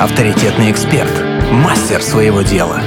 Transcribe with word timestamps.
авторитетный 0.00 0.70
эксперт, 0.70 1.10
мастер 1.52 2.02
своего 2.02 2.42
дела, 2.42 2.80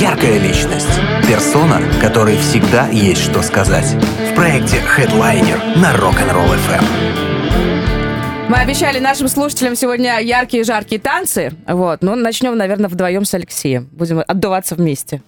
яркая 0.00 0.38
личность, 0.38 0.88
персона, 1.28 1.80
которой 2.00 2.36
всегда 2.38 2.88
есть 2.88 3.22
что 3.22 3.42
сказать. 3.42 3.94
В 4.32 4.34
проекте 4.34 4.76
Headliner 4.96 5.78
на 5.78 5.94
Rock'n'Roll 5.94 6.56
FM. 6.68 6.84
Мы 8.48 8.56
обещали 8.58 8.98
нашим 8.98 9.28
слушателям 9.28 9.74
сегодня 9.74 10.20
яркие 10.20 10.64
жаркие 10.64 11.00
танцы. 11.00 11.52
Вот. 11.66 12.02
Ну, 12.02 12.14
начнем, 12.14 12.56
наверное, 12.56 12.88
вдвоем 12.88 13.24
с 13.24 13.32
Алексеем. 13.34 13.88
Будем 13.92 14.22
отдуваться 14.26 14.74
вместе. 14.74 15.22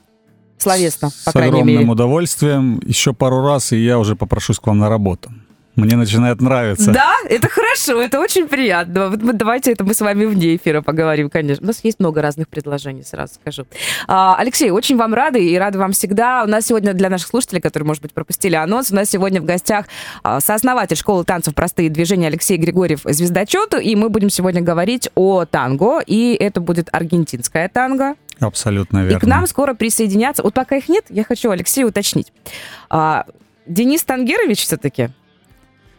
Словесно, 0.59 1.09
по 1.25 1.31
С 1.31 1.33
крайней 1.33 1.49
огромным 1.51 1.77
мере. 1.79 1.91
удовольствием. 1.91 2.81
Еще 2.85 3.13
пару 3.13 3.43
раз, 3.43 3.73
и 3.73 3.79
я 3.83 3.99
уже 3.99 4.17
попрошусь 4.17 4.59
к 4.59 4.67
вам 4.67 4.79
на 4.79 4.89
работу. 4.89 5.31
Мне 5.77 5.97
начинает 5.97 6.41
нравиться. 6.41 6.91
Да, 6.91 7.15
это 7.29 7.49
хорошо, 7.49 8.01
это 8.01 8.19
очень 8.19 8.49
приятно. 8.49 9.11
Вот 9.11 9.23
мы- 9.23 9.35
давайте 9.35 9.73
это 9.73 9.85
мы 9.85 9.93
с 9.93 10.01
вами 10.01 10.25
вне 10.25 10.57
эфира 10.57 10.81
поговорим, 10.81 11.29
конечно. 11.29 11.65
У 11.65 11.67
нас 11.67 11.81
есть 11.85 12.01
много 12.01 12.23
разных 12.23 12.49
предложений, 12.49 13.05
сразу 13.05 13.35
скажу. 13.35 13.67
А, 14.09 14.37
Алексей, 14.39 14.71
очень 14.71 14.97
вам 14.97 15.13
рады 15.13 15.47
и 15.47 15.57
рады 15.59 15.79
вам 15.79 15.93
всегда. 15.93 16.45
У 16.45 16.49
нас 16.49 16.67
сегодня 16.67 16.95
для 16.95 17.11
наших 17.11 17.29
слушателей, 17.29 17.61
которые, 17.61 17.87
может 17.87 18.03
быть, 18.03 18.15
пропустили 18.15 18.55
анонс, 18.55 18.91
у 18.91 18.95
нас 18.95 19.11
сегодня 19.11 19.43
в 19.43 19.45
гостях 19.45 19.85
а, 20.23 20.41
сооснователь 20.41 20.97
школы 20.97 21.25
танцев 21.25 21.55
«Простые 21.55 21.91
движения» 21.91 22.29
Алексей 22.29 22.57
Григорьев 22.57 23.01
«Звездочет», 23.05 23.75
и 23.81 23.95
мы 23.97 24.09
будем 24.09 24.31
сегодня 24.31 24.63
говорить 24.63 25.11
о 25.15 25.45
танго, 25.45 26.01
и 26.01 26.35
это 26.35 26.61
будет 26.63 26.89
аргентинская 26.91 27.69
танго. 27.69 28.15
Абсолютно 28.41 29.05
верно. 29.05 29.17
И 29.19 29.21
к 29.21 29.25
нам 29.25 29.47
скоро 29.47 29.75
присоединятся. 29.75 30.43
Вот 30.43 30.55
пока 30.55 30.77
их 30.77 30.89
нет, 30.89 31.05
я 31.11 31.23
хочу 31.25 31.51
Алексею 31.51 31.89
уточнить. 31.89 32.33
А, 32.89 33.27
Денис 33.67 34.03
Тангерович 34.05 34.61
все-таки? 34.63 35.11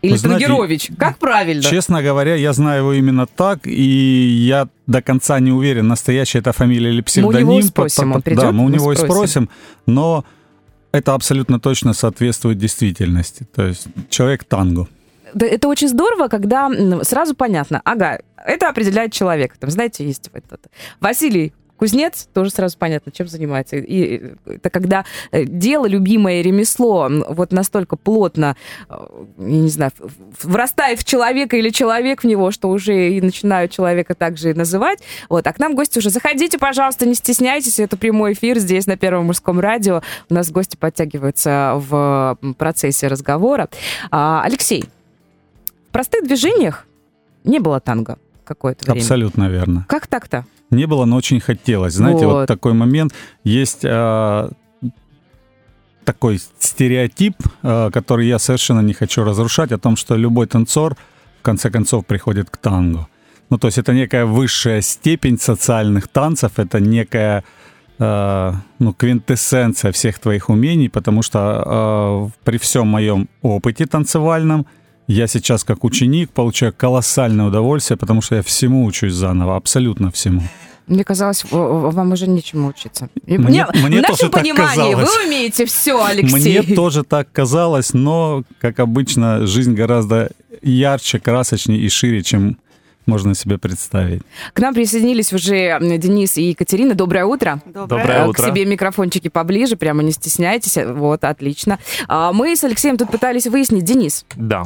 Или 0.02 0.12
Вы 0.12 0.18
знаете? 0.18 0.94
Как 0.98 1.18
правильно? 1.18 1.64
Честно 1.64 2.04
говоря, 2.04 2.36
я 2.36 2.54
знаю 2.54 2.82
его 2.84 2.94
именно 2.94 3.26
так, 3.26 3.66
и 3.66 3.82
я 4.48 4.68
до 4.86 5.02
конца 5.02 5.40
не 5.40 5.52
уверен, 5.52 5.88
настоящая 5.88 6.40
это 6.40 6.54
фамилия 6.54 6.90
или 6.90 6.98
Мы 6.98 7.02
у 7.02 7.04
псевдоним. 7.04 7.48
него 7.50 7.62
спросим, 7.64 8.12
он 8.12 8.22
придет, 8.22 8.42
Да, 8.42 8.52
мы 8.52 8.66
у 8.66 8.70
него 8.70 8.94
и 8.94 8.96
спросим. 8.96 9.16
спросим, 9.16 9.50
но 9.88 10.24
это 10.92 11.14
абсолютно 11.14 11.60
точно 11.60 11.94
соответствует 11.94 12.58
действительности. 12.58 13.48
То 13.56 13.66
есть 13.68 13.88
человек 14.10 14.44
танго. 14.44 14.88
Да, 15.34 15.46
это 15.46 15.68
очень 15.68 15.90
здорово, 15.90 16.28
когда 16.28 16.70
сразу 17.04 17.36
понятно. 17.36 17.82
Ага, 17.84 18.20
это 18.46 18.70
определяет 18.70 19.12
человек. 19.14 19.58
Там, 19.58 19.70
знаете, 19.70 20.06
есть 20.06 20.30
вот 20.34 20.44
это. 20.50 20.70
Василий 21.02 21.54
Кузнец, 21.78 22.28
тоже 22.34 22.50
сразу 22.50 22.78
понятно, 22.78 23.12
чем 23.12 23.28
занимается. 23.28 23.78
И 23.78 24.34
это 24.46 24.70
когда 24.70 25.06
э, 25.32 25.46
дело, 25.46 25.86
любимое 25.86 26.42
ремесло, 26.42 27.10
вот 27.30 27.52
настолько 27.52 27.96
плотно, 27.96 28.56
э, 28.90 28.96
я 29.38 29.46
не 29.46 29.70
знаю, 29.70 29.92
врастает 30.42 31.00
в 31.00 31.04
человека 31.04 31.56
или 31.56 31.70
человек 31.70 32.24
в 32.24 32.28
него, 32.28 32.52
что 32.52 32.70
уже 32.70 33.12
и 33.12 33.22
начинают 33.22 33.72
человека 33.72 34.16
также 34.16 34.52
и 34.52 34.54
называть. 34.54 35.00
Вот, 35.30 35.46
а 35.46 35.54
к 35.54 35.60
нам 35.60 35.76
гости 35.76 36.00
уже 36.00 36.10
заходите, 36.10 36.58
пожалуйста, 36.58 37.06
не 37.06 37.14
стесняйтесь, 37.14 37.80
это 37.80 37.96
прямой 37.96 38.34
эфир 38.34 38.58
здесь 38.58 38.88
на 38.88 38.98
Первом 38.98 39.26
мужском 39.26 39.60
радио. 39.60 40.02
У 40.30 40.34
нас 40.34 40.52
гости 40.52 40.76
подтягиваются 40.76 41.74
в 41.76 42.38
процессе 42.58 43.08
разговора. 43.08 43.70
А, 44.10 44.42
Алексей, 44.44 44.86
в 45.90 45.92
простых 45.92 46.26
движениях 46.26 46.86
не 47.44 47.60
было 47.60 47.80
танго 47.80 48.18
какое-то 48.44 48.86
время. 48.86 49.00
Абсолютно 49.00 49.50
верно. 49.50 49.86
Как 49.88 50.08
так-то? 50.08 50.46
Не 50.72 50.86
было, 50.86 51.06
но 51.06 51.16
очень 51.16 51.40
хотелось. 51.40 51.94
Знаете, 51.94 52.26
вот, 52.26 52.34
Вот. 52.34 52.48
такой 52.48 52.74
момент. 52.74 53.14
Есть 53.44 53.86
а, 53.86 54.50
такой 56.04 56.40
стереотип, 56.60 57.36
а, 57.64 57.90
который 57.92 58.28
я 58.28 58.40
совершенно 58.40 58.82
не 58.82 58.94
хочу 58.94 59.24
разрушать, 59.24 59.72
о 59.72 59.78
том, 59.78 59.96
что 59.96 60.16
любой 60.16 60.48
танцор 60.48 60.96
в 61.40 61.42
конце 61.44 61.70
концов 61.70 62.06
приходит 62.06 62.50
к 62.50 62.58
танго. 62.58 63.08
Ну, 63.50 63.58
то 63.58 63.68
есть 63.68 63.78
это 63.78 63.94
некая 63.94 64.26
высшая 64.26 64.82
степень 64.82 65.38
социальных 65.40 66.08
танцев, 66.08 66.52
это 66.58 66.80
некая 66.80 67.44
а, 68.00 68.56
ну, 68.80 68.94
квинтэссенция 68.94 69.92
всех 69.92 70.20
твоих 70.20 70.50
умений, 70.50 70.90
потому 70.90 71.24
что 71.24 71.40
а, 71.40 72.30
при 72.44 72.58
всем 72.58 72.88
моем 72.88 73.28
опыте 73.42 73.86
танцевальном 73.86 74.66
я 75.08 75.28
сейчас 75.28 75.64
как 75.64 75.84
ученик 75.84 76.30
получаю 76.32 76.74
колоссальное 76.74 77.46
удовольствие, 77.46 77.98
потому 77.98 78.22
что 78.22 78.36
я 78.36 78.42
всему 78.42 78.86
учусь 78.86 79.14
заново, 79.14 79.56
абсолютно 79.56 80.12
всему. 80.12 80.42
Мне 80.88 81.04
казалось, 81.04 81.44
вам 81.52 82.12
уже 82.14 82.28
нечему 82.28 82.70
учиться. 82.70 83.10
Мне- 83.26 83.38
мне- 83.40 83.66
в 83.66 83.76
нашем 83.76 84.04
тоже 84.04 84.30
так 84.30 84.42
понимании 84.42 84.94
казалось. 84.94 85.10
вы 85.10 85.26
умеете 85.28 85.66
все, 85.66 86.04
Алексей. 86.04 86.60
Мне 86.62 86.76
тоже 86.76 87.04
так 87.04 87.32
казалось, 87.32 87.94
но, 87.94 88.44
как 88.60 88.80
обычно, 88.80 89.46
жизнь 89.48 89.74
гораздо 89.74 90.30
ярче, 90.62 91.20
красочнее 91.20 91.80
и 91.80 91.90
шире, 91.90 92.24
чем 92.24 92.58
можно 93.06 93.36
себе 93.36 93.58
представить. 93.58 94.22
К 94.54 94.60
нам 94.60 94.74
присоединились 94.74 95.32
уже 95.34 95.78
Денис 95.98 96.38
и 96.38 96.50
Екатерина. 96.50 96.94
Доброе 96.94 97.26
утро. 97.26 97.62
Доброе 97.66 98.24
Э, 98.26 98.28
утро. 98.28 98.44
К 98.44 98.46
себе 98.48 98.66
микрофончики 98.66 99.30
поближе, 99.30 99.76
прямо 99.78 100.04
не 100.04 100.12
стесняйтесь. 100.12 100.78
Вот, 100.86 101.24
отлично. 101.24 101.80
А, 102.08 102.34
Мы 102.34 102.56
с 102.56 102.64
Алексеем 102.66 102.98
тут 102.98 103.10
пытались 103.12 103.48
выяснить. 103.48 103.86
Денис, 103.86 104.26
Да, 104.36 104.64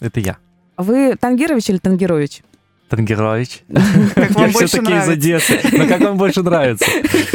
это 0.00 0.18
я. 0.20 0.36
вы 0.76 1.14
Тангерович 1.16 1.70
или 1.70 1.78
Тангерович? 1.78 2.42
Тангерович. 2.88 3.62
Как 4.14 4.30
вам 4.32 4.50
больше 4.52 4.80
нравится? 4.80 5.58
Но 5.72 5.86
как 5.88 6.00
вам 6.00 6.16
больше 6.16 6.42
нравится? 6.42 6.86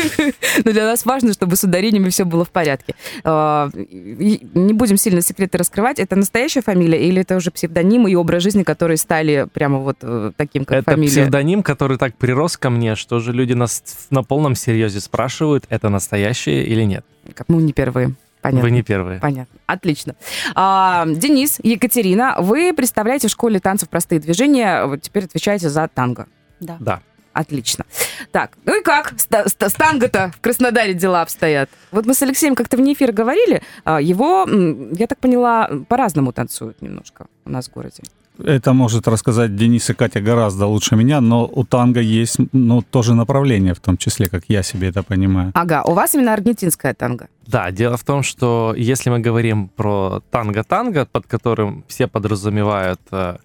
Но 0.66 0.72
для 0.72 0.86
нас 0.86 1.06
важно, 1.06 1.34
чтобы 1.34 1.56
с 1.56 1.64
ударениями 1.64 2.10
все 2.10 2.24
было 2.26 2.46
в 2.46 2.50
порядке. 2.50 2.96
А, 3.24 3.70
Не 3.74 4.74
будем 4.74 4.98
сильно 4.98 5.22
секреты 5.22 5.58
раскрывать. 5.58 6.00
Это 6.00 6.16
настоящая 6.16 6.62
фамилия 6.62 7.06
или 7.08 7.22
это 7.22 7.36
уже 7.36 7.52
псевдоним 7.52 8.08
и 8.08 8.16
образ 8.16 8.44
жизни, 8.44 8.64
которые 8.64 8.98
стали 8.98 9.48
прямо 9.54 9.80
вот 9.80 9.98
э, 10.02 10.32
таким, 10.36 10.66
как 10.66 10.80
Это 10.80 10.92
фамилия? 10.92 11.12
псевдоним, 11.12 11.64
который 11.64 11.98
так 11.98 12.16
прирос 12.16 12.58
ко 12.58 12.70
мне, 12.70 12.96
что 12.96 13.20
же 13.20 13.34
люди 13.34 13.54
нас 13.54 13.84
на 14.10 14.24
полном 14.24 14.56
серьезе 14.56 15.00
спрашивают, 15.00 15.66
это 15.70 15.90
настоящее 15.90 16.66
или 16.66 16.84
нет. 16.84 17.06
Как 17.36 17.50
Мы 17.50 17.62
не 17.62 17.74
первые. 17.74 18.14
Понятно. 18.42 18.62
Вы 18.62 18.72
не 18.72 18.82
первые. 18.82 19.20
Понятно. 19.20 19.60
Отлично. 19.68 20.16
А, 20.56 21.06
Денис, 21.08 21.60
Екатерина, 21.62 22.36
вы 22.40 22.74
представляете 22.74 23.28
в 23.28 23.32
школе 23.32 23.60
танцев 23.60 23.90
простые 23.90 24.20
движения, 24.20 24.86
вот 24.86 25.02
теперь 25.02 25.26
отвечаете 25.26 25.70
за 25.70 25.88
танго. 25.88 26.28
Да. 26.60 26.78
Да. 26.80 27.02
Отлично. 27.34 27.86
Так, 28.32 28.58
ну 28.66 28.80
и 28.80 28.84
как? 28.84 29.14
С, 29.18 29.26
с 29.26 29.56
с 29.58 29.74
танго-то 29.74 30.34
в 30.36 30.42
Краснодаре 30.42 30.94
дела 30.94 31.22
обстоят. 31.22 31.70
Вот 31.92 32.06
мы 32.06 32.14
с 32.14 32.22
Алексеем 32.22 32.56
как-то 32.56 32.76
вне 32.76 32.94
эфира 32.94 33.14
говорили, 33.14 33.62
а, 33.86 34.02
его, 34.02 34.46
я 34.48 35.08
так 35.08 35.20
поняла, 35.20 35.70
по-разному 35.88 36.34
танцуют 36.34 36.82
немножко 36.82 37.28
у 37.46 37.50
нас 37.50 37.70
в 37.70 37.74
городе. 37.74 38.04
Это 38.46 38.74
может 38.74 39.08
рассказать 39.08 39.56
Денис 39.56 39.90
и 39.90 39.94
Катя 39.94 40.22
гораздо 40.22 40.66
лучше 40.66 40.96
меня, 40.96 41.22
но 41.22 41.46
у 41.46 41.64
танго 41.64 42.00
есть 42.00 42.38
ну, 42.52 42.82
тоже 42.82 43.14
направление, 43.14 43.74
в 43.74 43.80
том 43.80 43.98
числе, 43.98 44.28
как 44.28 44.44
я 44.48 44.64
себе 44.64 44.90
это 44.90 45.04
понимаю. 45.04 45.52
Ага, 45.54 45.84
у 45.84 45.94
вас 45.94 46.16
именно 46.16 46.34
аргентинская 46.34 46.94
танго. 46.94 47.28
Да, 47.48 47.72
дело 47.72 47.98
в 47.98 48.04
том, 48.04 48.24
что 48.24 48.74
если 48.78 49.10
мы 49.10 49.20
говорим 49.20 49.68
про 49.68 50.22
танго-танго, 50.32 51.06
под 51.06 51.28
которым 51.28 51.84
все 51.88 52.08
подразумевают 52.08 53.02
э, 53.12 53.38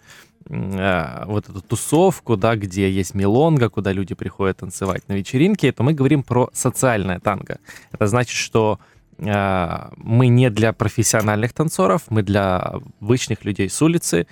э, 0.48 1.24
вот 1.26 1.48
эту 1.48 1.60
тусовку, 1.60 2.36
да, 2.36 2.56
где 2.56 2.90
есть 2.90 3.14
мелонга, 3.14 3.68
куда 3.68 3.92
люди 3.92 4.14
приходят 4.14 4.58
танцевать 4.58 5.08
на 5.08 5.14
вечеринке, 5.14 5.72
то 5.72 5.82
мы 5.82 5.92
говорим 5.92 6.22
про 6.22 6.48
социальное 6.52 7.20
танго. 7.20 7.58
Это 7.92 8.06
значит, 8.06 8.36
что 8.36 8.78
э, 9.18 9.88
мы 9.96 10.28
не 10.28 10.50
для 10.50 10.72
профессиональных 10.72 11.52
танцоров, 11.52 12.02
мы 12.10 12.22
для 12.22 12.58
обычных 13.00 13.44
людей 13.44 13.68
с 13.68 13.82
улицы, 13.82 14.26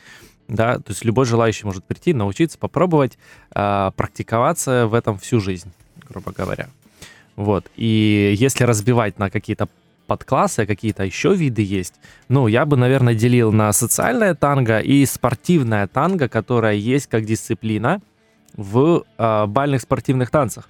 да, 0.48 0.76
то 0.76 0.90
есть 0.90 1.04
любой 1.04 1.24
желающий 1.24 1.64
может 1.64 1.84
прийти, 1.84 2.12
научиться, 2.12 2.58
попробовать, 2.58 3.18
э, 3.54 3.90
практиковаться 3.96 4.86
в 4.86 4.94
этом 4.94 5.18
всю 5.18 5.40
жизнь, 5.40 5.72
грубо 6.08 6.32
говоря. 6.32 6.68
Вот. 7.36 7.70
И 7.76 8.34
если 8.38 8.64
разбивать 8.64 9.18
на 9.18 9.30
какие-то 9.30 9.68
подклассы, 10.06 10.66
какие-то 10.66 11.04
еще 11.04 11.34
виды 11.34 11.62
есть, 11.62 11.94
ну, 12.28 12.46
я 12.46 12.66
бы, 12.66 12.76
наверное, 12.76 13.14
делил 13.14 13.52
на 13.52 13.72
социальное 13.72 14.34
танго 14.34 14.80
и 14.80 15.06
спортивное 15.06 15.86
танго, 15.86 16.28
которое 16.28 16.74
есть 16.74 17.06
как 17.06 17.24
дисциплина 17.24 18.00
в 18.54 19.04
э, 19.18 19.46
бальных 19.46 19.80
спортивных 19.80 20.30
танцах. 20.30 20.68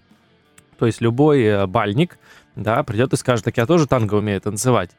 То 0.79 0.87
есть 0.87 1.01
любой 1.01 1.43
э, 1.43 1.67
бальник, 1.67 2.19
да, 2.57 2.83
придет 2.85 3.13
и 3.13 3.17
скажет, 3.17 3.45
так 3.45 3.57
я 3.57 3.67
тоже 3.67 3.87
танго 3.87 4.15
умею 4.15 4.41
танцевать. 4.41 4.91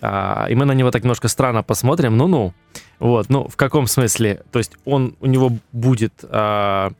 А, 0.00 0.46
и 0.48 0.54
мы 0.54 0.64
на 0.64 0.72
него 0.72 0.90
так 0.90 1.02
немножко 1.02 1.28
странно 1.28 1.62
посмотрим, 1.62 2.16
ну-ну. 2.16 2.52
Вот, 2.98 3.28
ну, 3.28 3.48
в 3.48 3.56
каком 3.56 3.86
смысле? 3.86 4.42
То 4.50 4.58
есть 4.58 4.72
он, 4.84 5.16
у 5.20 5.26
него 5.26 5.52
будет, 5.72 6.24
а, 6.24 6.92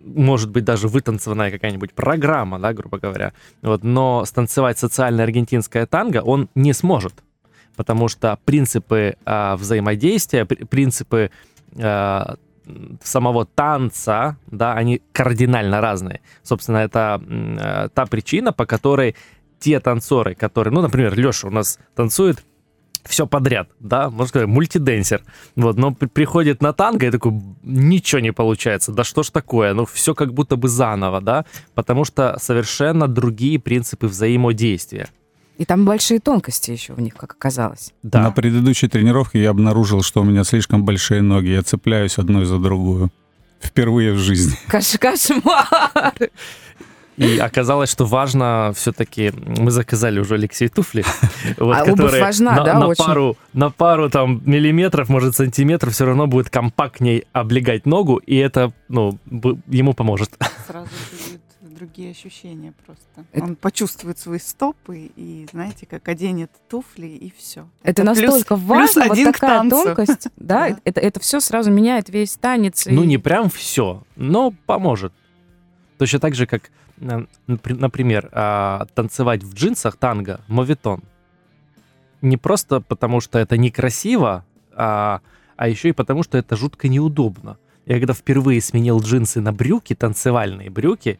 может 0.00 0.50
быть, 0.50 0.64
даже 0.64 0.88
вытанцеванная 0.88 1.50
какая-нибудь 1.50 1.92
программа, 1.92 2.58
да, 2.58 2.72
грубо 2.72 2.98
говоря. 2.98 3.32
Вот, 3.60 3.82
но 3.82 4.24
станцевать 4.24 4.78
социальное 4.78 5.24
аргентинское 5.24 5.86
танго 5.86 6.22
он 6.22 6.48
не 6.54 6.72
сможет, 6.72 7.14
потому 7.76 8.08
что 8.08 8.38
принципы 8.44 9.16
а, 9.24 9.56
взаимодействия, 9.56 10.44
при- 10.44 10.64
принципы 10.64 11.30
а, 11.78 12.36
самого 13.02 13.44
танца, 13.44 14.36
да, 14.46 14.74
они 14.74 15.02
кардинально 15.12 15.80
разные. 15.80 16.20
Собственно, 16.42 16.78
это 16.78 17.20
э, 17.26 17.88
та 17.92 18.06
причина, 18.06 18.52
по 18.52 18.66
которой 18.66 19.16
те 19.58 19.80
танцоры, 19.80 20.34
которые, 20.34 20.72
ну, 20.72 20.80
например, 20.80 21.16
Леша 21.18 21.48
у 21.48 21.50
нас 21.50 21.78
танцует 21.94 22.44
все 23.04 23.26
подряд, 23.26 23.68
да, 23.80 24.10
можно 24.10 24.26
сказать, 24.26 24.48
мультиденсер. 24.48 25.22
Вот, 25.56 25.76
но 25.76 25.92
при- 25.92 26.06
приходит 26.06 26.62
на 26.62 26.72
танго 26.72 27.06
и 27.06 27.10
такой, 27.10 27.32
ничего 27.62 28.20
не 28.20 28.32
получается, 28.32 28.92
да 28.92 29.04
что 29.04 29.22
ж 29.22 29.30
такое, 29.30 29.74
ну 29.74 29.84
все 29.86 30.14
как 30.14 30.32
будто 30.32 30.56
бы 30.56 30.68
заново, 30.68 31.20
да, 31.20 31.44
потому 31.74 32.04
что 32.04 32.36
совершенно 32.40 33.08
другие 33.08 33.58
принципы 33.58 34.06
взаимодействия. 34.06 35.08
И 35.58 35.64
там 35.64 35.84
большие 35.84 36.18
тонкости 36.18 36.70
еще 36.70 36.94
в 36.94 37.00
них, 37.00 37.14
как 37.14 37.32
оказалось. 37.32 37.92
Да. 38.02 38.22
На 38.22 38.30
предыдущей 38.30 38.88
тренировке 38.88 39.42
я 39.42 39.50
обнаружил, 39.50 40.02
что 40.02 40.22
у 40.22 40.24
меня 40.24 40.44
слишком 40.44 40.84
большие 40.84 41.20
ноги. 41.22 41.48
Я 41.48 41.62
цепляюсь 41.62 42.18
одной 42.18 42.46
за 42.46 42.58
другую. 42.58 43.10
Впервые 43.60 44.12
в 44.12 44.18
жизни. 44.18 44.54
Каш- 44.68 44.98
Кошмар! 44.98 46.14
И 47.18 47.38
оказалось, 47.38 47.90
что 47.90 48.04
важно 48.06 48.72
все-таки, 48.74 49.32
мы 49.36 49.70
заказали 49.70 50.18
уже 50.18 50.34
Алексей 50.34 50.68
туфли, 50.68 51.04
вот, 51.58 51.76
А 51.76 51.82
обувь 51.84 52.18
важна, 52.20 52.52
на, 52.56 52.64
да, 52.64 52.78
на 52.78 52.86
очень? 52.88 53.04
пару, 53.04 53.36
на 53.52 53.70
пару 53.70 54.08
там 54.10 54.40
миллиметров, 54.46 55.08
может 55.10 55.36
сантиметров, 55.36 55.92
все 55.92 56.06
равно 56.06 56.26
будет 56.26 56.48
компактней 56.48 57.24
облегать 57.32 57.84
ногу, 57.86 58.16
и 58.16 58.36
это, 58.36 58.72
ну, 58.88 59.18
ему 59.68 59.92
поможет. 59.92 60.30
Сразу 60.66 60.88
будет 61.10 61.40
другие 61.78 62.12
ощущения 62.12 62.72
просто. 62.86 63.04
Это- 63.32 63.44
Он 63.44 63.56
почувствует 63.56 64.18
свои 64.18 64.38
стопы 64.38 65.10
и, 65.16 65.46
знаете, 65.52 65.84
как 65.84 66.08
оденет 66.08 66.50
туфли 66.70 67.08
и 67.08 67.32
все. 67.36 67.68
Это 67.82 68.04
настолько 68.04 68.56
важно, 68.56 69.02
вот 69.04 69.12
один 69.12 69.32
такая 69.32 69.58
танцу. 69.58 69.84
тонкость. 69.84 70.28
Да, 70.36 70.70
Да. 70.70 70.76
это, 70.84 71.00
это 71.00 71.20
все 71.20 71.40
сразу 71.40 71.70
меняет 71.70 72.08
весь 72.08 72.36
танец. 72.36 72.86
Ну, 72.88 73.02
и- 73.02 73.06
не 73.06 73.18
прям 73.18 73.50
все, 73.50 74.02
но 74.16 74.52
поможет. 74.66 75.12
Точно 75.98 76.18
так 76.18 76.34
же, 76.34 76.46
как, 76.46 76.70
э, 77.00 77.26
напри- 77.46 77.78
например, 77.78 78.28
а, 78.32 78.86
танцевать 78.94 79.42
в 79.42 79.54
джинсах 79.54 79.96
танго, 79.96 80.40
моветон. 80.48 81.02
Не 82.22 82.36
просто 82.36 82.80
потому, 82.80 83.20
что 83.20 83.38
это 83.38 83.56
некрасиво, 83.56 84.44
а, 84.74 85.20
а 85.56 85.68
еще 85.68 85.88
и 85.90 85.92
потому, 85.92 86.22
что 86.22 86.38
это 86.38 86.56
жутко 86.56 86.88
неудобно. 86.88 87.58
Я 87.86 87.98
когда 87.98 88.14
впервые 88.14 88.60
сменил 88.60 89.00
джинсы 89.00 89.40
на 89.40 89.52
брюки, 89.52 89.94
танцевальные 89.94 90.70
брюки, 90.70 91.18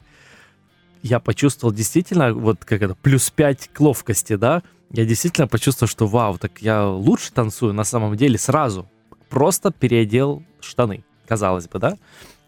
я 1.03 1.19
почувствовал 1.19 1.75
действительно, 1.75 2.33
вот 2.33 2.65
как 2.65 2.83
это, 2.83 2.95
плюс 2.95 3.31
5 3.31 3.71
к 3.73 3.81
ловкости, 3.81 4.37
да, 4.37 4.63
я 4.91 5.05
действительно 5.05 5.49
почувствовал, 5.49 5.89
что 5.89 6.07
вау, 6.07 6.39
так 6.39 6.61
я 6.61 6.87
лучше 6.87 7.33
танцую 7.33 7.73
на 7.73 7.85
самом 7.85 8.17
деле 8.17 8.39
сразу. 8.39 8.89
Просто 9.29 9.73
переодел 9.73 10.43
штаны, 10.61 11.03
казалось 11.27 11.67
бы, 11.67 11.79
да? 11.79 11.97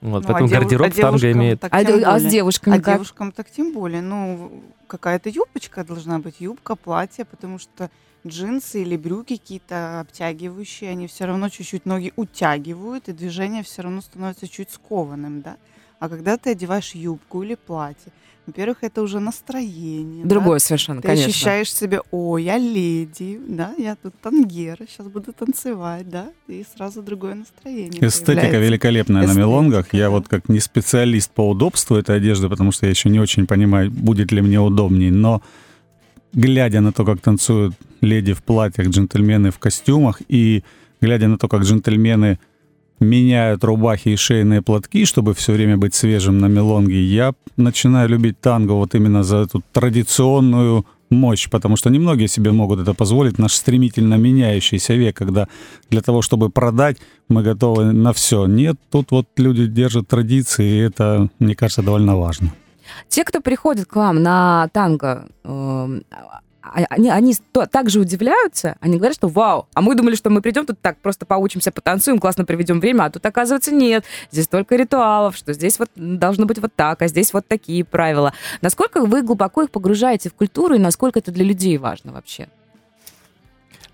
Вот, 0.05 0.21
Ну, 0.21 0.29
поэтому 0.29 0.49
а 0.49 0.51
гардероб 0.51 0.93
а 0.93 1.01
танго 1.01 1.33
имеет... 1.33 1.61
так 1.61 1.73
А, 1.73 1.79
а 1.79 2.19
с 2.19 2.27
девушками 2.27 2.77
А 2.77 2.81
как? 2.81 2.97
девушкам 2.97 3.33
так 3.33 3.51
тем 3.51 3.73
более. 3.73 4.03
Ну, 4.03 4.63
какая-то 4.87 5.31
юбочка 5.31 5.83
должна 5.83 6.19
быть, 6.19 6.41
юбка, 6.41 6.77
платье, 6.77 7.25
потому 7.25 7.59
что 7.59 7.91
джинсы 8.27 8.83
или 8.83 8.99
брюки 8.99 9.39
какие-то 9.39 10.01
обтягивающие, 10.01 10.91
они 10.91 11.07
все 11.07 11.25
равно 11.25 11.49
чуть-чуть 11.49 11.87
ноги 11.87 12.13
утягивают, 12.17 13.09
и 13.09 13.15
движение 13.15 13.63
все 13.63 13.81
равно 13.81 14.03
становится 14.03 14.47
чуть 14.47 14.71
скованным, 14.71 15.41
да. 15.41 15.57
А 16.01 16.11
когда 16.11 16.37
ты 16.37 16.51
одеваешь 16.51 16.95
юбку 16.95 17.43
или 17.43 17.55
платье, 17.55 18.13
во-первых, 18.47 18.79
это 18.83 19.03
уже 19.03 19.21
настроение. 19.21 20.25
да. 20.25 20.29
Другое 20.29 20.59
совершенно, 20.59 21.01
Ты 21.01 21.09
конечно. 21.09 21.29
ощущаешь 21.31 21.73
себя, 21.73 22.01
о, 22.11 22.37
я 22.39 22.59
леди, 22.59 23.41
да, 23.49 23.75
я 23.79 23.97
тут 23.97 24.15
тангера, 24.21 24.87
сейчас 24.89 25.07
буду 25.09 25.33
танцевать, 25.33 26.09
да, 26.09 26.29
и 26.47 26.65
сразу 26.77 27.03
другое 27.03 27.35
настроение. 27.37 28.07
Эстетика 28.07 28.35
появляется. 28.35 28.59
великолепная 28.61 29.23
на 29.23 29.25
Эстетика, 29.25 29.41
мелонгах. 29.41 29.95
Я 29.95 30.05
да. 30.05 30.11
вот 30.11 30.29
как 30.29 30.49
не 30.49 30.61
специалист 30.61 31.31
по 31.31 31.49
удобству 31.49 31.97
этой 31.97 32.17
одежды, 32.17 32.49
потому 32.49 32.71
что 32.73 32.87
я 32.87 32.91
еще 32.91 33.09
не 33.09 33.21
очень 33.21 33.47
понимаю, 33.47 33.91
будет 33.91 34.31
ли 34.33 34.43
мне 34.43 34.61
удобней, 34.61 35.11
но 35.11 35.43
глядя 36.33 36.81
на 36.81 36.93
то, 36.93 37.05
как 37.05 37.21
танцуют 37.21 37.75
леди 38.01 38.33
в 38.35 38.43
платьях, 38.43 38.89
джентльмены 38.89 39.51
в 39.51 39.59
костюмах, 39.59 40.21
и 40.29 40.65
глядя 41.01 41.29
на 41.29 41.39
то, 41.39 41.49
как 41.49 41.63
джентльмены 41.63 42.39
меняют 43.01 43.65
рубахи 43.65 44.11
и 44.11 44.17
шейные 44.17 44.63
платки, 44.63 45.05
чтобы 45.05 45.35
все 45.35 45.53
время 45.53 45.77
быть 45.77 45.95
свежим 45.95 46.39
на 46.39 46.47
мелонге, 46.47 47.03
я 47.03 47.35
начинаю 47.57 48.09
любить 48.09 48.41
танго 48.41 48.73
вот 48.73 48.95
именно 48.95 49.23
за 49.23 49.39
эту 49.39 49.63
традиционную 49.73 50.85
мощь, 51.11 51.49
потому 51.51 51.77
что 51.77 51.91
немногие 51.91 52.29
себе 52.29 52.53
могут 52.53 52.81
это 52.81 52.95
позволить. 52.95 53.39
Наш 53.39 53.53
стремительно 53.53 54.15
меняющийся 54.15 54.95
век, 54.95 55.17
когда 55.17 55.47
для 55.91 56.01
того, 56.01 56.23
чтобы 56.23 56.51
продать, 56.51 56.99
мы 57.29 57.43
готовы 57.43 57.93
на 57.93 58.13
все. 58.13 58.47
Нет, 58.47 58.77
тут 58.91 59.11
вот 59.11 59.27
люди 59.37 59.67
держат 59.67 60.09
традиции, 60.09 60.65
и 60.65 60.79
это, 60.79 61.29
мне 61.39 61.55
кажется, 61.55 61.83
довольно 61.83 62.17
важно. 62.17 62.53
Те, 63.09 63.25
кто 63.25 63.41
приходит 63.41 63.87
к 63.87 63.97
вам 63.97 64.23
на 64.23 64.69
танго, 64.73 65.27
эм, 65.45 66.03
они, 66.73 67.11
они 67.11 67.37
то- 67.53 67.67
также 67.67 68.01
удивляются, 68.01 68.77
они 68.81 68.97
говорят, 68.97 69.17
что 69.17 69.29
вау, 69.29 69.67
а 69.75 69.81
мы 69.81 69.95
думали, 69.95 70.15
что 70.15 70.31
мы 70.31 70.41
придем 70.41 70.67
тут 70.67 70.81
так, 70.81 70.99
просто 70.99 71.27
поучимся, 71.27 71.71
потанцуем, 71.71 72.19
классно 72.19 72.45
проведем 72.45 72.81
время, 72.81 73.05
а 73.05 73.11
тут, 73.11 73.25
оказывается, 73.27 73.73
нет. 73.73 74.05
Здесь 74.31 74.49
только 74.49 74.77
ритуалов, 74.77 75.37
что 75.37 75.53
здесь 75.53 75.79
вот 75.79 75.91
должно 75.95 76.47
быть 76.47 76.59
вот 76.59 76.73
так, 76.75 77.03
а 77.03 77.09
здесь 77.09 77.33
вот 77.33 77.47
такие 77.47 77.85
правила. 77.85 78.33
Насколько 78.63 79.05
вы 79.05 79.23
глубоко 79.23 79.63
их 79.63 79.71
погружаете 79.71 80.31
в 80.31 80.35
культуру 80.35 80.75
и 80.75 80.79
насколько 80.79 81.19
это 81.19 81.31
для 81.31 81.45
людей 81.45 81.77
важно 81.79 82.13
вообще? 82.13 82.49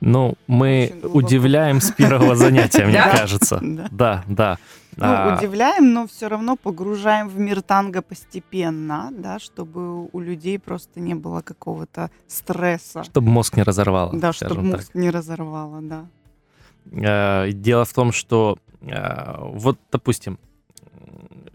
Ну, 0.01 0.35
мы 0.47 0.95
удивляем 1.03 1.81
с 1.81 1.91
первого 1.93 2.35
занятия, 2.35 2.87
мне 2.87 3.03
кажется. 3.17 3.59
Да. 3.63 4.25
Да. 4.27 4.59
Ну, 4.97 5.05
А, 5.07 5.37
удивляем, 5.39 5.93
но 5.93 6.07
все 6.07 6.29
равно 6.29 6.57
погружаем 6.57 7.29
в 7.29 7.39
мир 7.39 7.63
танго 7.63 8.03
постепенно, 8.03 9.11
да, 9.13 9.39
чтобы 9.39 10.07
у 10.07 10.21
людей 10.21 10.59
просто 10.59 11.01
не 11.01 11.15
было 11.15 11.43
какого-то 11.43 12.11
стресса. 12.27 13.05
Чтобы 13.05 13.29
мозг 13.31 13.57
не 13.57 13.63
разорвало, 13.63 14.13
Да, 14.19 14.33
чтобы 14.33 14.55
так. 14.57 14.65
мозг 14.65 14.91
не 14.95 15.11
разорвало, 15.11 15.81
да. 15.83 16.07
Э, 16.93 17.53
Дело 17.53 17.85
в 17.85 17.93
том, 17.93 18.11
что 18.13 18.59
э, 18.83 19.35
вот, 19.39 19.79
допустим, 19.93 20.39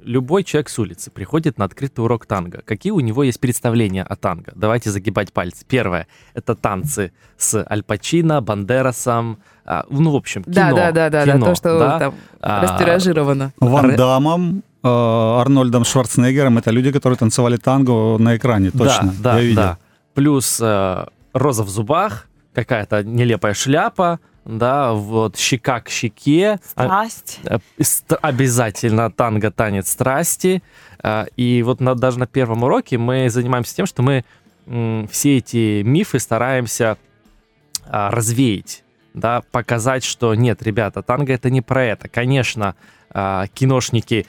любой 0.05 0.43
человек 0.43 0.69
с 0.69 0.79
улицы 0.79 1.11
приходит 1.11 1.57
на 1.57 1.65
открытый 1.65 2.03
урок 2.03 2.25
танго. 2.25 2.61
Какие 2.65 2.91
у 2.91 2.99
него 2.99 3.23
есть 3.23 3.39
представления 3.39 4.03
о 4.03 4.15
танго? 4.15 4.53
Давайте 4.55 4.91
загибать 4.91 5.33
пальцы. 5.33 5.65
Первое— 5.67 6.07
это 6.33 6.55
танцы 6.55 7.11
с 7.37 7.65
Аль 7.69 7.83
Пачино, 7.83 8.41
Бандерасом, 8.41 9.39
а, 9.65 9.85
ну, 9.89 10.11
в 10.11 10.15
общем, 10.15 10.43
кино. 10.43 10.53
да, 10.53 10.71
да, 10.71 10.91
да, 10.91 11.09
да, 11.09 11.25
да, 11.25 11.33
кино, 11.33 11.45
то, 11.47 11.55
что 11.55 11.79
да. 11.79 11.99
там 11.99 12.15
А, 12.39 12.61
растиражировано. 12.61 13.51
Ван 13.59 13.95
Дамом, 13.95 14.63
э, 14.83 14.87
Арнольдом 14.87 15.83
Шварценеггером— 15.83 16.57
это 16.59 16.71
люди, 16.71 16.91
которые 16.91 17.17
танцевали 17.17 17.57
танго 17.57 18.17
на 18.19 18.37
экране, 18.37 18.71
точно. 18.71 19.13
Да, 19.19 19.33
да, 19.33 19.39
я 19.39 19.41
видел. 19.41 19.55
да. 19.55 19.77
Плюс 20.13 20.59
э, 20.61 21.05
роза 21.33 21.63
в 21.63 21.69
зубах, 21.69 22.27
какая-то 22.53 23.03
нелепая 23.03 23.53
шляпа, 23.53 24.19
да, 24.45 24.93
вот 24.93 25.37
щека 25.37 25.81
к 25.81 25.89
щеке. 25.89 26.59
А- 26.75 26.85
Страсть. 26.85 27.39
Ст- 27.81 28.13
Обязательно 28.21 29.11
танго, 29.11 29.51
танец 29.51 29.89
страсти. 29.91 30.61
А, 31.03 31.25
И 31.35 31.61
вот 31.63 31.81
на- 31.81 31.95
даже 31.95 32.19
на 32.19 32.27
первом 32.27 32.63
уроке 32.63 32.97
мы 32.97 33.29
занимаемся 33.29 33.75
тем, 33.75 33.85
что 33.85 34.01
мы 34.03 34.23
м, 34.67 35.07
все 35.11 35.37
эти 35.37 35.81
мифы 35.83 36.19
стараемся 36.19 36.97
а, 37.87 38.09
развеять, 38.09 38.83
да, 39.13 39.41
показать, 39.51 40.03
что 40.03 40.33
нет, 40.33 40.63
ребята, 40.63 41.03
танго 41.03 41.31
это 41.33 41.51
не 41.51 41.61
про 41.61 41.83
это. 41.83 42.07
Конечно, 42.09 42.73
а, 43.11 43.45
киношники 43.53 44.25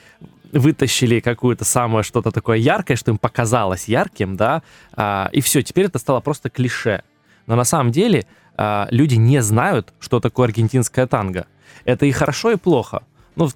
вытащили 0.52 1.20
какую-то 1.20 1.64
самое 1.64 2.02
что-то 2.02 2.30
такое 2.32 2.58
яркое, 2.58 2.96
что 2.99 3.11
им 3.12 3.18
показалось 3.18 3.88
ярким, 3.88 4.37
да, 4.37 4.62
а, 4.92 5.30
и 5.32 5.40
все, 5.40 5.62
теперь 5.62 5.87
это 5.87 5.99
стало 5.99 6.20
просто 6.20 6.50
клише. 6.50 7.02
Но 7.46 7.56
на 7.56 7.64
самом 7.64 7.92
деле 7.92 8.26
а, 8.56 8.88
люди 8.90 9.16
не 9.16 9.42
знают, 9.42 9.92
что 10.00 10.20
такое 10.20 10.46
аргентинское 10.48 11.06
танго. 11.06 11.46
Это 11.84 12.06
и 12.06 12.12
хорошо, 12.12 12.52
и 12.52 12.56
плохо. 12.56 13.02
Ну, 13.36 13.48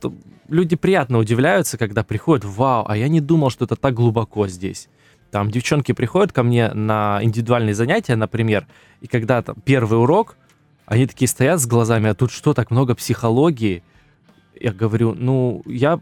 люди 0.49 0.77
приятно 0.77 1.19
удивляются, 1.19 1.79
когда 1.79 2.05
приходят, 2.05 2.45
вау, 2.45 2.85
а 2.87 2.97
я 2.97 3.09
не 3.09 3.21
думал, 3.21 3.51
что 3.51 3.65
это 3.65 3.77
так 3.77 3.95
глубоко 3.95 4.47
здесь. 4.49 4.89
Там 5.31 5.51
девчонки 5.51 5.93
приходят 5.93 6.33
ко 6.33 6.43
мне 6.43 6.73
на 6.75 7.21
индивидуальные 7.23 7.75
занятия, 7.75 8.17
например, 8.17 8.67
и 9.01 9.07
когда 9.07 9.43
там 9.43 9.57
первый 9.65 9.99
урок, 10.01 10.37
они 10.87 11.07
такие 11.07 11.29
стоят 11.29 11.61
с 11.61 11.67
глазами, 11.67 12.11
а 12.11 12.15
тут 12.15 12.33
что, 12.33 12.53
так 12.53 12.71
много 12.71 12.95
психологии? 12.95 13.83
Я 14.61 14.73
говорю, 14.73 15.15
ну, 15.15 15.63
я 15.67 15.97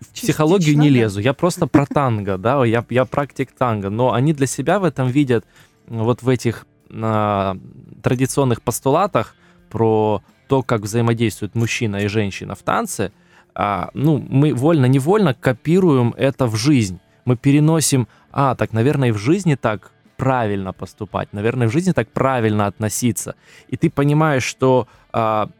в 0.00 0.08
психологию 0.12 0.76
не 0.76 0.90
да. 0.90 0.96
лезу, 0.96 1.20
я 1.20 1.32
просто 1.32 1.66
про 1.66 1.86
танго, 1.86 2.36
да, 2.36 2.64
я, 2.64 2.84
я 2.90 3.04
практик 3.04 3.52
танго, 3.52 3.90
но 3.90 4.12
они 4.12 4.32
для 4.32 4.46
себя 4.46 4.78
в 4.80 4.84
этом 4.84 5.08
видят 5.08 5.46
вот 5.86 6.22
в 6.22 6.28
этих 6.28 6.66
а, 6.90 7.56
традиционных 8.02 8.62
постулатах 8.62 9.36
про 9.70 10.22
то, 10.48 10.62
как 10.62 10.82
взаимодействуют 10.82 11.54
мужчина 11.54 11.96
и 11.96 12.06
женщина 12.06 12.54
в 12.54 12.62
танце, 12.62 13.12
а, 13.54 13.90
ну, 13.94 14.24
мы 14.28 14.54
вольно-невольно 14.54 15.34
копируем 15.34 16.14
это 16.16 16.46
в 16.46 16.56
жизнь. 16.56 17.00
Мы 17.24 17.36
переносим, 17.36 18.08
а, 18.32 18.54
так, 18.54 18.72
наверное, 18.72 19.08
и 19.08 19.12
в 19.12 19.18
жизни 19.18 19.54
так 19.54 19.92
правильно 20.16 20.72
поступать, 20.72 21.32
наверное, 21.32 21.68
в 21.68 21.72
жизни 21.72 21.92
так 21.92 22.08
правильно 22.08 22.66
относиться. 22.66 23.34
И 23.68 23.76
ты 23.76 23.90
понимаешь, 23.90 24.44
что 24.44 24.86
а, 25.12 25.50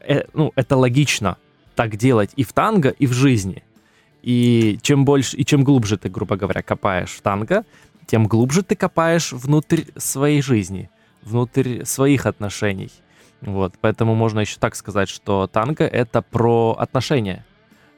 э, 0.00 0.24
ну, 0.34 0.52
это 0.56 0.76
логично 0.76 1.36
так 1.74 1.96
делать 1.96 2.30
и 2.36 2.44
в 2.44 2.52
танго, 2.52 2.90
и 2.90 3.06
в 3.06 3.12
жизни. 3.12 3.62
И 4.22 4.78
чем 4.82 5.04
больше, 5.04 5.36
и 5.36 5.44
чем 5.44 5.62
глубже 5.62 5.96
ты, 5.96 6.08
грубо 6.08 6.36
говоря, 6.36 6.62
копаешь 6.62 7.10
в 7.10 7.20
танго, 7.22 7.64
тем 8.08 8.26
глубже 8.26 8.62
ты 8.62 8.74
копаешь 8.74 9.32
внутрь 9.32 9.82
своей 9.96 10.40
жизни, 10.42 10.90
внутрь 11.22 11.84
своих 11.84 12.24
отношений. 12.26 12.90
Вот, 13.42 13.74
поэтому 13.80 14.14
можно 14.14 14.40
еще 14.40 14.56
так 14.58 14.74
сказать, 14.74 15.10
что 15.10 15.46
танго— 15.46 15.84
это 15.86 16.22
про 16.22 16.74
отношения. 16.78 17.44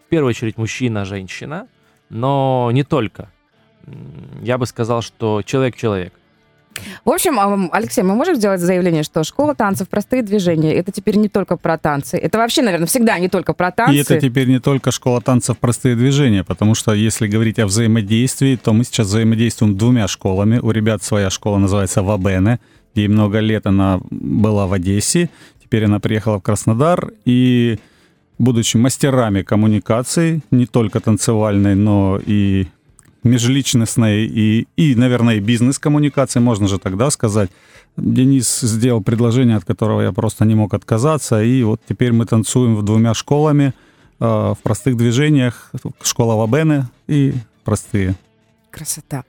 В 0.07 0.11
первую 0.11 0.31
очередь 0.31 0.59
мужчина-женщина, 0.59 1.69
но 2.11 2.71
не 2.73 2.83
только. 2.83 3.31
Я 4.43 4.59
бы 4.59 4.67
сказал, 4.67 5.00
что 5.00 5.43
человек-человек. 5.43 6.12
В 7.05 7.11
общем, 7.11 7.39
ам, 7.39 7.69
Алексей, 7.73 8.03
мы 8.03 8.15
можем 8.15 8.37
сделать 8.37 8.61
заявление, 8.61 9.03
что 9.03 9.25
школа 9.25 9.55
танцев, 9.55 9.89
простые 9.89 10.23
движения, 10.23 10.75
это 10.75 10.93
теперь 10.93 11.17
не 11.17 11.29
только 11.29 11.57
про 11.57 11.79
танцы. 11.79 12.17
Это 12.17 12.39
вообще, 12.39 12.62
наверное, 12.62 12.87
всегда 12.87 13.19
не 13.19 13.29
только 13.29 13.53
про 13.53 13.71
танцы. 13.71 13.95
И 13.95 13.99
это 13.99 14.21
теперь 14.21 14.49
не 14.49 14.61
только 14.61 14.91
школа 14.91 15.21
танцев 15.21 15.59
«Простые 15.59 15.97
движения», 15.97 16.45
потому 16.45 16.75
что 16.75 16.93
если 16.93 17.27
говорить 17.27 17.59
о 17.59 17.67
взаимодействии, 17.67 18.57
то 18.57 18.73
мы 18.73 18.85
сейчас 18.85 19.09
взаимодействуем 19.09 19.77
двумя 19.77 20.09
школами. 20.09 20.59
У 20.59 20.71
ребят 20.71 21.03
своя 21.03 21.31
школа 21.31 21.59
называется 21.59 22.03
«Вабене», 22.03 22.61
ей 22.95 23.09
много 23.09 23.39
лет 23.41 23.67
она 23.67 24.00
была 24.11 24.67
в 24.67 24.73
Одессе, 24.73 25.31
теперь 25.62 25.85
она 25.85 26.00
приехала 26.00 26.39
в 26.39 26.43
Краснодар, 26.43 27.12
и 27.25 27.79
будучи 28.39 28.77
мастерами 28.77 29.43
коммуникаций, 29.43 30.43
не 30.50 30.67
только 30.67 31.00
танцевальной, 31.00 31.75
но 31.75 32.19
и 32.25 32.67
межличностной 33.23 34.27
и, 34.27 34.67
и, 34.77 34.95
наверное, 34.95 35.37
и 35.37 35.41
бизнес-коммуникации, 35.41 36.41
можно 36.41 36.69
же 36.69 36.79
тогда 36.79 37.11
сказать. 37.11 37.50
Денис 37.97 38.61
сделал 38.61 39.03
предложение, 39.03 39.57
от 39.57 39.65
которого 39.65 40.00
я 40.00 40.12
просто 40.12 40.45
не 40.45 40.55
мог 40.55 40.75
отказаться, 40.75 41.43
и 41.43 41.62
вот 41.62 41.81
теперь 41.89 42.12
мы 42.12 42.25
танцуем 42.25 42.77
в 42.77 42.83
двумя 42.83 43.15
школами 43.15 43.75
э, 44.21 44.25
в 44.25 44.59
простых 44.62 44.97
движениях. 44.97 45.71
Школа 46.03 46.35
Вабене 46.35 46.87
и 47.09 47.35
простые. 47.65 48.15
Красота. 48.71 49.25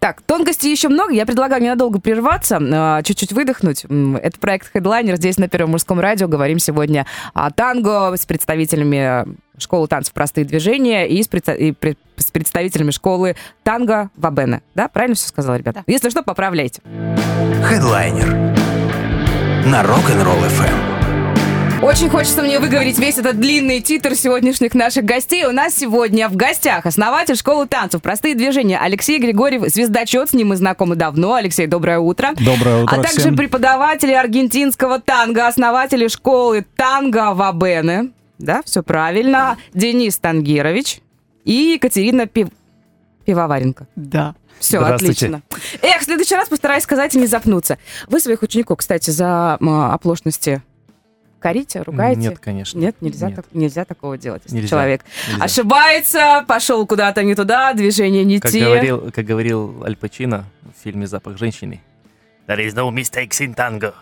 Так, 0.00 0.20
тонкостей 0.22 0.70
еще 0.70 0.88
много. 0.88 1.12
Я 1.12 1.24
предлагаю 1.26 1.62
ненадолго 1.62 1.98
прерваться, 2.00 2.58
а, 2.60 3.02
чуть-чуть 3.02 3.32
выдохнуть. 3.32 3.84
Это 3.84 4.38
проект 4.38 4.74
Headliner 4.74 5.16
здесь 5.16 5.38
на 5.38 5.48
Первом 5.48 5.70
мужском 5.72 5.98
радио. 5.98 6.28
Говорим 6.28 6.58
сегодня 6.58 7.06
о 7.34 7.50
танго 7.50 8.14
с 8.16 8.26
представителями 8.26 9.24
школы 9.58 9.88
танцев 9.88 10.12
«Простые 10.12 10.44
движения» 10.44 11.06
и 11.08 11.22
с, 11.22 11.28
предста- 11.28 11.56
и 11.56 11.72
пред- 11.72 11.98
с 12.16 12.30
представителями 12.30 12.90
школы 12.90 13.36
танго 13.62 14.10
Вабена. 14.16 14.60
Да, 14.74 14.88
правильно 14.88 15.14
все 15.14 15.28
сказала, 15.28 15.56
ребята? 15.56 15.82
Да. 15.86 15.92
Если 15.92 16.10
что, 16.10 16.22
поправляйте. 16.22 16.82
Хедлайнер 17.64 18.28
на 19.66 19.82
Rock'n'Roll 19.82 20.48
FM. 20.48 20.91
Очень 21.82 22.10
хочется 22.10 22.42
мне 22.42 22.60
выговорить 22.60 22.96
весь 23.00 23.18
этот 23.18 23.40
длинный 23.40 23.80
титр 23.80 24.14
сегодняшних 24.14 24.72
наших 24.74 25.04
гостей. 25.04 25.44
У 25.46 25.50
нас 25.50 25.74
сегодня 25.74 26.28
в 26.28 26.36
гостях 26.36 26.86
основатель 26.86 27.34
школы 27.34 27.66
танцев 27.66 28.00
«Простые 28.00 28.36
движения» 28.36 28.78
Алексей 28.78 29.18
Григорьев, 29.18 29.64
звездочет, 29.66 30.30
с 30.30 30.32
ним 30.32 30.50
мы 30.50 30.56
знакомы 30.56 30.94
давно. 30.94 31.34
Алексей, 31.34 31.66
доброе 31.66 31.98
утро. 31.98 32.34
Доброе 32.38 32.84
утро 32.84 32.94
А 32.94 33.02
также 33.02 33.18
всем. 33.18 33.36
преподаватели 33.36 34.12
аргентинского 34.12 35.00
танго, 35.00 35.48
основатели 35.48 36.06
школы 36.06 36.64
танго 36.76 37.34
Вабене. 37.34 38.12
Да, 38.38 38.62
все 38.64 38.84
правильно. 38.84 39.56
Денис 39.74 40.16
Тангирович 40.18 41.00
и 41.44 41.72
Екатерина 41.74 42.26
Пив... 42.26 42.50
Пивоваренко. 43.24 43.88
Да. 43.96 44.36
Все, 44.60 44.78
отлично. 44.78 45.42
Эх, 45.82 46.02
в 46.02 46.04
следующий 46.04 46.36
раз 46.36 46.48
постараюсь 46.48 46.84
сказать 46.84 47.16
и 47.16 47.18
не 47.18 47.26
запнуться. 47.26 47.78
Вы 48.06 48.20
своих 48.20 48.42
учеников, 48.42 48.78
кстати, 48.78 49.10
за 49.10 49.54
оплошности 49.54 50.62
корите, 51.42 51.82
ругаете? 51.82 52.20
Нет, 52.20 52.38
конечно. 52.38 52.78
Нет, 52.78 52.96
нельзя, 53.00 53.26
Нет. 53.28 53.36
Так, 53.36 53.46
нельзя 53.52 53.84
такого 53.84 54.16
делать. 54.16 54.42
Если 54.44 54.56
Нельзя. 54.56 54.68
человек 54.68 55.04
Нельзя. 55.28 55.44
ошибается, 55.44 56.44
пошел 56.46 56.86
куда-то 56.86 57.22
не 57.22 57.34
туда, 57.34 57.74
движения 57.74 58.24
не 58.24 58.38
Как 58.40 58.52
те. 58.52 58.64
говорил, 58.64 59.10
как 59.10 59.24
говорил 59.26 59.82
Аль 59.84 59.96
Пачино 59.96 60.44
в 60.62 60.82
фильме 60.82 61.06
«Запах 61.06 61.38
женщины», 61.38 61.80
There 62.48 62.58
is 62.66 62.74
no 62.74 62.90
mistakes 62.90 63.40
in 63.40 63.54
tango. 63.54 63.94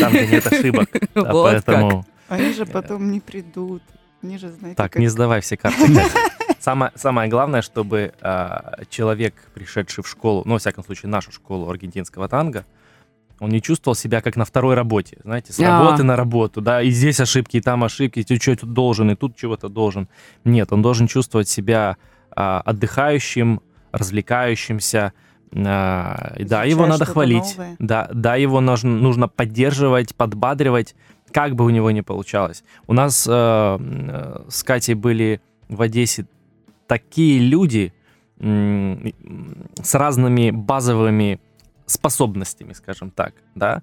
Танго 0.00 0.26
нет 0.26 0.46
ошибок. 0.46 0.88
А 1.14 1.32
Вот 1.32 1.64
поэтому 1.64 2.06
Они 2.28 2.52
же 2.52 2.64
потом 2.66 3.10
не 3.10 3.20
придут. 3.20 3.82
Они 4.22 4.38
же, 4.38 4.50
знаете, 4.50 4.76
так, 4.76 4.92
как... 4.92 5.00
не 5.00 5.08
сдавай 5.08 5.40
все 5.40 5.56
карты. 5.56 5.86
Самое, 6.60 6.90
самое 6.96 7.30
главное, 7.30 7.62
чтобы 7.62 8.12
а, 8.20 8.80
человек, 8.90 9.34
пришедший 9.54 10.02
в 10.02 10.08
школу, 10.08 10.42
ну, 10.44 10.54
во 10.54 10.58
всяком 10.58 10.84
случае, 10.84 11.08
нашу 11.08 11.30
школу 11.30 11.70
аргентинского 11.70 12.28
танго, 12.28 12.64
он 13.40 13.50
не 13.50 13.62
чувствовал 13.62 13.94
себя 13.94 14.20
как 14.20 14.36
на 14.36 14.44
второй 14.44 14.74
работе, 14.74 15.18
знаете, 15.24 15.52
с 15.52 15.60
А. 15.60 15.78
работы 15.78 16.02
на 16.02 16.16
работу, 16.16 16.60
да, 16.60 16.82
и 16.82 16.90
здесь 16.90 17.20
ошибки, 17.20 17.58
и 17.58 17.60
там 17.60 17.84
ошибки, 17.84 18.22
ты 18.22 18.36
что 18.36 18.56
тут 18.56 18.72
должен, 18.72 19.10
и 19.10 19.14
тут 19.14 19.36
чего-то 19.36 19.68
должен. 19.68 20.08
Нет, 20.44 20.72
он 20.72 20.82
должен 20.82 21.06
чувствовать 21.06 21.48
себя 21.48 21.96
а, 22.30 22.60
отдыхающим, 22.60 23.60
развлекающимся, 23.92 25.12
а, 25.54 26.34
и 26.36 26.44
да, 26.44 26.64
его 26.64 26.82
надо 26.82 27.04
что-то 27.04 27.12
хвалить, 27.12 27.56
новое. 27.56 27.76
да, 27.78 28.10
да, 28.12 28.36
его 28.36 28.60
нужно, 28.60 28.90
нужно 28.90 29.28
поддерживать, 29.28 30.14
подбадривать, 30.14 30.94
как 31.32 31.54
бы 31.54 31.64
у 31.64 31.70
него 31.70 31.90
ни 31.90 32.00
получалось. 32.00 32.64
У 32.86 32.92
нас 32.92 33.26
э, 33.28 33.30
э, 33.30 34.44
с 34.48 34.62
Катей 34.62 34.94
были 34.94 35.40
в 35.68 35.82
Одессе 35.82 36.26
такие 36.86 37.38
люди 37.38 37.92
с 38.40 39.94
разными 39.94 40.50
базовыми 40.52 41.40
способностями, 41.88 42.72
скажем 42.72 43.10
так, 43.10 43.34
да, 43.54 43.82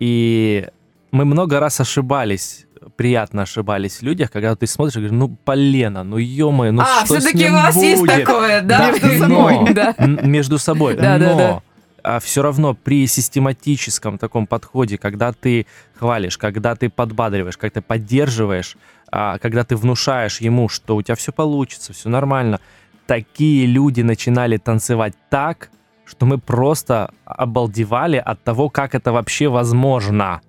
и 0.00 0.66
мы 1.12 1.24
много 1.24 1.60
раз 1.60 1.80
ошибались, 1.80 2.66
приятно 2.96 3.42
ошибались 3.42 3.98
в 3.98 4.02
людях, 4.02 4.30
когда 4.30 4.56
ты 4.56 4.66
смотришь 4.66 4.96
и 4.96 4.98
говоришь, 4.98 5.16
ну, 5.16 5.28
полено, 5.28 6.02
ну, 6.02 6.16
ё 6.16 6.50
ну, 6.50 6.82
а, 6.82 7.04
что 7.04 7.20
все-таки 7.20 7.48
у 7.48 7.52
вас 7.52 7.76
есть 7.76 8.00
будет?» 8.00 8.24
такое, 8.24 8.62
да? 8.62 8.90
Между 8.90 9.28
Но- 9.28 9.48
собой. 9.48 9.74
Да. 9.74 9.94
Между 9.98 10.58
собой. 10.58 10.96
Да, 10.96 11.18
да, 11.18 11.34
да. 11.34 11.62
Но 12.04 12.20
все 12.20 12.42
равно 12.42 12.74
при 12.74 13.06
систематическом 13.06 14.18
таком 14.18 14.46
подходе, 14.46 14.98
когда 14.98 15.32
ты 15.32 15.66
хвалишь, 15.98 16.36
когда 16.36 16.76
ты 16.76 16.90
подбадриваешь, 16.90 17.56
когда 17.56 17.80
ты 17.80 17.82
поддерживаешь, 17.82 18.76
а, 19.10 19.38
когда 19.38 19.64
ты 19.64 19.76
внушаешь 19.76 20.40
ему, 20.40 20.68
что 20.68 20.96
у 20.96 21.02
тебя 21.02 21.14
все 21.14 21.32
получится, 21.32 21.92
все 21.92 22.08
нормально, 22.08 22.60
такие 23.06 23.66
люди 23.66 24.02
начинали 24.02 24.56
танцевать 24.58 25.14
так, 25.30 25.70
что 26.04 26.26
мы 26.26 26.38
просто 26.38 27.12
обалдевали 27.24 28.16
от 28.16 28.42
того, 28.42 28.68
как 28.68 28.94
это 28.94 29.12
вообще 29.12 29.48
возможно. 29.48 30.40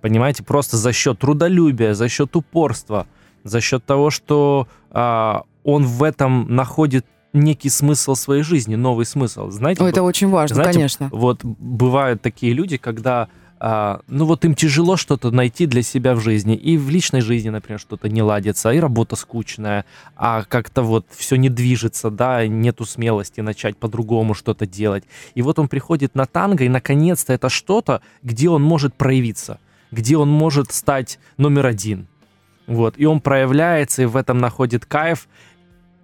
Понимаете, 0.00 0.44
просто 0.44 0.76
за 0.76 0.92
счет 0.92 1.18
трудолюбия, 1.18 1.94
за 1.94 2.08
счет 2.08 2.36
упорства, 2.36 3.06
за 3.44 3.60
счет 3.60 3.84
того, 3.84 4.10
что 4.10 4.68
а, 4.90 5.42
он 5.64 5.84
в 5.84 6.02
этом 6.02 6.54
находит 6.54 7.06
некий 7.32 7.68
смысл 7.68 8.14
своей 8.14 8.42
жизни, 8.42 8.76
новый 8.76 9.04
смысл. 9.04 9.50
Знаете, 9.50 9.82
Ой, 9.82 9.90
это 9.90 10.02
очень 10.02 10.28
важно, 10.28 10.54
знаете, 10.54 10.78
конечно. 10.78 11.08
вот 11.12 11.44
бывают 11.44 12.22
такие 12.22 12.52
люди, 12.52 12.76
когда 12.76 13.28
а, 13.58 14.00
ну 14.06 14.26
вот 14.26 14.44
им 14.44 14.54
тяжело 14.54 14.96
что-то 14.96 15.30
найти 15.30 15.66
для 15.66 15.82
себя 15.82 16.14
в 16.14 16.20
жизни. 16.20 16.54
И 16.54 16.76
в 16.76 16.90
личной 16.90 17.20
жизни, 17.20 17.48
например, 17.48 17.80
что-то 17.80 18.08
не 18.08 18.22
ладится, 18.22 18.70
и 18.70 18.78
работа 18.78 19.16
скучная, 19.16 19.84
а 20.14 20.44
как-то 20.44 20.82
вот 20.82 21.06
все 21.10 21.36
не 21.36 21.48
движется, 21.48 22.10
да, 22.10 22.46
нету 22.46 22.84
смелости 22.84 23.40
начать 23.40 23.76
по-другому 23.76 24.34
что-то 24.34 24.66
делать. 24.66 25.04
И 25.34 25.42
вот 25.42 25.58
он 25.58 25.68
приходит 25.68 26.14
на 26.14 26.26
танго, 26.26 26.64
и 26.64 26.68
наконец-то 26.68 27.32
это 27.32 27.48
что-то, 27.48 28.02
где 28.22 28.50
он 28.50 28.62
может 28.62 28.94
проявиться, 28.94 29.58
где 29.90 30.16
он 30.16 30.30
может 30.30 30.72
стать 30.72 31.18
номер 31.38 31.66
один. 31.66 32.08
Вот, 32.66 32.94
и 32.98 33.06
он 33.06 33.20
проявляется, 33.20 34.02
и 34.02 34.06
в 34.06 34.16
этом 34.16 34.38
находит 34.38 34.84
кайф. 34.84 35.28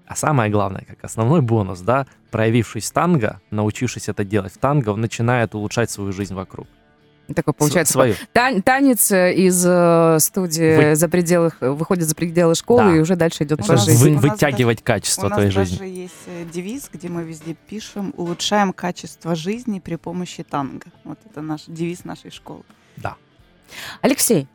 А 0.07 0.15
самое 0.15 0.51
главное, 0.51 0.85
как 0.87 1.05
основной 1.05 1.43
бонус, 1.43 1.81
да, 1.81 2.07
проявившись 2.31 2.91
танго, 2.91 3.41
научившись 3.51 4.09
это 4.09 4.25
делать 4.25 4.55
в 4.55 4.59
танго, 4.59 4.91
он 4.91 5.01
начинает 5.01 5.55
улучшать 5.55 5.91
свою 5.91 6.13
жизнь 6.13 6.35
вокруг. 6.35 6.67
Такой 7.35 7.55
получается 7.55 7.93
свою. 7.95 8.15
тан- 8.33 8.63
танец 8.63 9.11
э, 9.13 9.33
из 9.35 9.65
э, 9.67 10.19
студии 10.21 10.91
Вы- 10.91 10.97
за 10.97 11.09
пределы, 11.09 11.53
выходит 11.61 12.07
за 12.09 12.15
пределы 12.15 12.55
школы 12.55 12.83
Да. 12.83 12.97
и 12.97 12.99
уже 12.99 13.17
дальше 13.17 13.45
идет 13.45 13.61
У 13.61 13.65
по 13.65 13.73
нас- 13.73 13.85
жизни. 13.85 14.03
Вы- 14.03 14.11
У 14.11 14.15
нас 14.21 14.23
вытягивать 14.33 14.81
У 14.81 14.85
качество 14.85 15.29
нас 15.29 15.39
твоей 15.39 15.53
даже 15.53 15.71
жизни. 15.71 15.87
есть 15.87 16.15
э, 16.27 16.45
девиз, 16.53 16.91
где 16.93 17.09
мы 17.09 17.23
везде 17.23 17.55
пишем 17.69 18.13
«Улучшаем 18.17 18.73
качество 18.73 19.35
жизни 19.35 19.79
при 19.79 19.95
помощи 19.97 20.43
танго». 20.43 20.87
Вот 21.05 21.19
это 21.25 21.41
наш 21.43 21.63
девиз 21.67 22.05
нашей 22.05 22.31
школы. 22.31 22.63
Алексей, 24.03 24.47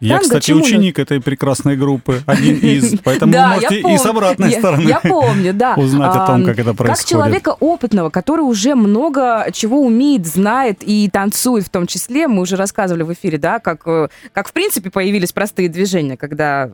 Я, 0.00 0.18
Танго 0.18 0.24
кстати, 0.24 0.52
ученик 0.52 0.98
этой 1.00 1.20
прекрасной 1.20 1.76
группы, 1.76 2.22
один 2.26 2.56
из, 2.62 2.98
поэтому 3.02 3.32
Да, 3.32 3.48
вы 3.48 3.54
можете 3.54 3.80
и 3.80 3.98
с 3.98 4.06
обратной 4.06 4.50
я, 4.52 4.58
стороны 4.58 4.88
я 4.88 5.00
помню, 5.00 5.52
да. 5.52 5.74
узнать 5.76 6.14
о 6.14 6.26
том, 6.26 6.44
как 6.44 6.58
это 6.58 6.70
Как 6.70 6.76
происходит. 6.76 7.08
человека 7.08 7.56
опытного, 7.58 8.08
который 8.10 8.42
уже 8.42 8.76
много 8.76 9.46
чего 9.52 9.80
умеет, 9.84 10.26
знает 10.26 10.78
и 10.82 11.10
танцует 11.12 11.66
в 11.66 11.70
том 11.70 11.86
числе, 11.88 12.28
мы 12.28 12.42
уже 12.42 12.54
рассказывали 12.56 13.02
в 13.02 13.12
эфире, 13.12 13.38
да, 13.38 13.58
как, 13.58 13.82
э, 13.86 14.08
как 14.32 14.48
в 14.48 14.52
принципе 14.52 14.90
появились 14.90 15.32
простые 15.32 15.68
движения, 15.68 16.16
когда 16.16 16.70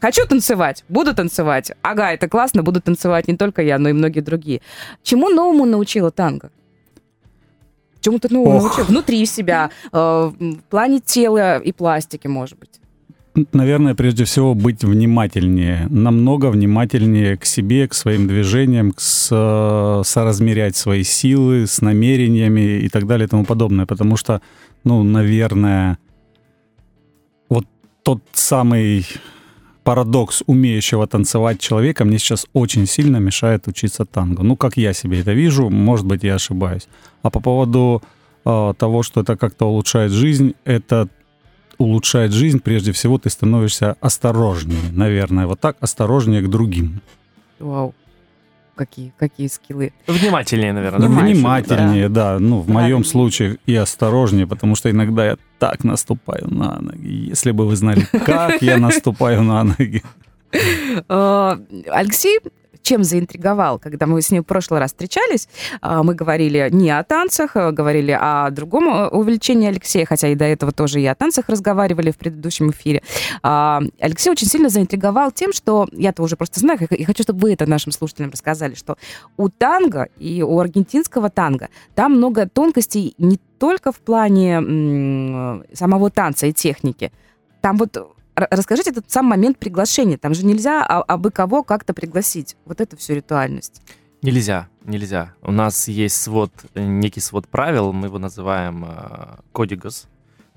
хочу 0.00 0.26
танцевать, 0.26 0.84
буду 0.88 1.14
танцевать. 1.14 1.72
Ага, 1.82 2.12
это 2.12 2.26
классно, 2.26 2.62
буду 2.62 2.80
танцевать 2.80 3.28
не 3.28 3.36
только 3.36 3.60
я, 3.60 3.78
но 3.78 3.90
и 3.90 3.92
многие 3.92 4.20
другие. 4.20 4.62
Чему 5.02 5.28
новому 5.28 5.66
научила 5.66 6.10
танго? 6.10 6.50
Чему 8.02 8.18
ты 8.18 8.28
новому 8.34 8.56
Ох. 8.56 8.62
научила? 8.64 8.84
Внутри 8.84 9.26
себя, 9.26 9.70
э, 9.92 10.30
в 10.38 10.58
плане 10.68 11.00
тела 11.00 11.58
и 11.58 11.72
пластики, 11.72 12.26
может 12.28 12.58
быть. 12.58 12.80
Наверное, 13.52 13.94
прежде 13.94 14.24
всего 14.24 14.54
быть 14.54 14.84
внимательнее, 14.84 15.86
намного 15.88 16.50
внимательнее 16.50 17.38
к 17.38 17.46
себе, 17.46 17.88
к 17.88 17.94
своим 17.94 18.28
движениям, 18.28 18.92
к 18.92 19.00
со- 19.00 20.02
соразмерять 20.04 20.76
свои 20.76 21.02
силы 21.02 21.66
с 21.66 21.80
намерениями 21.80 22.80
и 22.84 22.88
так 22.90 23.06
далее 23.06 23.26
и 23.26 23.30
тому 23.30 23.46
подобное. 23.46 23.86
Потому 23.86 24.16
что, 24.16 24.42
ну, 24.84 25.02
наверное, 25.02 25.96
тот 28.02 28.20
самый 28.32 29.06
парадокс 29.84 30.42
умеющего 30.46 31.06
танцевать 31.06 31.60
человека 31.60 32.04
мне 32.04 32.18
сейчас 32.18 32.46
очень 32.52 32.86
сильно 32.86 33.18
мешает 33.18 33.68
учиться 33.68 34.04
танго. 34.04 34.42
Ну, 34.42 34.56
как 34.56 34.76
я 34.76 34.92
себе 34.92 35.20
это 35.20 35.32
вижу, 35.32 35.70
может 35.70 36.06
быть, 36.06 36.24
я 36.24 36.34
ошибаюсь. 36.34 36.88
А 37.22 37.30
по 37.30 37.40
поводу 37.40 38.02
э, 38.44 38.74
того, 38.78 39.02
что 39.02 39.20
это 39.20 39.36
как-то 39.36 39.66
улучшает 39.66 40.12
жизнь, 40.12 40.54
это 40.64 41.08
улучшает 41.78 42.32
жизнь, 42.32 42.60
прежде 42.60 42.92
всего 42.92 43.18
ты 43.18 43.30
становишься 43.30 43.96
осторожнее, 44.00 44.92
наверное, 44.92 45.46
вот 45.46 45.60
так, 45.60 45.76
осторожнее 45.80 46.42
к 46.42 46.48
другим. 46.48 47.00
Вау. 47.58 47.94
Какие, 48.74 49.12
какие 49.18 49.48
скиллы. 49.48 49.92
Внимательнее, 50.06 50.72
наверное. 50.72 51.08
Ну, 51.08 51.14
да? 51.14 51.22
внимательнее, 51.22 52.08
да. 52.08 52.38
Ну, 52.38 52.60
в 52.60 52.68
моем 52.68 53.04
случае 53.04 53.58
и 53.66 53.74
осторожнее, 53.74 54.46
потому 54.46 54.76
что 54.76 54.90
иногда 54.90 55.26
я 55.26 55.36
так 55.62 55.84
наступаю 55.84 56.48
на 56.50 56.80
ноги. 56.80 57.30
Если 57.30 57.52
бы 57.52 57.68
вы 57.68 57.76
знали, 57.76 58.06
как 58.26 58.62
я 58.62 58.78
наступаю 58.78 59.42
на 59.42 59.62
ноги. 59.62 60.02
Э, 61.08 61.56
Алексей 61.86 62.40
чем 62.82 63.04
заинтриговал, 63.04 63.78
когда 63.78 64.06
мы 64.06 64.20
с 64.20 64.30
ним 64.30 64.42
в 64.42 64.46
прошлый 64.46 64.80
раз 64.80 64.90
встречались, 64.90 65.48
а, 65.80 66.02
мы 66.02 66.14
говорили 66.14 66.68
не 66.70 66.90
о 66.90 67.02
танцах, 67.04 67.56
а 67.56 67.72
говорили 67.72 68.16
о 68.18 68.50
другом 68.50 68.88
э, 68.88 69.08
увлечении 69.08 69.68
Алексея, 69.68 70.04
хотя 70.04 70.28
и 70.28 70.34
до 70.34 70.44
этого 70.44 70.72
тоже 70.72 71.00
и 71.00 71.06
о 71.06 71.14
танцах 71.14 71.48
разговаривали 71.48 72.10
в 72.10 72.16
предыдущем 72.16 72.70
эфире. 72.70 73.02
А, 73.42 73.80
Алексей 74.00 74.30
очень 74.30 74.48
сильно 74.48 74.68
заинтриговал 74.68 75.30
тем, 75.30 75.52
что 75.52 75.88
я-то 75.92 76.22
уже 76.22 76.36
просто 76.36 76.60
знаю, 76.60 76.78
и 76.90 77.04
хочу, 77.04 77.22
чтобы 77.22 77.40
вы 77.40 77.52
это 77.52 77.66
нашим 77.66 77.92
слушателям 77.92 78.30
рассказали, 78.30 78.74
что 78.74 78.96
у 79.36 79.48
танго 79.48 80.08
и 80.18 80.42
у 80.42 80.58
аргентинского 80.58 81.30
танго 81.30 81.68
там 81.94 82.16
много 82.16 82.48
тонкостей 82.48 83.14
не 83.18 83.38
только 83.58 83.92
в 83.92 84.00
плане 84.00 85.62
самого 85.72 86.10
танца 86.10 86.46
и 86.46 86.52
техники. 86.52 87.12
Там 87.60 87.76
вот 87.76 87.96
Расскажите 88.34 88.90
этот 88.90 89.10
сам 89.10 89.26
момент 89.26 89.58
приглашения. 89.58 90.16
Там 90.16 90.34
же 90.34 90.44
нельзя 90.46 90.84
а- 90.84 91.02
абы 91.02 91.30
кого 91.30 91.62
как-то 91.62 91.92
пригласить. 91.92 92.56
Вот 92.64 92.80
это 92.80 92.96
все 92.96 93.14
ритуальность. 93.14 93.82
Нельзя, 94.22 94.68
нельзя. 94.84 95.34
У 95.42 95.50
нас 95.50 95.88
есть 95.88 96.16
свод, 96.20 96.52
э, 96.74 96.82
некий 96.82 97.20
свод 97.20 97.48
правил, 97.48 97.92
мы 97.92 98.06
его 98.06 98.18
называем 98.18 98.84
э, 98.84 99.36
кодигас. 99.52 100.06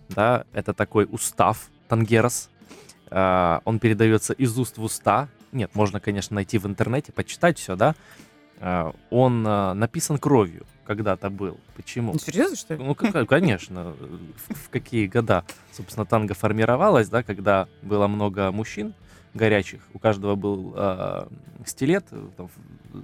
Да, 0.10 0.46
это 0.54 0.74
такой 0.74 1.08
устав 1.10 1.70
тангерос. 1.90 2.50
Э, 3.10 3.60
он 3.66 3.80
передается 3.80 4.34
из 4.34 4.58
уст 4.58 4.78
в 4.78 4.84
уста. 4.84 5.30
Нет, 5.52 5.72
можно, 5.74 6.00
конечно, 6.00 6.36
найти 6.36 6.58
в 6.60 6.68
интернете, 6.68 7.12
почитать 7.12 7.58
все, 7.58 7.76
да. 7.76 7.96
Э, 8.60 8.92
он 9.10 9.46
э, 9.46 9.74
написан 9.74 10.18
кровью, 10.20 10.66
когда-то 10.86 11.30
был. 11.30 11.58
Почему? 11.76 12.14
Ну, 12.14 12.20
серьезно, 12.20 12.56
что 12.56 12.76
ли? 12.76 12.84
Ну, 12.84 12.96
как- 12.96 13.28
конечно. 13.28 13.94
В, 14.48 14.54
в 14.54 14.70
какие 14.70 15.08
года, 15.08 15.44
собственно, 15.72 16.06
танго 16.06 16.34
формировалось, 16.34 17.10
да, 17.10 17.24
когда 17.24 17.68
было 17.82 18.08
много 18.08 18.52
мужчин 18.52 18.94
горячих, 19.34 19.82
у 19.94 20.00
каждого 20.00 20.36
был 20.36 20.74
э, 20.76 21.26
стилет 21.66 22.06
э, 22.12 22.22
там, 22.38 22.48
в, 22.48 23.00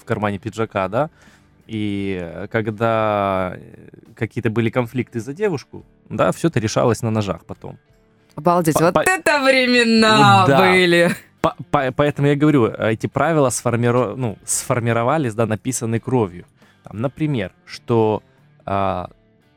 в 0.00 0.04
кармане 0.04 0.38
пиджака, 0.38 0.88
да, 0.88 1.10
и 1.66 2.18
э, 2.20 2.46
когда 2.50 3.54
э, 3.56 3.88
какие-то 4.14 4.48
были 4.50 4.70
конфликты 4.70 5.20
за 5.20 5.34
девушку, 5.34 5.84
да, 6.08 6.32
все 6.32 6.48
это 6.48 6.60
решалось 6.60 7.02
на 7.02 7.10
ножах 7.10 7.44
потом. 7.44 7.76
Обалдеть. 8.34 8.74
По- 8.74 8.84
вот 8.84 8.94
по- 8.94 9.00
это 9.00 9.42
времена 9.44 10.46
да. 10.46 10.58
были. 10.60 11.10
По- 11.40 11.54
по- 11.70 11.92
поэтому 11.92 12.28
я 12.28 12.36
говорю, 12.36 12.66
эти 12.66 13.06
правила 13.06 13.48
сформиро- 13.48 14.14
ну, 14.16 14.38
сформировались, 14.44 15.34
да, 15.34 15.46
написаны 15.46 16.00
кровью. 16.00 16.44
Там, 16.84 17.00
например, 17.00 17.52
что 17.64 18.22
а, 18.64 19.10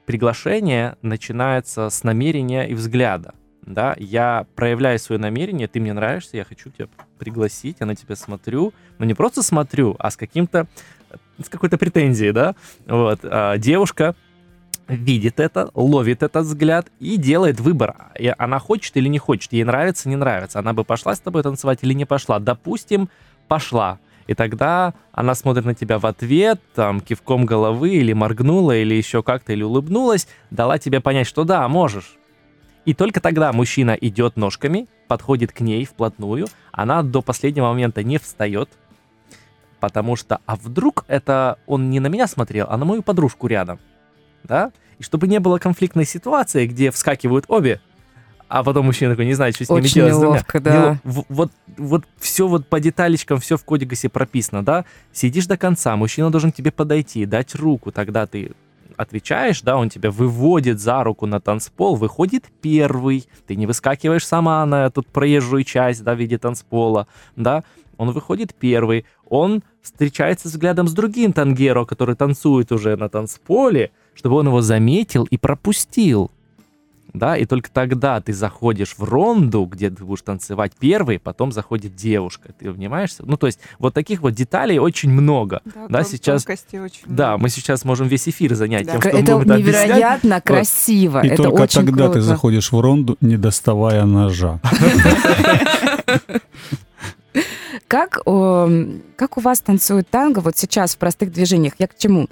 приглашение 0.05 0.97
начинается 1.01 1.89
с 1.89 2.03
намерения 2.03 2.67
и 2.67 2.73
взгляда. 2.73 3.33
Да, 3.61 3.95
я 3.99 4.47
проявляю 4.55 4.97
свое 4.97 5.21
намерение, 5.21 5.67
ты 5.67 5.79
мне 5.79 5.93
нравишься, 5.93 6.35
я 6.35 6.43
хочу 6.43 6.71
тебя 6.71 6.87
пригласить, 7.19 7.77
я 7.79 7.85
на 7.85 7.95
тебя 7.95 8.15
смотрю, 8.15 8.73
но 8.97 9.05
не 9.05 9.13
просто 9.13 9.43
смотрю, 9.43 9.95
а 9.99 10.09
с 10.09 10.17
каким-то, 10.17 10.67
с 11.41 11.47
какой-то 11.47 11.77
претензией, 11.77 12.31
да, 12.31 12.55
вот, 12.87 13.19
а, 13.23 13.57
девушка 13.57 14.15
видит 14.87 15.39
это, 15.39 15.69
ловит 15.73 16.23
этот 16.23 16.45
взгляд 16.45 16.87
и 16.99 17.17
делает 17.17 17.59
выбор. 17.59 17.95
И 18.19 18.33
она 18.37 18.59
хочет 18.59 18.97
или 18.97 19.07
не 19.07 19.19
хочет, 19.19 19.53
ей 19.53 19.63
нравится, 19.63 20.09
не 20.09 20.15
нравится. 20.15 20.59
Она 20.59 20.73
бы 20.73 20.83
пошла 20.83 21.15
с 21.15 21.19
тобой 21.19 21.43
танцевать 21.43 21.79
или 21.81 21.93
не 21.93 22.05
пошла. 22.05 22.39
Допустим, 22.39 23.09
пошла. 23.47 23.99
И 24.31 24.33
тогда 24.33 24.93
она 25.11 25.35
смотрит 25.35 25.65
на 25.65 25.75
тебя 25.75 25.99
в 25.99 26.05
ответ, 26.05 26.61
там, 26.73 27.01
кивком 27.01 27.45
головы, 27.45 27.89
или 27.89 28.13
моргнула, 28.13 28.77
или 28.77 28.93
еще 28.93 29.23
как-то, 29.23 29.51
или 29.51 29.61
улыбнулась, 29.61 30.25
дала 30.51 30.77
тебе 30.77 31.01
понять, 31.01 31.27
что 31.27 31.43
да, 31.43 31.67
можешь. 31.67 32.15
И 32.85 32.93
только 32.93 33.19
тогда 33.19 33.51
мужчина 33.51 33.91
идет 33.91 34.37
ножками, 34.37 34.87
подходит 35.09 35.51
к 35.51 35.59
ней 35.59 35.83
вплотную, 35.83 36.47
она 36.71 37.03
до 37.03 37.21
последнего 37.21 37.67
момента 37.67 38.03
не 38.03 38.19
встает, 38.19 38.69
потому 39.81 40.15
что, 40.15 40.39
а 40.45 40.55
вдруг 40.55 41.03
это 41.09 41.59
он 41.67 41.89
не 41.89 41.99
на 41.99 42.07
меня 42.07 42.25
смотрел, 42.25 42.67
а 42.69 42.77
на 42.77 42.85
мою 42.85 43.03
подружку 43.03 43.47
рядом, 43.47 43.79
да? 44.45 44.71
И 44.97 45.03
чтобы 45.03 45.27
не 45.27 45.41
было 45.41 45.57
конфликтной 45.57 46.05
ситуации, 46.05 46.67
где 46.67 46.89
вскакивают 46.89 47.43
обе, 47.49 47.81
а 48.53 48.63
потом 48.63 48.85
мужчина 48.87 49.11
такой 49.13 49.25
не 49.25 49.33
знает, 49.33 49.55
что 49.55 49.63
с 49.65 49.69
ними 49.69 49.79
Очень 49.81 49.93
делать. 49.93 50.13
неловко, 50.13 50.59
да. 50.59 50.75
Нело- 50.75 50.97
в- 51.03 51.25
Вот, 51.29 51.51
вот 51.77 52.03
все 52.19 52.47
вот 52.47 52.67
по 52.67 52.79
деталечкам, 52.81 53.39
все 53.39 53.55
в 53.55 53.63
кодексе 53.63 54.09
прописано, 54.09 54.63
да? 54.63 54.83
Сидишь 55.13 55.47
до 55.47 55.57
конца, 55.57 55.95
мужчина 55.95 56.29
должен 56.31 56.51
к 56.51 56.55
тебе 56.55 56.71
подойти, 56.71 57.25
дать 57.25 57.55
руку, 57.55 57.91
тогда 57.91 58.25
ты 58.27 58.51
отвечаешь, 58.97 59.61
да, 59.61 59.77
он 59.77 59.89
тебя 59.89 60.11
выводит 60.11 60.79
за 60.79 61.03
руку 61.03 61.25
на 61.25 61.39
танцпол, 61.39 61.95
выходит 61.95 62.43
первый, 62.61 63.25
ты 63.47 63.55
не 63.55 63.65
выскакиваешь 63.65 64.27
сама 64.27 64.65
на 64.65 64.85
эту 64.85 65.01
проезжую 65.01 65.63
часть, 65.63 66.03
да, 66.03 66.13
в 66.13 66.19
виде 66.19 66.37
танцпола, 66.37 67.07
да, 67.35 67.63
он 67.97 68.11
выходит 68.11 68.53
первый, 68.53 69.05
он 69.29 69.63
встречается 69.81 70.49
взглядом 70.49 70.87
с 70.87 70.93
другим 70.93 71.33
тангеро, 71.33 71.85
который 71.85 72.15
танцует 72.15 72.71
уже 72.71 72.95
на 72.95 73.09
танцполе, 73.09 73.91
чтобы 74.13 74.35
он 74.35 74.47
его 74.47 74.61
заметил 74.61 75.23
и 75.23 75.37
пропустил. 75.37 76.29
Да, 77.13 77.35
и 77.37 77.45
только 77.45 77.69
тогда 77.71 78.21
ты 78.21 78.33
заходишь 78.33 78.95
в 78.97 79.03
ронду, 79.03 79.65
где 79.65 79.89
ты 79.89 80.03
будешь 80.03 80.21
танцевать 80.21 80.71
первый, 80.79 81.19
потом 81.19 81.51
заходит 81.51 81.95
девушка. 81.95 82.49
Ты 82.57 82.71
внимаешься? 82.71 83.23
Ну, 83.25 83.37
то 83.37 83.47
есть 83.47 83.59
вот 83.79 83.93
таких 83.93 84.21
вот 84.21 84.31
деталей 84.33 84.79
очень 84.79 85.11
много. 85.11 85.61
Да, 85.89 85.99
тон- 86.03 86.05
сейчас- 86.05 86.45
очень 86.47 87.01
Да, 87.05 87.29
много. 87.29 87.43
мы 87.43 87.49
сейчас 87.49 87.83
можем 87.85 88.07
весь 88.07 88.27
эфир 88.29 88.55
занять 88.55 88.85
Да. 88.85 88.93
тем, 88.93 89.01
что 89.01 89.09
это 89.09 89.19
будем 89.37 89.41
это 89.41 89.53
объяснять. 89.55 89.87
невероятно 89.89 90.41
красиво. 90.41 91.21
И 91.23 91.27
это 91.27 91.43
только 91.43 91.61
очень 91.63 91.85
тогда 91.85 92.05
круто. 92.05 92.13
ты 92.13 92.21
заходишь 92.21 92.71
в 92.71 92.79
ронду, 92.79 93.17
не 93.21 93.37
доставая 93.37 94.05
ножа. 94.05 94.59
Как, 97.91 98.21
эм, 98.25 99.01
как 99.17 99.37
у 99.37 99.41
вас 99.41 99.59
танцует 99.59 100.09
танго 100.09 100.39
вот 100.39 100.57
сейчас 100.57 100.95
в 100.95 100.97
простых 100.97 101.33
движениях? 101.33 101.73
Я 101.77 101.87
к 101.87 101.97
чему? 101.97 102.29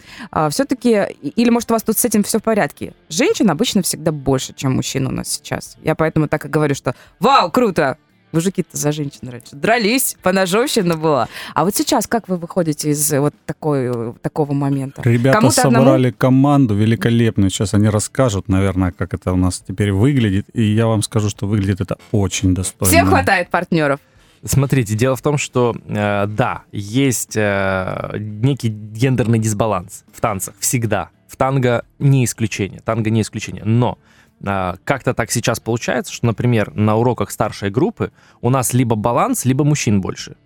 все-таки, 0.52 1.08
или 1.22 1.50
может 1.50 1.69
у 1.69 1.74
вас 1.74 1.84
тут 1.84 1.98
с 1.98 2.06
этим 2.06 2.24
все 2.24 2.39
в 2.39 2.43
порядке? 2.43 2.93
Женщин 3.10 3.50
обычно 3.52 3.82
всегда 3.82 4.13
больше, 4.13 4.54
чем 4.54 4.78
мужчин 4.78 5.06
у 5.08 5.12
нас 5.12 5.28
сейчас. 5.28 5.76
Я 5.84 5.95
поэтому 5.95 6.30
так 6.30 6.45
и 6.45 6.48
говорю, 6.48 6.76
что 6.76 6.95
вау, 7.19 7.52
круто! 7.52 7.98
Мужики-то 8.32 8.78
за 8.78 8.93
женщин 8.93 9.28
раньше 9.28 9.56
дрались, 9.56 10.15
поножовщина 10.22 10.95
была. 10.95 11.28
А 11.56 11.65
вот 11.65 11.76
сейчас 11.76 12.08
как 12.08 12.30
вы 12.30 12.38
выходите 12.38 12.91
из 12.91 13.12
э, 13.12 13.19
вот 13.19 13.34
такой, 13.45 13.91
э, 13.91 14.13
такого 14.22 14.54
момента? 14.54 15.02
Ребята 15.02 15.39
Кому-то 15.39 15.62
одному- 15.63 15.86
собрали 15.86 16.12
команду 16.12 16.76
великолепную. 16.76 17.50
Сейчас 17.50 17.74
они 17.74 17.89
расскажут, 17.89 18.48
наверное, 18.48 18.91
как 18.91 19.13
это 19.15 19.34
у 19.34 19.36
нас 19.36 19.63
теперь 19.67 19.91
выглядит. 19.91 20.45
И 20.54 20.62
я 20.62 20.86
вам 20.86 21.02
скажу, 21.02 21.28
что 21.30 21.48
выглядит 21.48 21.82
это 21.82 21.98
очень 22.12 22.54
достойно. 22.54 22.91
Всем 22.91 23.08
хватает 23.08 23.50
партнеров. 23.50 24.00
Смотрите, 24.43 24.95
дело 24.95 25.15
в 25.15 25.21
том, 25.21 25.38
что 25.38 25.75
э, 25.86 26.25
да, 26.28 26.63
есть 26.71 27.36
э, 27.36 28.15
некий 28.17 28.69
гендерный 28.69 29.39
дисбаланс 29.39 30.06
в 30.13 30.21
танцах 30.21 30.56
всегда. 30.60 31.10
В 31.28 31.36
танго 31.36 31.86
не 31.99 32.23
исключение, 32.25 32.80
танго 32.80 33.10
не 33.10 33.21
исключение. 33.21 33.63
Но 33.65 33.97
э, 34.41 34.75
как-то 34.86 35.13
так 35.13 35.32
сейчас 35.32 35.60
получается, 35.60 36.13
что, 36.13 36.25
например, 36.25 36.73
на 36.73 36.95
уроках 36.95 37.32
старшей 37.32 37.69
группы 37.69 38.12
у 38.41 38.49
нас 38.49 38.73
либо 38.73 38.95
баланс, 38.95 39.43
либо 39.43 39.65
мужчин 39.65 39.99
больше. 39.99 40.38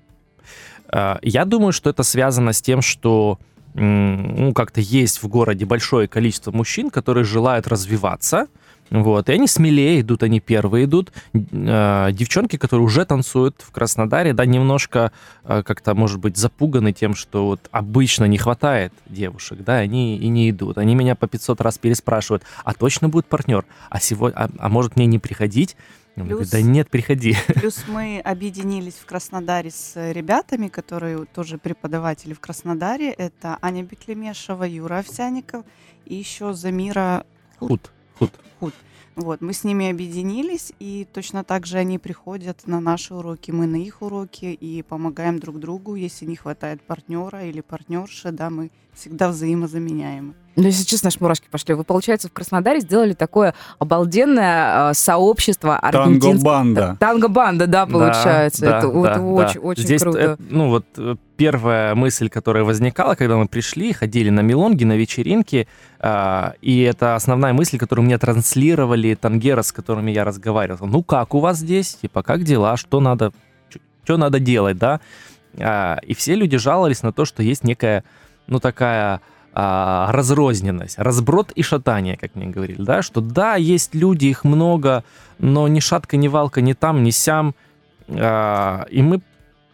Э, 0.91 1.17
я 1.21 1.45
думаю, 1.45 1.71
что 1.71 1.91
это 1.91 2.01
связано 2.01 2.53
с 2.53 2.61
тем, 2.61 2.81
что 2.81 3.39
ну, 3.75 4.53
как-то 4.53 4.81
есть 4.81 5.23
в 5.23 5.27
городе 5.27 5.65
большое 5.65 6.07
количество 6.07 6.51
мужчин, 6.51 6.89
которые 6.91 7.23
желают 7.23 7.67
развиваться, 7.67 8.47
вот, 8.89 9.29
и 9.29 9.31
они 9.33 9.47
смелее 9.47 10.01
идут, 10.01 10.23
они 10.23 10.39
первые 10.39 10.85
идут. 10.85 11.11
Э, 11.33 12.09
девчонки, 12.11 12.57
которые 12.57 12.85
уже 12.85 13.05
танцуют 13.05 13.61
в 13.61 13.71
Краснодаре, 13.71 14.33
да, 14.33 14.45
немножко 14.45 15.11
э, 15.43 15.63
как-то, 15.63 15.95
может 15.95 16.19
быть, 16.19 16.37
запуганы 16.37 16.93
тем, 16.93 17.15
что 17.15 17.45
вот 17.45 17.69
обычно 17.71 18.25
не 18.25 18.37
хватает 18.37 18.93
девушек, 19.07 19.59
да, 19.63 19.77
они 19.77 20.17
и 20.17 20.27
не 20.27 20.49
идут. 20.49 20.77
Они 20.77 20.95
меня 20.95 21.15
по 21.15 21.27
500 21.27 21.61
раз 21.61 21.77
переспрашивают, 21.77 22.43
а 22.63 22.73
точно 22.73 23.09
будет 23.09 23.25
партнер? 23.25 23.65
А, 23.89 23.99
сегодня, 23.99 24.37
а, 24.37 24.49
а 24.59 24.69
может 24.69 24.95
мне 24.95 25.05
не 25.05 25.19
приходить? 25.19 25.75
Плюс- 26.15 26.49
да 26.49 26.61
нет, 26.61 26.89
приходи. 26.89 27.35
Плюс 27.47 27.85
мы 27.87 28.19
объединились 28.19 28.93
в 28.93 29.05
Краснодаре 29.05 29.71
с 29.71 30.11
ребятами, 30.11 30.67
которые 30.67 31.25
тоже 31.25 31.57
преподаватели 31.57 32.33
в 32.33 32.39
Краснодаре. 32.39 33.11
Это 33.11 33.57
Аня 33.61 33.83
Беклемешева, 33.83 34.63
Юра 34.63 34.99
Овсяников 34.99 35.65
и 36.05 36.13
еще 36.15 36.53
Замира 36.53 37.25
Худ, 37.57 37.69
худ. 37.69 37.91
Вот, 39.15 39.41
мы 39.41 39.53
с 39.53 39.63
ними 39.63 39.91
объединились, 39.91 40.73
и 40.79 41.07
точно 41.13 41.43
так 41.43 41.67
же 41.67 41.77
они 41.77 41.99
приходят 41.99 42.65
на 42.65 42.79
наши 42.79 43.13
уроки, 43.13 43.51
мы 43.51 43.67
на 43.67 43.75
их 43.75 44.01
уроки, 44.01 44.45
и 44.45 44.81
помогаем 44.81 45.37
друг 45.39 45.59
другу, 45.59 45.93
если 45.93 46.25
не 46.25 46.35
хватает 46.35 46.81
партнера 46.81 47.43
или 47.45 47.61
партнерши, 47.61 48.31
да, 48.31 48.49
мы 48.49 48.71
всегда 48.93 49.29
взаимозаменяемы. 49.29 50.33
Ну, 50.55 50.63
если 50.63 50.85
честно, 50.85 51.07
аж 51.07 51.19
мурашки 51.19 51.47
пошли. 51.49 51.73
Вы, 51.73 51.83
получается, 51.83 52.29
в 52.29 52.33
Краснодаре 52.33 52.79
сделали 52.79 53.13
такое 53.13 53.55
обалденное 53.79 54.91
э, 54.91 54.93
сообщество 54.93 55.77
аргентинского... 55.77 56.31
Танго-банда. 56.31 56.97
Танго-банда, 56.99 57.67
да, 57.67 57.85
получается. 57.85 58.61
Да, 58.61 58.77
это 58.77 58.87
да, 58.87 58.93
вот 58.93 59.05
да, 59.05 59.21
очень, 59.21 59.61
да. 59.61 59.67
очень 59.67 59.83
Здесь, 59.83 60.01
круто. 60.01 60.19
э, 60.19 60.35
ну 60.49 60.69
вот 60.69 60.85
э, 60.97 61.15
первая 61.37 61.95
мысль, 61.95 62.29
которая 62.29 62.63
возникала, 62.63 63.15
когда 63.15 63.37
мы 63.37 63.47
пришли, 63.47 63.93
ходили 63.93 64.29
на 64.29 64.41
мелонги, 64.41 64.83
на 64.83 64.93
вечеринки, 64.93 65.67
а, 65.99 66.53
и 66.61 66.81
это 66.81 67.15
основная 67.15 67.53
мысль, 67.53 67.77
которую 67.77 68.05
мне 68.05 68.17
транслировали 68.17 69.15
тангеры, 69.15 69.63
с 69.63 69.71
которыми 69.71 70.11
я 70.11 70.23
разговаривал. 70.23 70.87
Ну 70.87 71.03
как 71.03 71.33
у 71.33 71.39
вас 71.39 71.57
здесь? 71.57 71.95
Типа, 71.95 72.23
как 72.23 72.43
дела? 72.43 72.77
Что 72.77 72.99
надо? 72.99 73.33
Что 74.03 74.17
надо 74.17 74.39
делать, 74.39 74.77
да? 74.77 75.01
А, 75.57 75.97
и 76.03 76.13
все 76.13 76.35
люди 76.35 76.57
жаловались 76.57 77.03
на 77.03 77.11
то, 77.11 77.25
что 77.25 77.41
есть 77.41 77.63
некая, 77.63 78.03
ну 78.47 78.59
такая 78.59 79.21
а, 79.53 80.11
разрозненность, 80.11 80.97
разброд 80.97 81.51
и 81.51 81.61
шатание, 81.63 82.17
как 82.17 82.35
мне 82.35 82.47
говорили, 82.47 82.81
да, 82.81 83.01
что 83.01 83.21
да, 83.21 83.55
есть 83.55 83.93
люди, 83.95 84.25
их 84.27 84.43
много, 84.43 85.03
но 85.39 85.67
ни 85.67 85.79
шатка, 85.79 86.17
ни 86.17 86.27
валка, 86.27 86.61
ни 86.61 86.73
там, 86.73 87.03
ни 87.03 87.11
сям. 87.11 87.53
А, 88.09 88.85
и 88.89 89.01
мы, 89.01 89.21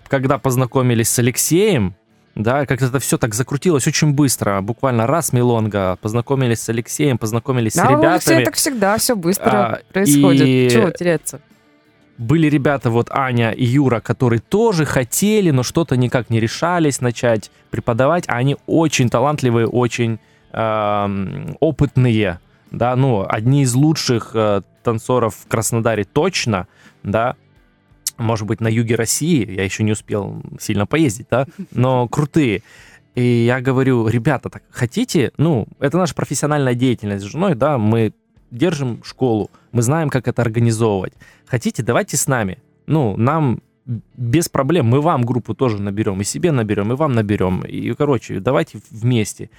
когда 0.07 0.37
познакомились 0.37 1.09
с 1.09 1.19
Алексеем, 1.19 1.95
да, 2.35 2.65
как 2.65 2.81
это 2.81 2.99
все 2.99 3.17
так 3.17 3.33
закрутилось 3.33 3.87
очень 3.87 4.13
быстро, 4.13 4.61
буквально 4.61 5.07
раз 5.07 5.33
Милонга, 5.33 5.97
познакомились 6.01 6.61
с 6.61 6.69
Алексеем, 6.69 7.17
познакомились 7.17 7.73
Да, 7.75 7.85
с 7.85 7.85
у 7.85 7.87
Алексея 7.89 8.11
ребятами. 8.19 8.45
так 8.45 8.53
всегда 8.55 8.97
все 8.97 9.15
быстро 9.15 9.49
А, 9.51 9.79
происходит. 9.91 10.47
и- 10.47 10.69
Чего 10.71 10.89
теряться? 10.91 11.41
Были 12.19 12.47
ребята, 12.47 12.89
вот 12.89 13.07
Аня 13.11 13.51
и 13.51 13.63
Юра, 13.63 14.01
которые 14.01 14.41
тоже 14.41 14.83
хотели, 14.83 15.51
но 15.51 15.63
что-то 15.63 15.95
никак 15.95 16.29
не 16.29 16.41
решались 16.41 16.99
начать 16.99 17.49
преподавать, 17.71 18.25
а 18.27 18.33
они 18.33 18.57
очень 18.65 19.09
талантливые, 19.09 19.67
очень 19.67 20.19
эм, 20.51 21.55
опытные, 21.61 22.41
да, 22.71 22.97
ну, 22.97 23.25
одни 23.25 23.61
из 23.61 23.73
лучших 23.73 24.31
э, 24.33 24.63
танцоров 24.83 25.33
в 25.33 25.47
Краснодаре 25.47 26.03
точно, 26.03 26.67
да, 27.03 27.37
может 28.17 28.47
быть, 28.47 28.59
на 28.59 28.67
юге 28.67 28.95
России, 28.95 29.49
я 29.49 29.63
еще 29.63 29.83
не 29.83 29.93
успел 29.93 30.43
сильно 30.59 30.85
поездить, 30.85 31.27
да, 31.31 31.47
но 31.71 32.05
крутые. 32.09 32.63
И 33.15 33.45
я 33.45 33.61
говорю, 33.61 34.09
ребята, 34.09 34.49
так 34.49 34.63
хотите, 34.71 35.31
ну, 35.37 35.69
это 35.79 35.97
наша 35.97 36.13
профессиональная 36.15 36.73
деятельность 36.73 37.23
с 37.23 37.29
женой, 37.29 37.55
да, 37.55 37.77
мы 37.77 38.11
держим 38.51 39.03
школу, 39.03 39.51
мы 39.71 39.81
знаем, 39.81 40.09
как 40.09 40.27
это 40.27 40.41
организовывать. 40.41 41.13
Хотите, 41.49 41.81
давайте 41.81 42.15
с 42.15 42.27
нами. 42.27 42.59
Ну, 42.85 43.17
нам 43.17 43.61
без 44.15 44.49
проблем, 44.49 44.85
мы 44.85 45.01
вам 45.01 45.23
группу 45.23 45.55
тоже 45.55 45.81
наберем, 45.81 46.21
и 46.21 46.23
себе 46.23 46.51
наберем, 46.51 46.93
и 46.93 46.95
вам 46.95 47.13
наберем. 47.13 47.63
И, 47.63 47.91
короче, 47.95 48.39
давайте 48.39 48.79
вместе. 48.91 49.49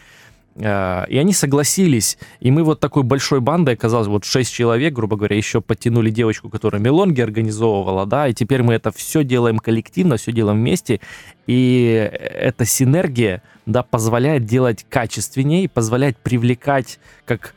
А, 0.63 1.05
И 1.09 1.19
они 1.19 1.33
согласились, 1.33 2.17
и 2.39 2.53
мы 2.53 2.63
вот 2.63 2.79
такой 2.79 3.03
большой 3.03 3.41
бандой 3.41 3.75
оказалось, 3.75 4.07
вот 4.07 4.25
шесть 4.25 4.53
человек, 4.53 4.93
грубо 4.93 5.17
говоря, 5.17 5.37
еще 5.37 5.61
подтянули 5.61 6.11
девочку, 6.11 6.49
которая 6.49 6.81
мелонги 6.81 7.21
организовывала, 7.21 8.07
да, 8.07 8.29
и 8.29 8.35
теперь 8.35 8.63
мы 8.63 8.75
это 8.75 8.93
все 8.93 9.25
делаем 9.25 9.59
коллективно, 9.59 10.17
все 10.17 10.31
делаем 10.31 10.59
вместе, 10.59 11.01
и 11.49 12.09
эта 12.13 12.65
синергия, 12.67 13.43
да, 13.67 13.83
позволяет 13.83 14.45
делать 14.45 14.87
качественнее, 14.89 15.69
позволяет 15.69 16.19
привлекать, 16.19 17.01
как 17.25 17.57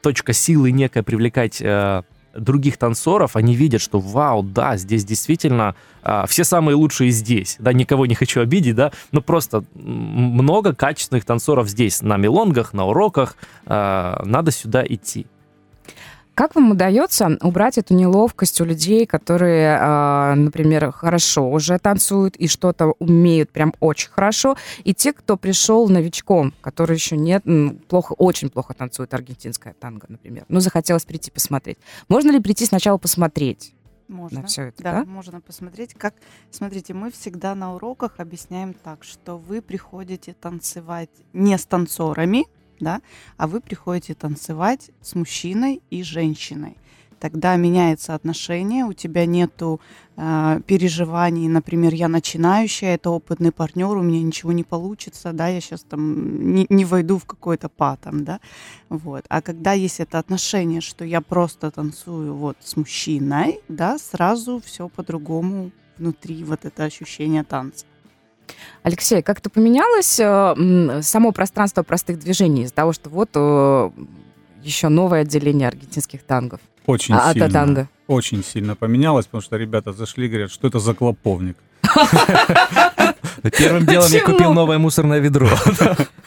точка 0.00 0.32
силы 0.32 0.70
некая, 0.70 1.02
привлекать 1.02 1.60
э, 1.60 2.02
других 2.36 2.76
танцоров, 2.76 3.36
они 3.36 3.54
видят, 3.54 3.80
что 3.80 3.98
вау, 4.00 4.42
да, 4.42 4.76
здесь 4.76 5.04
действительно 5.04 5.74
а, 6.02 6.26
все 6.26 6.44
самые 6.44 6.74
лучшие 6.74 7.10
здесь, 7.10 7.56
да, 7.58 7.72
никого 7.72 8.06
не 8.06 8.14
хочу 8.14 8.40
обидеть, 8.40 8.74
да, 8.74 8.92
но 9.12 9.20
просто 9.20 9.64
много 9.74 10.74
качественных 10.74 11.24
танцоров 11.24 11.68
здесь, 11.68 12.02
на 12.02 12.16
мелонгах, 12.16 12.72
на 12.72 12.86
уроках, 12.86 13.36
а, 13.66 14.22
надо 14.24 14.50
сюда 14.50 14.84
идти. 14.86 15.26
Как 16.34 16.56
вам 16.56 16.72
удается 16.72 17.38
убрать 17.42 17.78
эту 17.78 17.94
неловкость 17.94 18.60
у 18.60 18.64
людей, 18.64 19.06
которые, 19.06 19.78
а, 19.80 20.34
например, 20.34 20.90
хорошо 20.90 21.48
уже 21.48 21.78
танцуют 21.78 22.34
и 22.36 22.48
что-то 22.48 22.94
умеют 22.98 23.50
прям 23.50 23.72
очень 23.78 24.10
хорошо, 24.10 24.56
и 24.82 24.94
те, 24.94 25.12
кто 25.12 25.36
пришел 25.36 25.88
новичком, 25.88 26.52
который 26.60 26.94
еще 26.94 27.16
нет, 27.16 27.44
плохо, 27.88 28.14
очень 28.14 28.50
плохо 28.50 28.74
танцует 28.74 29.14
аргентинское 29.14 29.74
танго, 29.74 30.06
например. 30.08 30.44
Ну, 30.48 30.58
захотелось 30.58 31.04
прийти 31.04 31.30
посмотреть. 31.30 31.78
Можно 32.08 32.32
ли 32.32 32.40
прийти 32.40 32.66
сначала 32.66 32.98
посмотреть? 32.98 33.72
Можно. 34.08 34.40
На 34.40 34.46
всё 34.46 34.64
это, 34.64 34.82
да, 34.82 34.92
да? 34.92 35.04
можно 35.04 35.40
посмотреть. 35.40 35.94
Как, 35.94 36.14
смотрите, 36.50 36.94
мы 36.94 37.10
всегда 37.10 37.54
на 37.54 37.74
уроках 37.74 38.14
объясняем 38.18 38.74
так, 38.74 39.02
что 39.04 39.38
вы 39.38 39.62
приходите 39.62 40.34
танцевать 40.34 41.10
не 41.32 41.56
с 41.56 41.64
танцорами, 41.64 42.46
да, 42.80 43.00
а 43.36 43.46
вы 43.46 43.60
приходите 43.60 44.14
танцевать 44.14 44.90
с 45.00 45.14
мужчиной 45.14 45.82
и 45.90 46.02
женщиной. 46.02 46.76
Тогда 47.24 47.56
меняется 47.56 48.14
отношение, 48.14 48.84
у 48.84 48.92
тебя 48.92 49.24
нету 49.24 49.80
э, 50.16 50.60
переживаний, 50.66 51.48
например, 51.48 51.94
я 51.94 52.08
начинающая, 52.08 52.96
это 52.96 53.08
опытный 53.08 53.50
партнер, 53.50 53.96
у 53.96 54.02
меня 54.02 54.22
ничего 54.22 54.52
не 54.52 54.62
получится, 54.62 55.32
да, 55.32 55.48
я 55.48 55.62
сейчас 55.62 55.84
там 55.84 56.54
не, 56.54 56.66
не 56.68 56.84
войду 56.84 57.16
в 57.16 57.24
какой-то 57.24 57.70
патом, 57.70 58.24
да, 58.24 58.40
вот. 58.90 59.24
А 59.30 59.40
когда 59.40 59.72
есть 59.72 60.00
это 60.00 60.18
отношение, 60.18 60.82
что 60.82 61.04
я 61.06 61.22
просто 61.22 61.70
танцую 61.70 62.34
вот 62.34 62.58
с 62.60 62.76
мужчиной, 62.76 63.60
да, 63.68 63.98
сразу 63.98 64.60
все 64.62 64.90
по-другому 64.90 65.70
внутри 65.96 66.44
вот 66.44 66.66
это 66.66 66.84
ощущение 66.84 67.44
танца. 67.44 67.86
Алексей, 68.82 69.22
как-то 69.22 69.48
поменялось 69.50 70.18
э, 70.20 71.00
само 71.02 71.32
пространство 71.32 71.82
простых 71.82 72.18
движений 72.18 72.62
из-за 72.64 72.74
того, 72.74 72.92
что 72.92 73.08
вот 73.10 73.30
э, 73.34 73.90
еще 74.62 74.88
новое 74.88 75.22
отделение 75.22 75.68
аргентинских 75.68 76.22
тангов? 76.22 76.60
Очень 76.86 77.14
А, 77.14 77.32
сильно. 77.32 77.46
ата-танго. 77.46 77.88
Очень 78.06 78.44
сильно 78.44 78.76
поменялось, 78.76 79.24
потому 79.26 79.40
что 79.42 79.56
ребята 79.56 79.92
зашли 79.92 80.26
и 80.26 80.28
говорят, 80.28 80.50
что 80.50 80.68
это 80.68 80.78
за 80.78 80.92
клоповник. 80.94 81.56
Первым 83.58 83.86
делом 83.86 84.10
я 84.10 84.20
Почему? 84.20 84.32
купил 84.32 84.52
новое 84.52 84.78
мусорное 84.78 85.18
ведро. 85.18 85.48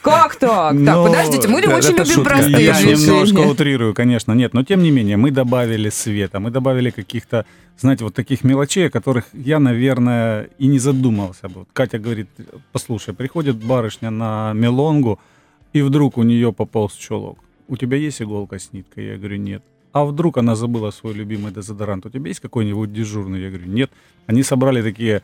Как 0.02 0.36
так? 0.36 0.76
Так, 0.86 1.08
подождите, 1.08 1.48
мы 1.48 1.60
очень 1.60 1.92
любим 1.92 2.06
шутка. 2.06 2.36
простые 2.36 2.66
Я 2.66 2.82
немножко 2.82 3.40
утрирую, 3.40 3.94
конечно, 3.94 4.34
нет, 4.34 4.54
но 4.54 4.64
тем 4.64 4.84
не 4.84 4.92
менее, 4.92 5.18
мы 5.18 5.32
добавили 5.32 5.90
света, 5.90 6.40
мы 6.40 6.52
добавили 6.52 6.92
каких-то, 6.92 7.46
знаете, 7.78 8.04
вот 8.04 8.14
таких 8.14 8.44
мелочей, 8.44 8.88
о 8.88 8.90
которых 8.90 9.26
я, 9.34 9.60
наверное, 9.60 10.50
и 10.60 10.68
не 10.68 10.80
задумался 10.80 11.50
бы. 11.50 11.60
Вот 11.60 11.68
Катя 11.74 11.98
говорит, 11.98 12.30
послушай, 12.72 13.14
приходит 13.14 13.56
барышня 13.56 14.12
на 14.12 14.54
мелонгу, 14.54 15.20
и 15.74 15.82
вдруг 15.82 16.18
у 16.18 16.24
нее 16.24 16.54
пополз 16.54 16.94
чулок. 16.94 17.40
У 17.68 17.76
тебя 17.76 17.98
есть 17.98 18.22
иголка 18.22 18.60
с 18.60 18.72
ниткой? 18.74 19.08
Я 19.08 19.18
говорю, 19.18 19.38
нет. 19.38 19.64
А 19.92 20.06
вдруг 20.06 20.38
она 20.38 20.56
забыла 20.56 20.92
свой 20.92 21.14
любимый 21.14 21.52
дезодорант? 21.52 22.06
У 22.06 22.10
тебя 22.10 22.28
есть 22.28 22.40
какой-нибудь 22.40 22.94
дежурный? 22.94 23.42
Я 23.42 23.50
говорю, 23.50 23.68
нет. 23.68 23.92
Они 24.28 24.44
собрали 24.44 24.82
такие 24.82 25.22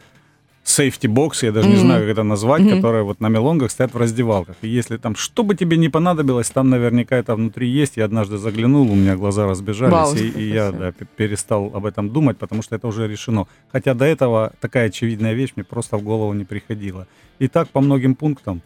сейфти 0.63 1.07
боксы, 1.07 1.45
я 1.47 1.51
даже 1.51 1.67
не 1.67 1.75
Мгм. 1.75 1.81
знаю, 1.85 2.01
как 2.03 2.09
это 2.11 2.23
назвать, 2.23 2.61
Мгм. 2.61 2.75
которые 2.77 3.03
вот 3.03 3.19
на 3.19 3.29
мелонгах 3.29 3.69
стоят 3.71 3.93
в 3.93 3.97
раздевалках. 3.97 4.55
И 4.61 4.67
если 4.67 4.97
там 4.97 5.15
что 5.15 5.43
бы 5.43 5.55
тебе 5.55 5.77
не 5.77 5.89
понадобилось, 5.89 6.49
там 6.49 6.69
наверняка 6.69 7.17
это 7.17 7.35
внутри 7.35 7.67
есть. 7.69 7.97
Я 7.97 8.05
однажды 8.05 8.37
заглянул, 8.37 8.89
у 8.91 8.95
меня 8.95 9.15
глаза 9.15 9.45
разбежались, 9.45 9.91
Вау, 9.91 10.15
и, 10.15 10.29
и 10.29 10.53
я 10.53 10.71
да, 10.71 10.93
перестал 11.17 11.71
об 11.73 11.85
этом 11.85 12.09
думать, 12.09 12.37
потому 12.37 12.61
что 12.61 12.75
это 12.75 12.87
уже 12.87 13.07
решено. 13.07 13.45
Хотя 13.71 13.93
до 13.93 14.05
этого 14.05 14.51
такая 14.61 14.87
очевидная 14.87 15.33
вещь 15.33 15.51
мне 15.55 15.63
просто 15.65 15.97
в 15.97 16.01
голову 16.03 16.33
не 16.33 16.45
приходила. 16.45 17.07
И 17.39 17.47
так 17.47 17.67
по 17.69 17.81
многим 17.81 18.15
пунктам. 18.15 18.61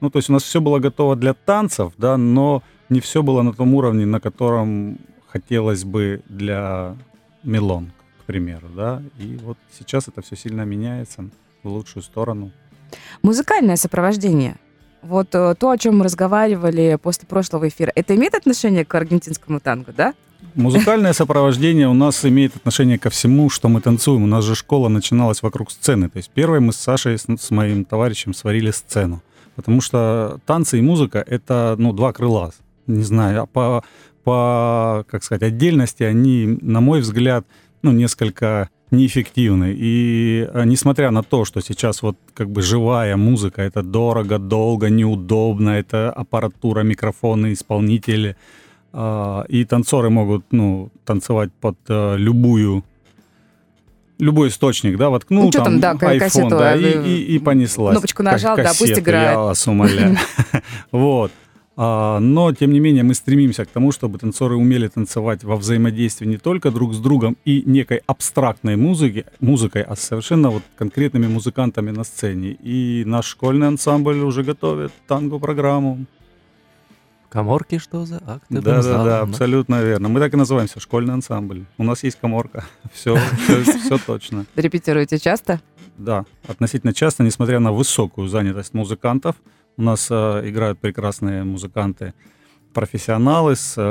Ну, 0.00 0.10
то 0.10 0.18
есть 0.18 0.28
у 0.30 0.32
нас 0.32 0.42
все 0.42 0.60
было 0.60 0.78
готово 0.78 1.16
для 1.16 1.32
танцев, 1.32 1.92
да, 1.96 2.16
но 2.16 2.62
не 2.90 3.00
все 3.00 3.22
было 3.22 3.42
на 3.42 3.52
том 3.52 3.72
уровне, 3.74 4.04
на 4.04 4.20
котором 4.20 4.98
хотелось 5.28 5.84
бы 5.84 6.20
для 6.28 6.96
мелонг, 7.44 7.90
к 7.95 7.95
примеру, 8.26 8.68
да. 8.74 9.02
И 9.18 9.38
вот 9.42 9.58
сейчас 9.78 10.08
это 10.08 10.22
все 10.22 10.36
сильно 10.36 10.62
меняется 10.62 11.28
в 11.62 11.68
лучшую 11.68 12.02
сторону. 12.02 12.50
Музыкальное 13.22 13.76
сопровождение. 13.76 14.56
Вот 15.02 15.34
э, 15.34 15.54
то, 15.58 15.70
о 15.70 15.78
чем 15.78 15.98
мы 15.98 16.04
разговаривали 16.04 16.98
после 17.00 17.26
прошлого 17.28 17.68
эфира, 17.68 17.92
это 17.94 18.14
имеет 18.14 18.34
отношение 18.34 18.84
к 18.84 18.94
аргентинскому 18.94 19.60
танго, 19.60 19.92
да? 19.96 20.14
Музыкальное 20.54 21.12
сопровождение 21.14 21.88
у 21.88 21.94
нас 21.94 22.24
имеет 22.24 22.56
отношение 22.56 22.98
ко 22.98 23.10
всему, 23.10 23.50
что 23.50 23.68
мы 23.68 23.80
танцуем. 23.80 24.24
У 24.24 24.26
нас 24.26 24.44
же 24.44 24.54
школа 24.54 24.88
начиналась 24.88 25.42
вокруг 25.42 25.70
сцены. 25.70 26.08
То 26.08 26.16
есть 26.16 26.30
первой 26.30 26.60
мы 26.60 26.72
с 26.72 26.76
Сашей, 26.76 27.18
с, 27.18 27.26
с 27.26 27.50
моим 27.50 27.84
товарищем, 27.84 28.34
сварили 28.34 28.70
сцену. 28.70 29.22
Потому 29.54 29.80
что 29.80 30.40
танцы 30.44 30.78
и 30.78 30.82
музыка— 30.82 31.22
это, 31.26 31.76
ну, 31.78 31.92
два 31.92 32.12
крыла. 32.12 32.52
Не 32.86 33.02
знаю, 33.02 33.42
а 33.42 33.46
по, 33.46 33.84
по, 34.24 35.04
как 35.08 35.24
сказать, 35.24 35.42
отдельности 35.42 36.02
они, 36.02 36.58
на 36.60 36.80
мой 36.80 37.00
взгляд, 37.00 37.46
ну, 37.82 37.92
несколько 37.92 38.68
неэффективны. 38.90 39.74
И 39.76 40.48
а, 40.54 40.64
несмотря 40.64 41.10
на 41.10 41.22
то, 41.22 41.44
что 41.44 41.60
сейчас 41.60 42.02
вот 42.02 42.16
как 42.34 42.48
бы 42.50 42.62
живая 42.62 43.16
музыка, 43.16 43.62
это 43.62 43.82
дорого, 43.82 44.38
долго, 44.38 44.88
неудобно, 44.90 45.70
это 45.70 46.10
аппаратура, 46.12 46.82
микрофоны, 46.82 47.52
исполнители, 47.52 48.36
А, 48.92 49.44
И 49.48 49.64
танцоры 49.64 50.08
могут, 50.08 50.44
ну, 50.52 50.90
танцевать 51.04 51.50
под 51.60 51.76
э, 51.88 52.16
любую 52.16 52.82
любой 54.18 54.48
источник, 54.48 54.96
да, 54.96 55.10
воткнул 55.10 55.44
Ну, 55.44 55.52
чё 55.52 55.62
там, 55.64 55.80
да, 55.80 55.94
ка- 55.94 56.14
iPhone, 56.14 56.18
кассету, 56.18 56.48
да, 56.50 56.72
а, 56.72 56.76
и, 56.76 57.08
и, 57.08 57.34
и 57.36 57.38
понеслась. 57.38 57.92
кнопочку 57.92 58.22
нажал, 58.22 58.56
Как 58.56 58.64
да, 58.64 58.70
пусть 58.78 58.98
играет. 58.98 59.32
Я 59.32 59.38
вас 59.38 59.66
умоляю. 59.66 60.16
Вот. 60.92 61.32
А, 61.76 62.20
Но, 62.20 62.52
тем 62.54 62.72
не 62.72 62.80
менее, 62.80 63.02
мы 63.02 63.14
стремимся 63.14 63.64
к 63.64 63.68
тому, 63.68 63.92
чтобы 63.92 64.18
танцоры 64.18 64.56
умели 64.56 64.88
танцевать 64.88 65.44
во 65.44 65.56
взаимодействии 65.56 66.26
не 66.26 66.38
только 66.38 66.70
друг 66.70 66.94
с 66.94 66.98
другом 66.98 67.36
и 67.44 67.62
некой 67.66 68.00
абстрактной 68.06 68.76
музыки, 68.76 69.26
музыкой, 69.40 69.82
а 69.82 69.94
совершенно 69.94 70.50
вот 70.50 70.62
конкретными 70.78 71.26
музыкантами 71.26 71.90
на 71.90 72.04
сцене. 72.04 72.52
И 72.62 73.04
наш 73.06 73.26
школьный 73.26 73.68
ансамбль 73.68 74.18
уже 74.20 74.42
готовит 74.42 74.92
танго-программу. 75.06 76.06
Коморки 77.28 77.76
что 77.76 78.06
за 78.06 78.22
акты? 78.26 78.62
Да, 78.62 78.82
да, 78.82 79.04
да, 79.04 79.20
абсолютно 79.20 79.82
верно. 79.82 80.08
Мы 80.08 80.20
так 80.20 80.32
и 80.32 80.36
называемся 80.38 80.80
школьный 80.80 81.12
ансамбль. 81.12 81.66
У 81.76 81.84
нас 81.84 82.02
есть 82.02 82.18
коморка. 82.18 82.64
Все, 82.94 83.16
все 83.16 83.98
точно. 83.98 84.46
Репетируете 84.54 85.18
часто? 85.18 85.60
Да, 85.98 86.24
относительно 86.48 86.94
часто, 86.94 87.22
несмотря 87.22 87.58
на 87.58 87.72
высокую 87.72 88.28
занятость 88.28 88.72
музыкантов, 88.72 89.36
у 89.76 89.82
нас 89.82 90.08
э, 90.10 90.42
играют 90.48 90.78
прекрасные 90.78 91.44
музыканты, 91.44 92.14
профессионалы 92.72 93.56
с 93.56 93.74
э, 93.76 93.82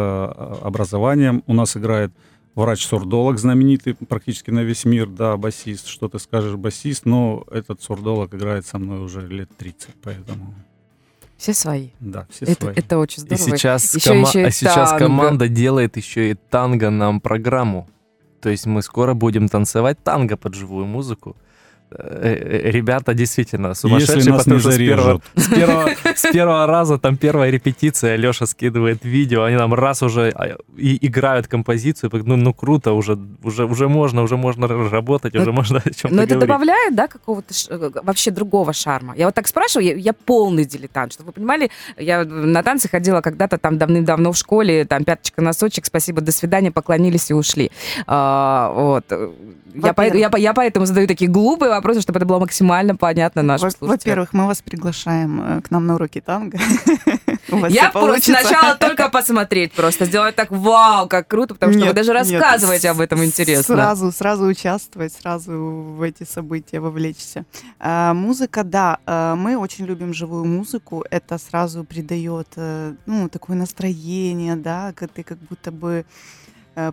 образованием. 0.63 1.43
У 1.47 1.53
нас 1.53 1.75
играет 1.77 2.11
врач-сурдолог 2.55 3.37
знаменитый 3.37 3.95
практически 3.95 4.51
на 4.51 4.61
весь 4.61 4.85
мир, 4.85 5.07
да, 5.07 5.37
басист. 5.37 5.87
Что 5.87 6.07
ты 6.07 6.19
скажешь, 6.19 6.55
басист, 6.55 7.05
но 7.05 7.43
этот 7.51 7.81
сурдолог 7.81 8.33
играет 8.33 8.65
со 8.65 8.77
мной 8.79 8.99
уже 9.03 9.27
лет 9.27 9.49
30, 9.57 9.89
поэтому, 10.01 10.53
Все 11.37 11.53
свои. 11.53 11.89
да, 11.99 12.27
все 12.29 12.45
Это, 12.45 12.61
свои. 12.65 12.73
это 12.75 12.97
очень 12.97 13.23
И 13.23 13.25
здорово. 13.35 13.57
сейчас, 13.57 13.95
Ещё- 13.95 14.09
кома- 14.13 14.27
ещё 14.29 14.39
и 14.39 14.43
а 14.43 14.51
сейчас 14.51 14.89
танго. 14.91 15.05
команда 15.05 15.47
делает 15.49 15.97
еще 15.97 16.31
и 16.31 16.33
танго 16.35 16.89
нам 16.89 17.19
программу. 17.19 17.87
То 18.41 18.49
есть 18.49 18.65
мы 18.67 18.81
скоро 18.83 19.13
будем 19.13 19.49
танцевать 19.49 19.97
танго 20.03 20.37
под 20.37 20.53
живую 20.53 20.85
музыку. 20.85 21.35
Э, 21.97 22.67
э, 22.67 22.71
Ребята 22.71 23.13
действительно 23.13 23.73
сумасшедшие, 23.73 24.17
Если 24.17 24.29
нас 24.31 24.43
потому 24.43 24.55
не 24.57 24.61
что 24.61 24.71
с 24.71 24.77
первого, 24.77 25.21
с, 25.35 25.47
первого, 25.47 25.89
с 26.15 26.31
первого 26.31 26.65
раза, 26.67 26.97
там 26.97 27.17
первая 27.17 27.49
репетиция, 27.49 28.17
Леша 28.17 28.45
скидывает 28.45 29.05
видео, 29.05 29.43
они 29.43 29.55
нам 29.55 29.73
раз 29.73 30.03
уже 30.03 30.29
а, 30.35 30.57
и 30.77 31.07
играют 31.07 31.47
композицию, 31.47 32.09
ну, 32.13 32.35
ну 32.35 32.53
круто, 32.53 32.93
уже, 32.93 33.17
уже, 33.43 33.65
уже 33.65 33.87
можно, 33.87 34.23
уже 34.23 34.35
можно 34.35 34.67
работать, 34.67 35.35
уже 35.35 35.45
Ну, 35.45 35.53
можно 35.53 35.77
о 35.77 35.89
чем-то 35.89 36.15
Но 36.15 36.23
это 36.23 36.35
говорить. 36.35 36.39
добавляет, 36.39 36.95
да, 36.95 37.07
какого-то 37.07 37.53
э, 37.69 37.91
вообще 38.03 38.31
другого 38.31 38.73
шарма. 38.73 39.13
Я 39.15 39.25
вот 39.25 39.35
так 39.35 39.47
спрашиваю, 39.47 39.87
я, 39.87 39.93
я 39.95 40.13
полный 40.13 40.65
дилетант, 40.65 41.13
чтобы 41.13 41.27
вы 41.27 41.33
понимали, 41.33 41.69
я 41.97 42.25
на 42.25 42.61
танцы 42.63 42.89
ходила 42.89 43.21
когда-то 43.21 43.57
там 43.57 43.77
давным-давно 43.77 44.31
в 44.31 44.37
школе, 44.37 44.85
там 44.85 45.05
пяточка, 45.05 45.41
носочек, 45.41 45.85
спасибо, 45.85 46.21
до 46.21 46.31
свидания, 46.31 46.71
поклонились 46.71 47.29
и 47.31 47.33
ушли. 47.33 47.71
А, 48.07 48.71
вот. 48.73 49.05
Я, 49.83 49.93
по- 49.93 50.01
я, 50.01 50.31
я 50.37 50.53
поэтому 50.53 50.85
задаю 50.85 51.07
такие 51.07 51.29
глупые 51.29 51.69
вопросы, 51.69 52.01
чтобы 52.01 52.19
это 52.19 52.25
было 52.25 52.39
максимально 52.39 52.95
понятно 52.95 53.41
нашим 53.41 53.67
Во- 53.67 53.71
слушателям. 53.71 53.97
Во-первых, 53.99 54.33
мы 54.33 54.45
вас 54.47 54.61
приглашаем 54.61 55.41
э, 55.41 55.61
к 55.61 55.71
нам 55.71 55.85
на 55.85 55.95
уроки 55.95 56.21
танго. 56.21 56.57
Я 57.69 57.89
просто 57.91 58.21
сначала 58.21 58.75
только 58.75 59.09
посмотреть, 59.09 59.73
просто 59.73 60.05
сделать 60.05 60.35
так, 60.35 60.51
вау, 60.51 61.07
как 61.07 61.27
круто, 61.27 61.53
потому 61.53 61.73
что 61.73 61.85
вы 61.85 61.93
даже 61.93 62.13
рассказываете 62.13 62.89
об 62.89 62.99
этом 62.99 63.23
интересно. 63.23 63.75
Сразу, 63.75 64.11
сразу 64.11 64.45
участвовать, 64.45 65.13
сразу 65.13 65.51
в 65.51 66.01
эти 66.01 66.23
события 66.23 66.79
вовлечься. 66.79 67.45
А, 67.79 68.13
музыка, 68.13 68.63
да, 68.63 68.97
а, 69.05 69.35
мы 69.35 69.57
очень 69.57 69.85
любим 69.85 70.13
живую 70.13 70.45
музыку. 70.45 71.03
Это 71.09 71.37
сразу 71.37 71.83
придает, 71.83 72.47
э, 72.55 72.93
ну, 73.05 73.29
такое 73.29 73.55
настроение, 73.55 74.55
да, 74.55 74.93
ты 74.93 75.23
как 75.23 75.37
будто 75.37 75.71
бы 75.71 76.05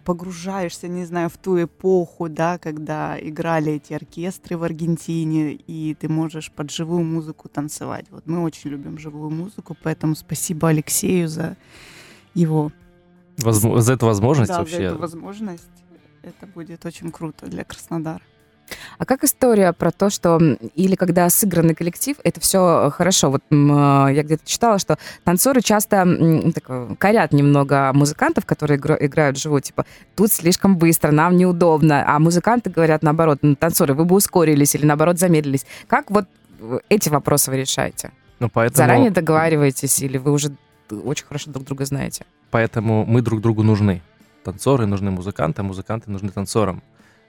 погружаешься, 0.05 0.89
не 0.89 1.05
знаю, 1.05 1.29
в 1.29 1.37
ту 1.37 1.63
эпоху, 1.63 2.29
да, 2.29 2.59
когда 2.59 3.19
играли 3.21 3.73
эти 3.73 3.93
оркестры 3.93 4.57
в 4.57 4.63
Аргентине, 4.63 5.53
и 5.53 5.95
ты 5.95 6.09
можешь 6.09 6.51
под 6.53 6.71
живую 6.71 7.05
музыку 7.05 7.49
танцевать. 7.49 8.07
Вот 8.11 8.27
мы 8.27 8.43
очень 8.43 8.71
любим 8.71 8.99
живую 8.99 9.31
музыку, 9.31 9.77
поэтому 9.83 10.15
спасибо 10.15 10.69
Алексею 10.69 11.29
за 11.29 11.57
его 12.35 12.71
Возм- 13.39 13.79
за 13.81 13.95
эту 13.95 14.07
возможность 14.07 14.49
да, 14.49 14.55
за 14.55 14.61
вообще. 14.61 14.83
эту 14.85 14.99
возможность. 14.99 15.65
Это 16.23 16.47
будет 16.47 16.87
очень 16.87 17.11
круто 17.11 17.47
для 17.47 17.65
Краснодара. 17.65 18.23
А 18.99 19.05
как 19.05 19.25
история 19.25 19.73
про 19.73 19.91
то, 19.91 20.11
что 20.11 20.39
или 20.75 20.95
когда 20.95 21.29
сыгранный 21.29 21.75
коллектив, 21.75 22.17
это 22.25 22.41
все 22.41 22.91
хорошо. 22.95 23.31
Вот 23.31 23.43
э, 23.51 23.55
я 23.57 24.23
где-то 24.23 24.47
читала, 24.47 24.79
что 24.79 24.99
танцоры 25.25 25.61
часто 25.61 25.97
м, 25.97 26.53
так, 26.53 26.65
э, 26.69 26.95
корят 26.99 27.33
немного 27.33 27.93
музыкантов, 27.93 28.47
которые 28.47 28.79
игра- 28.79 28.99
играют 29.01 29.37
вживую, 29.37 29.61
типа 29.61 29.85
тут 30.15 30.33
слишком 30.33 30.77
быстро, 30.77 31.11
нам 31.11 31.37
неудобно, 31.37 32.05
а 32.07 32.19
музыканты 32.19 32.71
говорят 32.71 33.03
наоборот, 33.03 33.39
«Ну, 33.43 33.57
танцоры, 33.57 33.95
вы 33.95 34.05
бы 34.05 34.17
ускорились 34.17 34.75
или 34.75 34.87
наоборот 34.87 35.19
замедлились. 35.19 35.67
Как 35.87 36.11
вот 36.11 36.27
э, 36.61 36.79
эти 36.89 37.09
вопросы 37.09 37.51
вы 37.51 37.59
решаете? 37.59 38.13
Ну, 38.41 38.49
поэтому... 38.49 38.77
Заранее 38.77 39.11
договариваетесь 39.11 40.01
или 40.01 40.19
вы 40.19 40.33
уже 40.33 40.53
очень 41.05 41.27
хорошо 41.27 41.51
друг 41.51 41.65
друга 41.65 41.85
знаете? 41.85 42.25
Поэтому 42.51 43.05
мы 43.07 43.23
друг 43.23 43.41
другу 43.41 43.63
нужны. 43.63 44.03
Танцоры 44.45 44.87
нужны 44.87 45.11
музыкантам, 45.11 45.67
музыканты 45.67 46.11
нужны 46.11 46.31
танцорам. 46.31 46.83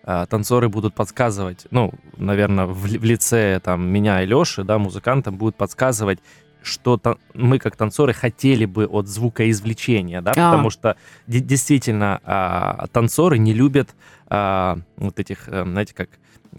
А, 0.06 0.26
Танцоры 0.26 0.68
будут 0.70 0.94
подсказывать, 0.94 1.66
ну, 1.72 1.94
наверное, 2.18 2.66
в, 2.66 2.74
в 2.82 3.04
лице 3.04 3.60
там, 3.64 3.88
меня 3.88 4.22
и 4.24 4.26
Леши, 4.26 4.64
да, 4.64 4.78
музыкантам 4.78 5.38
будут 5.38 5.56
подсказывать, 5.56 6.20
что 6.62 6.98
та- 6.98 7.16
мы, 7.34 7.58
как 7.60 7.76
танцоры, 7.76 8.14
хотели 8.14 8.66
бы 8.66 8.86
от 8.86 9.08
звукоизвлечения, 9.08 10.22
да, 10.22 10.32
А. 10.32 10.34
потому 10.52 10.70
что 10.70 10.96
де- 11.28 11.40
действительно 11.40 12.20
а, 12.26 12.88
танцоры 12.92 13.38
не 13.38 13.54
любят 13.54 13.96
а, 14.28 14.80
вот 14.98 15.20
этих, 15.20 15.48
э, 15.48 15.64
знаете, 15.64 15.94
как 15.94 16.10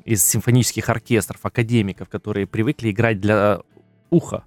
из 0.05 0.23
симфонических 0.25 0.89
оркестров, 0.89 1.41
академиков, 1.45 2.09
которые 2.09 2.47
привыкли 2.47 2.91
играть 2.91 3.21
для 3.21 3.61
уха, 4.11 4.45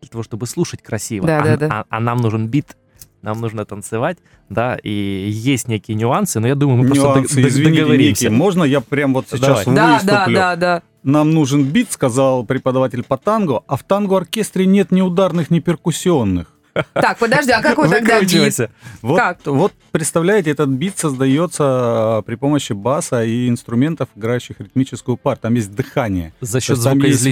для 0.00 0.08
того, 0.10 0.22
чтобы 0.24 0.46
слушать 0.46 0.82
красиво. 0.82 1.26
Да, 1.26 1.40
а, 1.40 1.44
да, 1.44 1.56
да. 1.56 1.68
а- 1.70 1.84
а 1.88 2.00
нам 2.00 2.18
нужен 2.18 2.48
бит, 2.48 2.76
нам 3.22 3.40
нужно 3.40 3.64
танцевать, 3.64 4.18
да, 4.48 4.76
и 4.82 5.28
есть 5.30 5.68
некие 5.68 5.96
нюансы, 5.96 6.40
но 6.40 6.48
я 6.48 6.54
думаю, 6.54 6.78
мы 6.82 6.86
просто 6.86 7.06
Нюансы, 7.06 7.34
дог- 7.34 7.42
дог- 7.42 7.50
извините, 7.50 7.80
договоримся. 7.82 8.24
Ники, 8.24 8.32
можно 8.32 8.64
я 8.64 8.80
прям 8.80 9.14
вот 9.14 9.26
сейчас 9.28 9.64
Давай. 9.64 9.64
Да, 9.66 9.94
выступлю? 9.94 10.34
да, 10.34 10.56
да, 10.56 10.56
да. 10.56 10.82
Нам 11.02 11.30
нужен 11.30 11.64
бит, 11.64 11.90
сказал 11.92 12.44
преподаватель 12.44 13.02
по 13.02 13.16
танго, 13.16 13.62
а 13.66 13.76
в 13.76 13.84
танго-оркестре 13.84 14.66
нет 14.66 14.90
ни 14.90 15.00
ударных, 15.00 15.50
ни 15.50 15.60
перкуссионных. 15.60 16.54
Так, 16.92 17.18
подожди, 17.18 17.50
а 17.50 17.62
какой 17.62 17.88
тогда 17.88 18.20
бит? 18.20 18.70
Вот, 19.02 19.16
Как? 19.18 19.38
вот 19.46 19.72
представляете, 19.90 20.50
этот 20.50 20.68
бит 20.68 20.98
создается 20.98 22.18
э, 22.20 22.22
при 22.26 22.36
помощи 22.36 22.72
баса 22.72 23.24
и 23.24 23.48
инструментов, 23.48 24.08
играющих 24.14 24.60
ритмическую 24.60 25.16
пар. 25.16 25.36
Там 25.36 25.54
есть 25.54 25.74
дыхание. 25.74 26.32
За 26.40 26.60
счет 26.60 26.80
То 26.82 26.94
есть 26.94 27.24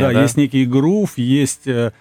да, 0.00 0.12
да? 0.12 0.22
есть 0.22 0.36
некий 0.36 0.64
грув, 0.64 1.18
есть, 1.18 1.66
э, 1.66 1.92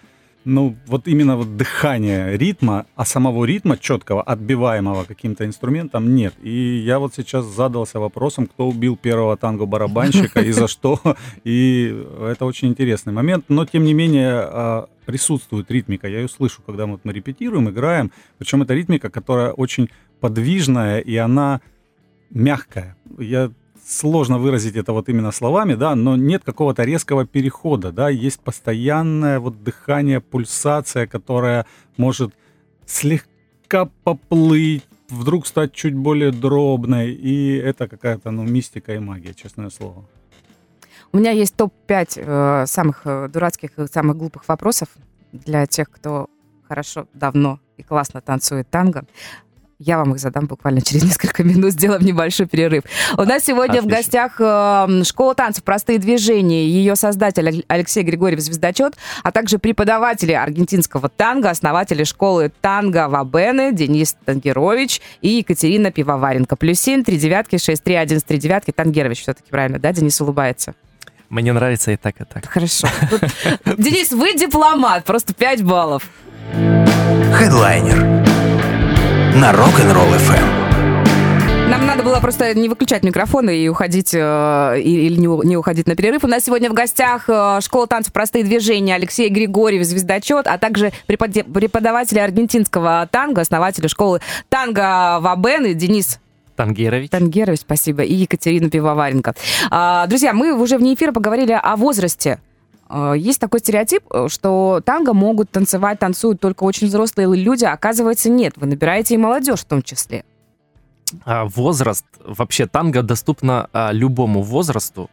ну, 0.45 0.75
вот 0.87 1.07
именно 1.07 1.37
вот 1.37 1.55
дыхание 1.57 2.37
ритма, 2.37 2.85
а 2.95 3.05
самого 3.05 3.45
ритма 3.45 3.77
четкого, 3.77 4.21
отбиваемого 4.21 5.05
каким-то 5.05 5.45
инструментом 5.45 6.15
нет. 6.15 6.33
И 6.41 6.83
я 6.85 6.99
вот 6.99 7.13
сейчас 7.15 7.45
задался 7.45 7.99
вопросом, 7.99 8.47
кто 8.47 8.67
убил 8.67 8.97
первого 8.97 9.37
танго-барабанщика 9.37 10.41
и 10.41 10.51
за 10.51 10.67
что. 10.67 10.99
И 11.43 12.05
это 12.21 12.45
очень 12.45 12.69
интересный 12.69 13.13
момент. 13.13 13.45
Но, 13.47 13.65
тем 13.65 13.83
не 13.83 13.93
менее, 13.93 14.47
э, 14.49 14.85
присутствует 15.05 15.71
ритмика. 15.71 16.07
Я 16.07 16.19
ее 16.19 16.29
слышу, 16.29 16.61
когда 16.65 16.85
мы, 16.85 16.93
вот 16.93 17.01
мы 17.05 17.13
репетируем, 17.13 17.69
играем. 17.69 18.11
Причем 18.37 18.61
это 18.61 18.73
ритмика, 18.73 19.09
которая 19.09 19.51
очень 19.51 19.89
подвижная, 20.19 20.99
и 20.99 21.15
она 21.15 21.61
мягкая. 22.29 22.97
Я 23.17 23.51
сложно 23.85 24.37
выразить 24.37 24.75
это 24.75 24.93
вот 24.93 25.09
именно 25.09 25.31
словами, 25.31 25.75
да, 25.75 25.95
но 25.95 26.15
нет 26.15 26.43
какого-то 26.43 26.83
резкого 26.83 27.25
перехода, 27.25 27.91
да, 27.91 28.09
есть 28.09 28.39
постоянное 28.39 29.39
вот 29.39 29.63
дыхание, 29.63 30.21
пульсация, 30.21 31.07
которая 31.07 31.65
может 31.97 32.33
слегка 32.85 33.89
поплыть, 34.03 34.83
вдруг 35.09 35.47
стать 35.47 35.73
чуть 35.73 35.95
более 35.95 36.31
дробной, 36.31 37.11
и 37.11 37.55
это 37.55 37.87
какая-то, 37.87 38.31
ну, 38.31 38.43
мистика 38.43 38.93
и 38.95 38.99
магия, 38.99 39.33
честное 39.33 39.69
слово. 39.69 40.05
У 41.11 41.17
меня 41.17 41.31
есть 41.31 41.55
топ-5 41.55 42.13
э, 42.15 42.65
самых 42.65 43.01
э, 43.05 43.29
дурацких 43.31 43.77
и 43.77 43.87
самых 43.87 44.17
глупых 44.17 44.47
вопросов 44.47 44.87
для 45.31 45.67
тех, 45.67 45.89
кто 45.91 46.27
хорошо, 46.67 47.07
давно 47.13 47.59
и 47.77 47.83
классно 47.83 48.21
танцует 48.21 48.69
танго. 48.69 49.05
Я 49.79 49.97
вам 49.97 50.13
их 50.13 50.19
задам 50.19 50.45
буквально 50.45 50.81
через 50.81 51.03
несколько 51.03 51.43
минут, 51.43 51.71
сделаем 51.71 52.03
небольшой 52.03 52.45
перерыв. 52.45 52.83
У 53.17 53.23
нас 53.23 53.43
сегодня 53.43 53.81
в 53.81 53.85
Отлично. 53.85 53.97
гостях 53.97 54.35
э, 54.39 55.03
школа 55.03 55.35
танцев 55.35 55.63
«Простые 55.63 55.99
движения», 55.99 56.67
ее 56.67 56.95
создатель 56.95 57.63
Алексей 57.67 58.03
Григорьев 58.03 58.39
Звездочет, 58.39 58.95
а 59.23 59.31
также 59.31 59.57
преподаватели 59.59 60.31
аргентинского 60.31 61.09
танго, 61.09 61.49
основатели 61.49 62.03
школы 62.03 62.51
танго 62.61 63.09
Вабены 63.09 63.73
Денис 63.73 64.15
Тангерович 64.25 65.01
и 65.21 65.29
Екатерина 65.29 65.91
Пивоваренко. 65.91 66.55
Плюс 66.55 66.79
семь, 66.79 67.03
три 67.03 67.17
девятки, 67.17 67.57
шесть, 67.57 67.83
три, 67.83 67.95
один, 67.95 68.21
три 68.21 68.37
девятки. 68.37 68.71
Тангерович 68.71 69.21
все-таки 69.21 69.49
правильно, 69.49 69.79
да? 69.79 69.91
Денис 69.91 70.19
улыбается. 70.21 70.75
Мне 71.29 71.51
нравится 71.51 71.91
и 71.91 71.97
так, 71.97 72.21
и 72.21 72.25
так. 72.25 72.45
Хорошо. 72.47 72.87
Денис, 73.77 74.11
вы 74.11 74.33
дипломат, 74.35 75.03
просто 75.03 75.33
5 75.33 75.63
баллов. 75.63 76.07
Хедлайнер 77.33 78.32
на 79.35 79.51
Rock'n'Roll 79.51 80.15
FM. 80.17 81.69
Нам 81.69 81.87
надо 81.87 82.03
было 82.03 82.19
просто 82.19 82.53
не 82.53 82.69
выключать 82.69 83.03
микрофоны 83.03 83.57
и 83.57 83.67
уходить, 83.67 84.13
э, 84.13 84.79
или 84.79 85.15
не, 85.15 85.47
не 85.47 85.57
уходить 85.57 85.87
на 85.87 85.95
перерыв. 85.95 86.23
У 86.23 86.27
нас 86.27 86.43
сегодня 86.43 86.69
в 86.69 86.73
гостях 86.73 87.25
э, 87.27 87.59
школа 87.61 87.87
танцев 87.87 88.13
«Простые 88.13 88.43
движения» 88.43 88.93
Алексей 88.95 89.29
Григорьев, 89.29 89.83
звездочет, 89.85 90.45
а 90.45 90.57
также 90.57 90.91
препод- 91.07 91.51
преподаватель 91.51 92.19
аргентинского 92.19 93.07
танго, 93.11 93.41
основатель 93.41 93.87
школы 93.89 94.19
танго 94.49 95.19
Вабен 95.19 95.65
и 95.65 95.73
Денис 95.73 96.19
Тангерович. 96.55 97.09
Тангерович, 97.09 97.61
спасибо, 97.61 98.03
и 98.03 98.13
Екатерина 98.13 98.69
Пивоваренко. 98.69 99.33
А, 99.71 100.05
друзья, 100.05 100.33
мы 100.33 100.53
уже 100.53 100.77
вне 100.77 100.93
эфира 100.93 101.11
поговорили 101.11 101.57
о 101.59 101.75
возрасте. 101.75 102.39
А, 102.93 103.13
Есть 103.13 103.39
такой 103.39 103.59
стереотип, 103.59 104.03
что 104.27 104.81
танго 104.85 105.13
могут 105.13 105.49
танцевать, 105.49 105.97
танцуют 105.97 106.39
только 106.39 106.63
очень 106.63 106.87
взрослые 106.87 107.27
люди. 107.35 107.65
Оказывается, 107.65 108.29
нет. 108.29 108.53
Вы 108.55 108.67
набираете 108.67 109.15
и 109.15 109.17
молодежь 109.17 109.61
в 109.61 109.65
том 109.65 109.81
числе. 109.81 110.23
А, 111.25 111.45
возраст, 111.45 112.05
вообще 112.23 112.67
танго 112.67 113.01
доступно 113.01 113.67
а, 113.73 113.91
любому 113.91 114.43
возрасту 114.43 115.09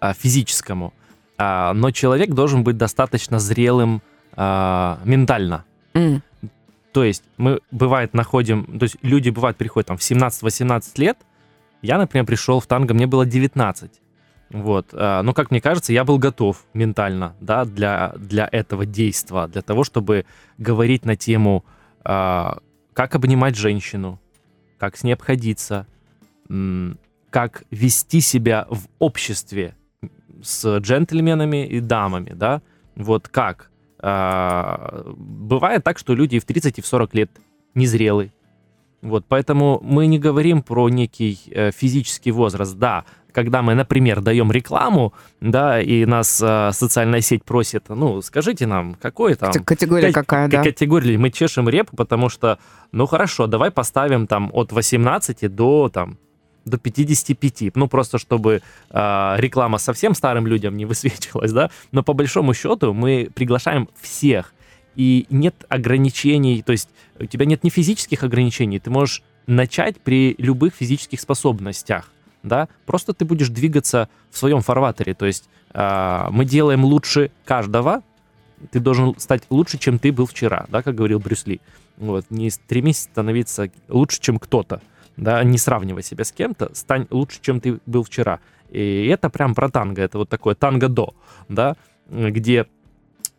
а, 0.00 0.12
физическому, 0.12 0.92
А, 1.36 1.72
но 1.72 1.90
человек 1.90 2.30
должен 2.30 2.62
быть 2.62 2.76
достаточно 2.76 3.40
зрелым 3.40 4.00
а, 4.36 5.00
ментально. 5.04 5.64
М. 5.94 6.22
То 6.92 7.02
есть 7.02 7.24
мы, 7.36 7.58
бывает, 7.72 8.14
находим... 8.14 8.78
То 8.78 8.84
есть 8.84 8.96
люди, 9.02 9.30
бывает, 9.30 9.56
приходят 9.56 9.88
там 9.88 9.96
в 9.96 10.00
17-18 10.00 10.82
лет. 10.98 11.18
Я, 11.82 11.98
например, 11.98 12.26
пришел 12.26 12.60
в 12.60 12.66
танго, 12.66 12.94
мне 12.94 13.08
было 13.08 13.26
19. 13.26 13.90
Вот. 14.54 14.90
а, 14.92 15.22
Но, 15.22 15.34
как 15.34 15.50
мне 15.50 15.60
кажется, 15.60 15.92
я 15.92 16.04
был 16.04 16.16
готов 16.18 16.64
ментально, 16.74 17.34
да, 17.40 17.64
для, 17.64 18.14
для 18.16 18.48
этого 18.50 18.86
действа, 18.86 19.48
для 19.48 19.62
того, 19.62 19.82
чтобы 19.82 20.26
говорить 20.58 21.04
на 21.04 21.16
тему, 21.16 21.64
а, 22.04 22.58
как 22.92 23.16
обнимать 23.16 23.56
женщину, 23.56 24.20
как 24.78 24.96
с 24.96 25.02
ней 25.02 25.14
обходиться, 25.14 25.88
как 27.30 27.64
вести 27.72 28.20
себя 28.20 28.68
в 28.70 28.86
обществе 29.00 29.74
с 30.40 30.78
джентльменами 30.78 31.66
и 31.66 31.80
дамами, 31.80 32.30
да, 32.32 32.62
вот 32.94 33.26
как. 33.26 33.72
А, 33.98 35.02
Бывает 35.16 35.82
так, 35.82 35.98
что 35.98 36.14
люди 36.14 36.38
в 36.38 36.44
30, 36.44 36.78
и 36.78 36.80
в 36.80 36.86
40 36.86 37.12
лет 37.14 37.30
незрелы. 37.74 38.32
Вот, 39.02 39.24
поэтому 39.26 39.80
мы 39.82 40.06
не 40.06 40.20
говорим 40.20 40.62
про 40.62 40.88
некий 40.88 41.40
э, 41.50 41.72
физический 41.72 42.30
возраст. 42.30 42.76
Да, 42.76 43.04
когда 43.34 43.62
мы, 43.62 43.74
например, 43.74 44.20
даем 44.20 44.52
рекламу, 44.52 45.12
да, 45.40 45.80
и 45.80 46.06
нас 46.06 46.40
э, 46.40 46.70
социальная 46.72 47.20
сеть 47.20 47.44
просит, 47.44 47.88
ну, 47.88 48.22
скажите 48.22 48.66
нам, 48.66 48.94
какой 48.94 49.34
там... 49.34 49.50
Кате- 49.50 49.64
Категория 49.64 50.06
Кать- 50.06 50.14
какая, 50.14 50.48
да? 50.48 50.62
Категория, 50.62 51.18
мы 51.18 51.30
чешем 51.30 51.68
репу, 51.68 51.96
потому 51.96 52.28
что, 52.28 52.58
ну, 52.92 53.06
хорошо, 53.06 53.46
давай 53.48 53.72
поставим 53.72 54.26
там 54.26 54.50
от 54.54 54.72
18 54.72 55.54
до 55.54 55.90
там 55.92 56.18
до 56.64 56.78
55, 56.78 57.74
ну 57.74 57.88
просто 57.88 58.18
чтобы 58.18 58.62
э, 58.90 59.34
реклама 59.36 59.76
совсем 59.78 60.14
старым 60.14 60.46
людям 60.46 60.76
не 60.76 60.84
высвечивалась, 60.86 61.52
да, 61.52 61.70
но 61.92 62.02
по 62.02 62.14
большому 62.14 62.54
счету 62.54 62.94
мы 62.94 63.28
приглашаем 63.34 63.88
всех, 64.00 64.54
и 64.94 65.26
нет 65.28 65.56
ограничений, 65.68 66.62
то 66.62 66.72
есть 66.72 66.88
у 67.18 67.26
тебя 67.26 67.46
нет 67.46 67.64
ни 67.64 67.68
физических 67.68 68.22
ограничений, 68.22 68.78
ты 68.78 68.90
можешь 68.90 69.22
начать 69.46 70.00
при 70.00 70.36
любых 70.38 70.74
физических 70.74 71.20
способностях, 71.20 72.10
да, 72.44 72.68
просто 72.86 73.12
ты 73.12 73.24
будешь 73.24 73.48
двигаться 73.48 74.08
в 74.30 74.38
своем 74.38 74.60
фарватере, 74.60 75.14
то 75.14 75.26
есть 75.26 75.48
э, 75.72 76.26
мы 76.30 76.44
делаем 76.44 76.84
лучше 76.84 77.32
каждого, 77.44 78.02
ты 78.70 78.78
должен 78.78 79.18
стать 79.18 79.42
лучше, 79.50 79.78
чем 79.78 79.98
ты 79.98 80.12
был 80.12 80.26
вчера, 80.26 80.66
да, 80.68 80.82
как 80.82 80.94
говорил 80.94 81.18
Брюс 81.18 81.46
Ли. 81.46 81.60
Вот, 81.96 82.26
не 82.30 82.50
стремись 82.50 83.02
становиться 83.02 83.70
лучше, 83.88 84.20
чем 84.20 84.38
кто-то, 84.38 84.80
да, 85.16 85.42
не 85.42 85.58
сравнивай 85.58 86.02
себя 86.02 86.24
с 86.24 86.32
кем-то, 86.32 86.70
стань 86.74 87.06
лучше, 87.10 87.38
чем 87.40 87.60
ты 87.60 87.80
был 87.86 88.04
вчера. 88.04 88.40
И 88.70 89.06
это 89.06 89.30
прям 89.30 89.54
про 89.54 89.68
танго, 89.68 90.02
это 90.02 90.18
вот 90.18 90.28
такое 90.28 90.54
танго-до, 90.54 91.14
да, 91.48 91.76
где 92.08 92.66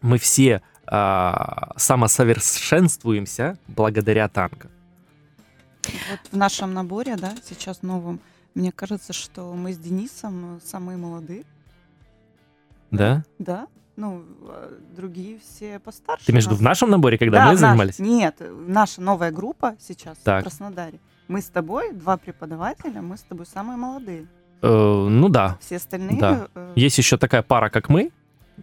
мы 0.02 0.18
все 0.18 0.62
а, 0.88 1.74
самосовершенствуемся 1.76 3.58
благодаря 3.68 4.30
танго. 4.30 4.70
Вот 6.10 6.20
в 6.32 6.38
нашем 6.38 6.74
наборе, 6.74 7.16
да, 7.16 7.34
сейчас 7.48 7.82
новом, 7.82 8.20
мне 8.56 8.72
кажется, 8.72 9.14
что 9.14 9.54
мы 9.54 9.74
с 9.74 9.78
Денисом 9.78 10.60
самые 10.64 10.98
молодые, 10.98 11.44
Да? 12.92 13.24
да? 13.40 13.68
Ну, 13.98 14.24
а 14.44 14.78
другие 14.96 15.40
все 15.40 15.80
постарше. 15.80 16.26
Ты 16.26 16.34
между 16.34 16.52
нас. 16.52 16.60
в 16.60 16.62
нашем 16.62 16.90
наборе, 16.90 17.18
когда 17.18 17.40
Да, 17.40 17.46
мы 17.46 17.52
наш- 17.52 17.60
занимались? 17.60 18.00
Нет, 18.00 18.42
наша 18.68 19.02
новая 19.02 19.32
группа 19.32 19.76
сейчас 19.80 20.18
Так. 20.18 20.42
в 20.42 20.44
Краснодаре. 20.44 21.00
Мы 21.28 21.42
с 21.42 21.46
тобой, 21.46 21.94
два 21.94 22.18
преподавателя, 22.18 23.02
мы 23.02 23.18
с 23.18 23.22
тобой 23.22 23.46
самые 23.46 23.78
молодые. 23.78 24.28
Э, 24.62 24.68
ну 25.10 25.30
да. 25.30 25.58
Все 25.62 25.78
остальные... 25.78 26.20
Да. 26.20 26.48
э, 26.56 26.74
Есть 26.76 26.98
еще 26.98 27.18
такая 27.18 27.42
пара, 27.42 27.70
как 27.70 27.90
мы. 27.90 28.12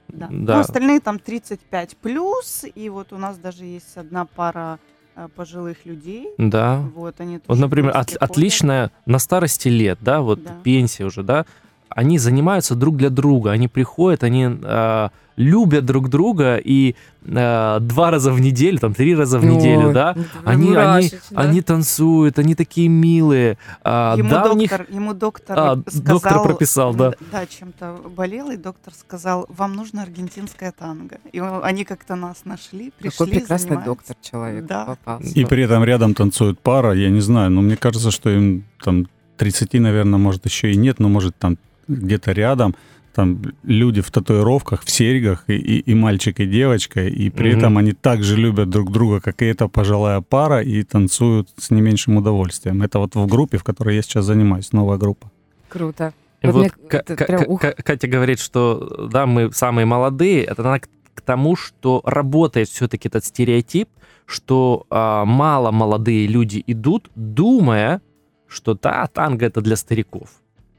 Да. 0.09 0.28
Да. 0.31 0.55
Ну, 0.57 0.61
остальные 0.61 1.00
там 1.00 1.18
35 1.18 1.96
плюс, 1.96 2.64
и 2.74 2.88
вот 2.88 3.12
у 3.12 3.18
нас 3.18 3.37
даже 3.38 3.64
есть 3.64 3.96
одна 3.96 4.26
пара 4.26 4.78
э, 4.85 4.91
пожилых 5.37 5.85
людей. 5.85 6.29
Да. 6.38 6.83
Вот 6.94 7.20
они 7.20 7.40
Вот, 7.46 7.59
например, 7.59 7.92
от- 7.96 8.16
отличная 8.16 8.90
на 9.07 9.18
старости 9.18 9.68
лет, 9.68 9.98
да, 10.01 10.20
вот 10.20 10.42
Да. 10.42 10.51
пенсия 10.62 11.05
уже, 11.05 11.22
да, 11.22 11.44
они 11.88 12.18
занимаются 12.18 12.75
друг 12.75 12.96
для 12.96 13.11
друга, 13.11 13.51
они 13.51 13.68
приходят, 13.68 14.22
они 14.22 14.48
э, 14.62 15.09
любят 15.36 15.84
друг 15.86 16.08
друга 16.08 16.56
и 16.56 16.94
э, 17.24 17.78
два 17.80 18.10
раза 18.10 18.32
в 18.32 18.40
неделю, 18.40 18.78
там 18.78 18.94
три 18.94 19.14
раза 19.14 19.38
в 19.38 19.44
неделю, 19.44 19.88
Ой, 19.88 19.94
да, 19.94 20.12
прям 20.14 20.26
они, 20.44 20.62
они, 20.66 20.68
мурашить, 20.70 21.20
да. 21.30 21.40
они 21.40 21.60
танцуют, 21.62 22.38
они 22.38 22.54
такие 22.54 22.88
милые, 22.88 23.58
а, 23.82 24.14
Ему, 24.16 24.30
да, 24.30 24.42
доктор, 24.48 24.56
них 24.56 24.90
ему 24.90 25.14
доктор 25.14 25.58
А, 25.58 25.76
сказал... 25.86 26.02
доктор 26.20 26.42
прописал, 26.42 26.94
да. 26.94 27.12
Да, 27.30 27.46
чем-то 27.46 28.00
болел, 28.16 28.50
и 28.50 28.56
доктор 28.56 28.92
сказал, 28.94 29.46
вам 29.48 29.74
нужно 29.74 30.02
аргентинская 30.02 30.72
танго. 30.72 31.18
И 31.32 31.40
он- 31.40 31.64
они 31.64 31.84
как-то 31.84 32.14
нас 32.16 32.44
нашли, 32.44 32.92
пришли, 32.98 33.10
Какой 33.10 33.26
прекрасный 33.28 33.68
занимаются. 33.76 33.90
доктор 33.90 34.16
человек 34.22 34.66
Да. 34.66 34.84
попался. 34.86 35.30
И 35.38 35.44
при 35.44 35.62
этом 35.64 35.84
рядом 35.84 36.14
танцует 36.14 36.58
пара, 36.60 36.92
я 36.92 37.10
не 37.10 37.20
знаю, 37.20 37.50
но 37.50 37.62
мне 37.62 37.76
кажется, 37.76 38.10
что 38.10 38.30
им 38.30 38.64
там 38.82 39.06
30, 39.38 39.78
наверное, 39.80 40.18
может 40.18 40.44
еще 40.46 40.70
и 40.72 40.76
нет, 40.76 40.98
но 40.98 41.08
может 41.08 41.36
там 41.36 41.56
где-то 41.88 42.32
рядом 42.32 42.74
там 43.14 43.42
люди 43.62 44.01
в 44.01 44.11
татуировках, 44.11 44.83
в 44.85 44.90
серьгах, 44.90 45.44
и, 45.48 45.55
и, 45.55 45.90
и 45.90 45.94
мальчик, 45.94 46.40
и 46.40 46.46
девочка, 46.46 47.07
и 47.07 47.31
при 47.31 47.51
Мгм. 47.51 47.59
этом 47.59 47.79
они 47.79 47.92
так 47.92 48.22
же 48.22 48.37
любят 48.37 48.70
друг 48.70 48.90
друга, 48.90 49.20
как 49.20 49.42
и 49.42 49.46
эта 49.46 49.68
пожилая 49.68 50.20
пара, 50.20 50.62
и 50.62 50.83
танцуют 50.83 51.48
с 51.59 51.70
не 51.70 51.81
меньшим 51.83 52.16
удовольствием. 52.16 52.83
Это 52.83 52.98
вот 52.98 53.14
в 53.14 53.27
группе, 53.27 53.59
в 53.59 53.64
которой 53.64 53.96
я 53.96 54.03
сейчас 54.03 54.25
занимаюсь, 54.25 54.72
новая 54.72 54.98
группа. 54.98 55.31
Круто. 55.68 56.12
И 56.42 56.46
Вот 56.46 56.55
вот 56.55 56.61
мне 56.62 56.70
это 56.90 57.16
Ка- 57.16 57.25
прям. 57.25 57.57
Ка- 57.59 57.72
Катя 57.83 58.09
говорит, 58.09 58.40
что 58.40 59.09
да, 59.11 59.27
мы 59.27 59.53
самые 59.53 59.85
молодые. 59.87 60.42
Это 60.44 60.62
она 60.62 60.79
к, 60.81 60.88
к 61.14 61.20
тому, 61.20 61.55
что 61.57 62.01
работает 62.05 62.68
все-таки 62.68 63.09
этот 63.09 63.25
стереотип, 63.25 63.88
что 64.27 64.87
а, 64.90 65.25
мало 65.25 65.70
молодые 65.70 66.27
люди 66.27 66.62
идут, 66.66 67.11
думая, 67.14 68.01
что 68.48 68.75
да, 68.75 69.07
танго 69.07 69.46
это 69.46 69.61
для 69.61 69.77
стариков. 69.77 70.31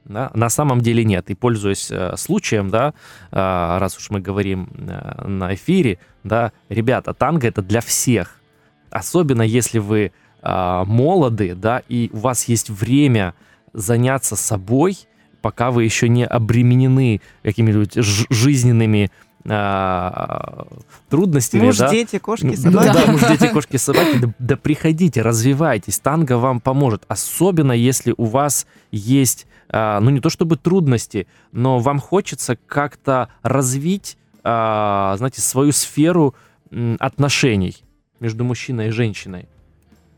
Да? 0.06 0.32
На 0.34 0.50
самом 0.50 0.82
деле 0.82 1.04
нет. 1.04 1.30
И 1.30 1.36
пользуясь 1.36 1.90
э, 1.92 2.16
случаем, 2.18 2.70
да, 2.70 2.94
а, 3.32 3.80
раз 3.80 3.98
уж 3.98 4.10
мы 4.10 4.20
говорим 4.20 4.70
э, 4.78 5.28
на 5.28 5.54
эфире, 5.56 6.00
да, 6.24 6.52
ребята, 6.70 7.14
танго 7.14 7.48
это 7.48 7.62
для 7.62 7.82
всех. 7.82 8.42
Особенно 8.90 9.42
если 9.42 9.80
вы 9.80 10.12
а, 10.42 10.84
молоды, 10.86 11.56
да, 11.56 11.82
и 11.88 12.10
у 12.12 12.18
вас 12.18 12.46
есть 12.46 12.70
время 12.70 13.34
заняться 13.72 14.36
собой, 14.36 14.98
пока 15.42 15.72
вы 15.72 15.84
еще 15.84 16.10
не 16.10 16.26
обременены 16.26 17.22
какими-нибудь 17.44 17.96
жизненными 17.96 19.10
трудностями, 21.10 21.66
Муж, 21.66 21.78
да? 21.78 21.90
дети, 21.90 22.18
кошки, 22.18 22.56
собаки. 22.56 22.94
Да, 22.94 23.12
муж, 23.12 23.22
дети, 23.28 23.48
кошки, 23.52 23.78
собаки. 23.78 24.18
Да, 24.20 24.34
да 24.40 24.58
приходите, 24.58 25.22
развивайтесь. 25.22 26.00
Танго 26.00 26.38
вам 26.38 26.62
поможет. 26.62 27.04
Особенно, 27.10 27.74
если 27.74 28.14
у 28.16 28.26
вас 28.26 28.66
есть, 28.92 29.46
а, 29.70 30.00
ну 30.00 30.12
не 30.12 30.22
то 30.22 30.30
чтобы 30.30 30.56
трудности, 30.56 31.28
но 31.52 31.80
вам 31.80 32.00
хочется 32.00 32.58
как-то 32.68 33.30
развить, 33.42 34.18
а, 34.44 35.16
знаете, 35.18 35.42
свою 35.42 35.74
сферу 35.74 36.36
отношений 37.00 37.84
между 38.20 38.46
мужчиной 38.46 38.88
и 38.88 38.92
женщиной. 38.92 39.48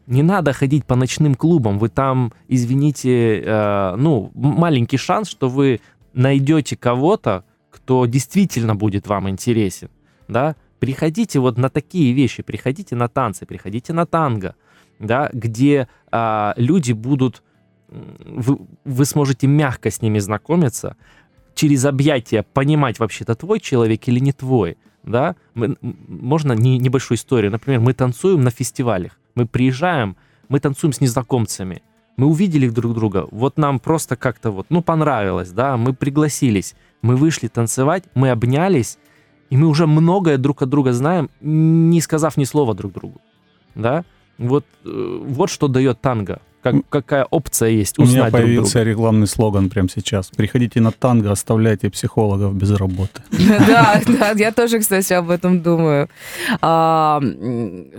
Не 0.08 0.22
надо 0.22 0.54
ходить 0.54 0.86
по 0.86 0.96
ночным 0.96 1.34
клубам. 1.34 1.80
Вы 1.80 1.90
там, 1.90 2.32
извините, 2.48 3.42
э, 3.42 3.96
ну, 3.98 4.32
маленький 4.36 4.98
шанс, 4.98 5.28
что 5.28 5.50
вы 5.50 5.82
найдете 6.14 6.78
кого-то, 6.78 7.44
кто 7.76 8.06
действительно 8.06 8.76
будет 8.76 9.08
вам 9.08 9.30
интересен. 9.30 9.90
Да? 10.28 10.56
Приходите 10.80 11.40
вот 11.40 11.58
на 11.58 11.70
такие 11.70 12.14
вещи, 12.14 12.44
приходите 12.44 12.96
на 12.96 13.08
танцы, 13.08 13.46
приходите 13.46 13.94
на 13.94 14.06
танго, 14.06 14.56
да, 15.00 15.30
где 15.34 15.88
а, 16.12 16.54
люди 16.58 16.94
будут, 16.94 17.44
вы, 17.90 18.60
вы 18.84 19.06
сможете 19.06 19.48
мягко 19.48 19.90
с 19.90 20.02
ними 20.02 20.20
знакомиться, 20.20 20.96
через 21.54 21.86
объятия 21.86 22.44
понимать 22.44 23.00
вообще, 23.00 23.24
это 23.24 23.36
твой 23.36 23.60
человек 23.60 24.08
или 24.08 24.20
не 24.20 24.34
твой, 24.34 24.78
да, 25.04 25.36
Мы- 25.54 25.78
можно 25.82 26.54
не, 26.54 26.78
небольшую 26.78 27.18
историю, 27.18 27.52
например, 27.52 27.80
мы 27.80 27.94
танцуем 27.94 28.42
на 28.42 28.52
фестивалях, 28.52 29.20
мы 29.36 29.46
приезжаем 29.46 30.18
мы 30.50 30.60
танцуем 30.60 30.94
с 30.94 31.02
незнакомцами. 31.02 31.82
Мы 32.18 32.28
увидели 32.28 32.70
друг 32.70 32.94
друга, 32.94 33.28
вот 33.32 33.58
нам 33.58 33.80
просто 33.80 34.16
как-то 34.16 34.52
вот, 34.52 34.68
ну, 34.70 34.82
понравилось, 34.82 35.52
да, 35.52 35.76
мы 35.76 35.94
пригласились, 35.94 36.76
мы 37.06 37.16
вышли 37.16 37.48
танцевать, 37.48 38.04
мы 38.16 38.32
обнялись, 38.32 38.98
и 39.52 39.58
мы 39.58 39.68
уже 39.68 39.86
многое 39.88 40.38
друг 40.38 40.62
от 40.62 40.70
друга 40.70 40.94
знаем, 40.94 41.30
не 41.42 42.02
сказав 42.02 42.38
ни 42.38 42.46
слова 42.46 42.74
друг 42.74 42.94
другу, 42.94 43.22
да. 43.76 44.04
Вот, 44.38 44.66
э, 44.84 45.20
вот 45.28 45.50
что 45.50 45.68
дает 45.68 46.02
танго 46.02 46.42
как, 46.66 46.76
какая 46.90 47.26
опция 47.26 47.70
есть 47.70 48.00
У 48.00 48.04
узнать 48.04 48.18
меня 48.18 48.32
появился 48.32 48.74
друг 48.74 48.84
друга. 48.86 48.90
рекламный 48.90 49.28
слоган 49.28 49.70
прямо 49.70 49.88
сейчас. 49.88 50.28
Приходите 50.36 50.82
на 50.82 50.92
танго, 50.92 51.32
оставляйте 51.32 51.92
психологов 51.92 52.56
без 52.56 52.72
работы. 52.72 53.22
Да, 53.68 54.02
да, 54.08 54.32
я 54.32 54.52
тоже, 54.52 54.80
кстати, 54.80 55.14
об 55.14 55.30
этом 55.30 55.62
думаю. 55.62 56.10
А, 56.62 57.22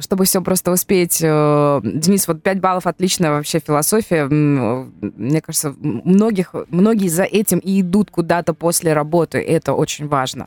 Чтобы 0.00 0.24
все 0.24 0.40
просто 0.42 0.72
успеть. 0.72 1.20
э, 1.22 1.80
Денис, 1.84 2.26
вот 2.26 2.42
5 2.42 2.60
баллов 2.60 2.86
отличная 2.86 3.30
вообще 3.30 3.60
философия. 3.60 4.26
Мне 4.26 5.40
кажется, 5.40 5.74
многих, 5.80 6.54
многие 6.70 7.08
за 7.08 7.22
этим 7.22 7.58
и 7.58 7.80
идут 7.80 8.10
куда-то 8.10 8.52
после 8.52 8.92
работы. 8.92 9.38
Это 9.38 9.74
очень 9.74 10.08
важно. 10.08 10.46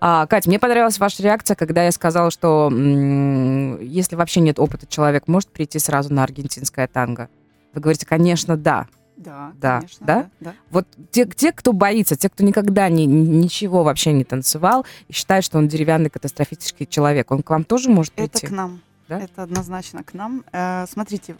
А, 0.00 0.26
Кать, 0.26 0.46
мне 0.48 0.58
понравилась 0.58 0.98
ваша 0.98 1.22
реакция, 1.22 1.54
когда 1.54 1.84
я 1.84 1.92
сказала, 1.92 2.30
что 2.32 2.68
если 3.80 4.16
вообще 4.16 4.40
нет 4.40 4.58
опыта, 4.58 4.86
человек 4.88 5.28
может 5.28 5.50
прийти 5.50 5.78
сразу 5.78 6.12
на 6.12 6.24
аргентинское 6.24 6.88
танго. 6.88 7.28
Вы 7.74 7.80
говорите, 7.80 8.06
конечно, 8.06 8.56
да. 8.56 8.86
Да, 9.16 9.52
Да, 9.56 9.78
конечно, 9.80 10.06
да? 10.06 10.22
да, 10.22 10.30
да. 10.40 10.54
Вот 10.70 10.86
те, 11.10 11.26
те, 11.26 11.52
кто 11.52 11.74
боится, 11.74 12.16
те, 12.16 12.30
кто 12.30 12.42
никогда 12.42 12.88
ни- 12.88 13.02
ничего 13.04 13.82
вообще 13.84 14.12
не 14.14 14.24
танцевал 14.24 14.86
и 15.08 15.12
считает, 15.12 15.44
что 15.44 15.58
он 15.58 15.68
деревянный 15.68 16.08
катастрофический 16.08 16.86
человек, 16.86 17.30
он 17.30 17.42
к 17.42 17.50
вам 17.50 17.64
тоже 17.64 17.90
может 17.90 18.14
Это 18.16 18.30
прийти? 18.30 18.46
к 18.46 18.50
нам. 18.50 18.80
Да? 19.08 19.20
Это 19.20 19.42
однозначно 19.42 20.02
к 20.04 20.14
нам. 20.14 20.42
Э, 20.52 20.86
смотрите, 20.88 21.36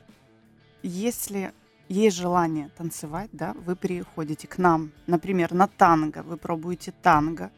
если 0.83 1.53
есть 1.89 2.17
желание 2.17 2.71
танцевать, 2.77 3.31
да, 3.33 3.55
вы 3.67 3.77
приходите 3.77 4.47
к 4.47 4.59
нам, 4.59 4.93
например, 5.07 5.53
на 5.55 5.67
танго, 5.67 6.23
вы 6.23 6.37
пробуете 6.37 6.93
танго, 7.03 7.51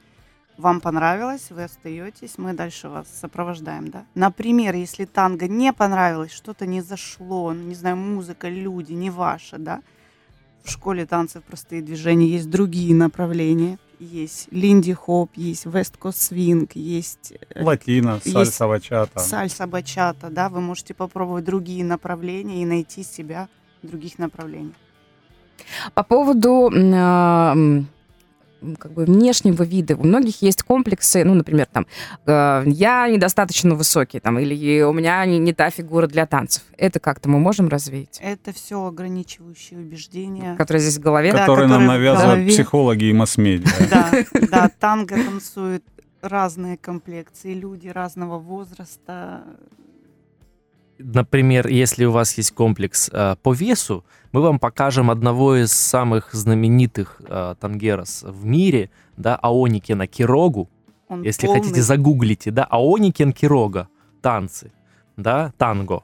вам 0.63 0.81
понравилось, 0.81 1.51
вы 1.51 1.65
остаетесь, 1.65 2.39
мы 2.39 2.55
дальше 2.55 2.89
вас 2.89 3.07
сопровождаем, 3.21 3.89
да. 3.91 4.05
Например, 4.15 4.75
если 4.75 5.05
танго 5.05 5.49
не 5.49 5.73
понравилось, 5.73 6.33
что-то 6.33 6.67
не 6.67 6.81
зашло, 6.81 7.53
не 7.53 7.75
знаю, 7.75 7.97
музыка, 7.97 8.49
люди, 8.49 8.93
не 8.93 9.11
ваше, 9.11 9.59
да, 9.59 9.83
в 10.65 10.71
школе 10.71 11.05
танцев 11.07 11.43
простые 11.43 11.83
движения 11.83 12.29
есть 12.29 12.49
другие 12.49 12.95
направления, 12.95 13.79
есть 13.99 14.49
линди-хоп, 14.53 15.31
есть 15.37 15.67
вест-кост 15.67 16.21
свинг, 16.21 16.73
есть 16.75 17.33
э, 17.55 17.63
Латина, 17.63 18.21
Есть 18.25 18.33
сальса, 18.33 18.67
бачата. 18.69 19.19
сальса, 19.21 19.67
бачата, 19.67 20.31
да, 20.31 20.49
вы 20.49 20.61
можете 20.61 20.95
попробовать 20.95 21.45
другие 21.45 21.85
направления 21.85 22.63
и 22.63 22.65
найти 22.65 23.03
себя 23.05 23.49
в 23.83 23.89
других 23.89 24.19
направлениях. 24.19 24.75
По 25.95 26.03
поводу 26.03 26.71
а, 26.75 27.55
как 28.79 28.93
бы 28.93 29.05
внешнего 29.05 29.63
вида. 29.63 29.97
У 29.97 30.05
многих 30.05 30.43
есть 30.43 30.63
комплексы, 30.63 31.25
ну, 31.25 31.35
например, 31.35 31.67
там, 31.67 31.87
э, 32.27 32.63
я 32.67 33.09
недостаточно 33.09 33.75
высокий, 33.75 34.21
там, 34.21 34.39
или 34.39 34.83
у 34.83 34.93
меня 34.93 35.25
не, 35.27 35.39
не 35.39 35.53
та 35.53 35.71
фигура 35.71 36.07
для 36.07 36.27
танцев. 36.27 36.63
Это 36.77 37.01
как-то 37.01 37.29
мы 37.29 37.39
можем 37.39 37.69
развеять? 37.69 38.19
Это 38.23 38.53
все 38.53 38.85
ограничивающие 38.87 39.79
убеждения. 39.79 40.57
Которые 40.57 40.83
здесь 40.83 40.99
в 40.99 41.03
голове? 41.03 41.33
Да, 41.33 41.39
которые 41.41 41.69
нам 41.69 41.83
которые 41.83 41.89
в 41.89 41.93
навязывают 41.93 42.35
голове. 42.39 42.49
психологи 42.53 43.05
и 43.05 43.13
масс-медиа. 43.13 43.69
Да, 43.91 44.13
да, 44.51 44.71
танго 44.79 45.15
танцуют 45.15 45.85
разные 46.23 46.77
комплекции, 46.77 47.55
люди 47.55 47.89
разного 47.89 48.39
возраста. 48.39 49.43
Например, 51.05 51.67
если 51.69 52.05
у 52.05 52.13
вас 52.13 52.37
есть 52.39 52.53
комплекс 52.53 53.11
э, 53.13 53.37
по 53.43 53.53
весу, 53.53 54.05
мы 54.33 54.41
вам 54.41 54.59
покажем 54.59 55.11
одного 55.11 55.57
из 55.57 55.73
самых 55.73 56.33
знаменитых 56.33 57.21
э, 57.27 57.55
тангерос 57.61 58.23
в 58.23 58.45
мире, 58.45 58.91
да, 59.17 59.37
Аоникена 59.37 60.07
Кирогу. 60.07 60.71
Он 61.09 61.23
Если 61.23 61.47
полный. 61.47 61.61
хотите, 61.61 61.83
загуглите, 61.83 62.51
да, 62.51 62.65
Аоникен 62.71 63.33
Кирога, 63.33 63.89
танцы, 64.21 64.73
да, 65.17 65.53
танго. 65.59 66.03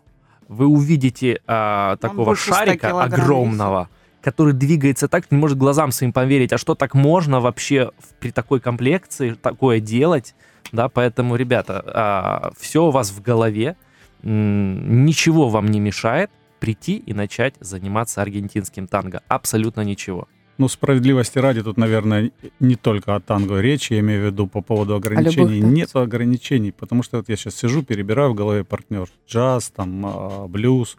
Вы 0.49 0.67
увидите 0.67 1.41
а, 1.47 1.97
такого 1.97 2.27
больше 2.27 2.45
100 2.45 2.55
шарика 2.55 3.03
огромного, 3.03 3.91
который 4.23 4.55
двигается 4.55 5.07
так, 5.09 5.31
не 5.31 5.37
может 5.37 5.59
глазам 5.59 5.93
своим 5.93 6.13
поверить, 6.13 6.53
а 6.53 6.59
что 6.59 6.75
так 6.75 6.95
можно 6.95 7.41
вообще 7.41 7.93
при 8.19 8.31
такой 8.31 8.61
комплекции 8.61 9.35
такое 9.35 9.81
делать, 9.81 10.35
да, 10.73 10.89
поэтому, 10.89 11.37
ребята, 11.37 12.53
все 12.59 12.87
у 12.87 12.91
вас 12.91 13.11
в 13.11 13.21
голове, 13.23 13.77
ничего 14.23 15.49
вам 15.49 15.67
не 15.67 15.81
мешает 15.81 16.31
прийти 16.61 16.97
и 16.97 17.15
начать 17.15 17.55
заниматься 17.61 18.23
аргентинским 18.23 18.87
танго, 18.89 19.23
абсолютно 19.29 19.83
ничего. 19.83 20.29
Ну, 20.59 20.67
справедливости 20.67 21.39
ради, 21.39 21.63
тут, 21.63 21.77
наверное, 21.77 22.33
не 22.59 22.75
только 22.75 23.15
о 23.15 23.21
танго 23.21 23.61
речь, 23.61 23.93
я 23.93 24.01
имею 24.01 24.23
в 24.23 24.27
виду 24.27 24.49
по 24.49 24.61
поводу 24.61 24.97
ограничений. 24.97 25.61
танцах. 25.61 25.77
Нет 25.77 25.91
ограничений, 25.95 26.73
потому 26.73 27.05
что 27.05 27.19
вот 27.19 27.29
я 27.29 27.37
сейчас 27.37 27.55
сижу, 27.55 27.85
перебираю 27.85 28.33
в 28.33 28.35
голове 28.35 28.65
партнер. 28.65 29.09
Джаз, 29.29 29.71
там, 29.71 30.05
а, 30.05 30.49
блюз, 30.49 30.97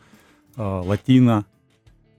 а, 0.55 0.81
латино. 0.81 1.45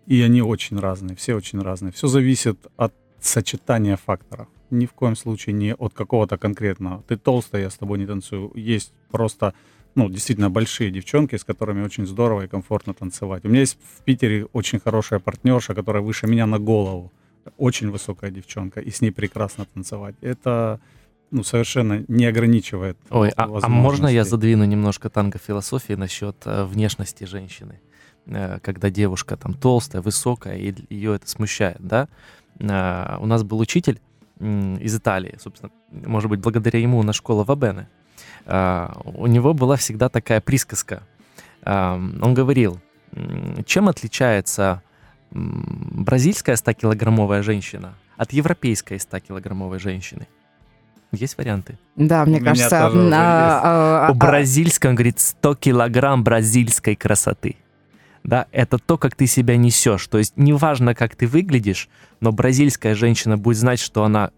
И 0.07 0.21
они 0.21 0.43
очень 0.43 0.79
разные, 0.79 1.17
все 1.17 1.35
очень 1.35 1.63
разные. 1.63 1.93
Все 1.93 2.09
зависит 2.09 2.59
от 2.77 2.93
сочетания 3.21 3.97
факторов. 3.97 4.49
Ни 4.71 4.85
в 4.85 4.93
коем 4.93 5.17
случае 5.17 5.55
не 5.55 5.75
от 5.75 5.95
какого-то 5.95 6.37
конкретного. 6.37 7.03
Ты 7.09 7.17
толстая, 7.17 7.63
я 7.63 7.71
с 7.71 7.79
тобой 7.79 7.99
не 7.99 8.07
танцую. 8.07 8.53
Есть 8.55 8.93
просто, 9.11 9.55
ну, 9.95 10.09
действительно 10.09 10.51
большие 10.51 10.91
девчонки, 10.91 11.37
с 11.37 11.45
которыми 11.45 11.83
очень 11.83 12.07
здорово 12.07 12.45
и 12.45 12.49
комфортно 12.49 12.95
танцевать. 12.95 13.45
У 13.45 13.49
меня 13.49 13.61
есть 13.61 13.79
в 13.99 14.03
Питере 14.05 14.47
очень 14.53 14.79
хорошая 14.79 15.21
партнерша, 15.21 15.75
которая 15.75 16.03
выше 16.03 16.27
меня 16.27 16.47
на 16.47 16.59
голову. 16.59 17.13
Очень 17.57 17.91
высокая 17.91 18.31
девчонка, 18.31 18.81
и 18.81 18.91
с 18.91 19.01
ней 19.01 19.11
прекрасно 19.11 19.65
танцевать. 19.65 20.15
Это 20.21 20.81
ну, 21.31 21.43
совершенно 21.43 22.05
не 22.09 22.27
ограничивает 22.27 22.97
Ой, 23.11 23.31
а, 23.31 23.49
а 23.63 23.69
можно 23.69 24.09
я 24.09 24.25
задвину 24.25 24.65
немножко 24.65 25.09
танго 25.09 25.39
философии 25.39 25.95
насчет 25.95 26.37
э, 26.45 26.65
внешности 26.65 27.25
женщины? 27.25 27.81
Э, 28.27 28.59
когда 28.61 28.91
девушка 28.91 29.37
там 29.37 29.55
толстая, 29.55 30.03
высокая, 30.03 30.57
и 30.57 30.75
ее 30.91 31.15
это 31.15 31.29
смущает, 31.29 31.79
да? 31.81 32.09
Э, 32.59 33.17
у 33.21 33.27
нас 33.27 33.43
был 33.43 33.59
учитель 33.59 34.01
из 34.41 34.97
Италии, 34.97 35.37
собственно, 35.39 35.71
может 35.91 36.31
быть, 36.31 36.41
благодаря 36.41 36.79
ему 36.79 37.03
на 37.03 37.13
школа 37.13 37.45
Вабене. 37.45 37.89
Э, 38.47 38.89
у 39.05 39.27
него 39.27 39.55
была 39.55 39.77
всегда 39.77 40.09
такая 40.09 40.41
присказка. 40.41 41.03
Э, 41.63 41.95
он 41.95 42.35
говорил, 42.35 42.81
чем 43.67 43.89
отличается 43.89 44.83
бразильская 45.31 46.57
100-килограммовая 46.57 47.43
женщина 47.43 47.95
от 48.17 48.33
европейской 48.33 48.99
100-килограммовой 48.99 49.79
женщины? 49.79 50.27
Есть 51.13 51.39
варианты? 51.39 51.79
Да, 51.97 52.25
мне 52.25 52.41
кажется... 52.41 52.87
а, 52.87 54.07
а, 54.09 54.11
У 54.11 54.13
а, 54.13 54.15
бразильского, 54.15 54.91
он 54.91 54.97
говорит, 54.97 55.19
100 55.19 55.57
килограмм 55.57 56.23
бразильской 56.23 56.95
красоты. 56.95 57.57
Да, 58.23 58.47
это 58.53 58.79
то, 58.79 58.97
как 58.97 59.17
ты 59.17 59.27
себя 59.27 59.57
несешь. 59.57 60.07
То 60.07 60.19
есть 60.19 60.35
неважно, 60.37 60.95
как 60.95 61.17
ты 61.17 61.27
выглядишь, 61.27 61.89
но 62.21 62.31
бразильская 62.33 62.95
женщина 62.95 63.37
будет 63.37 63.57
знать, 63.57 63.81
что 63.81 64.05
она, 64.05 64.31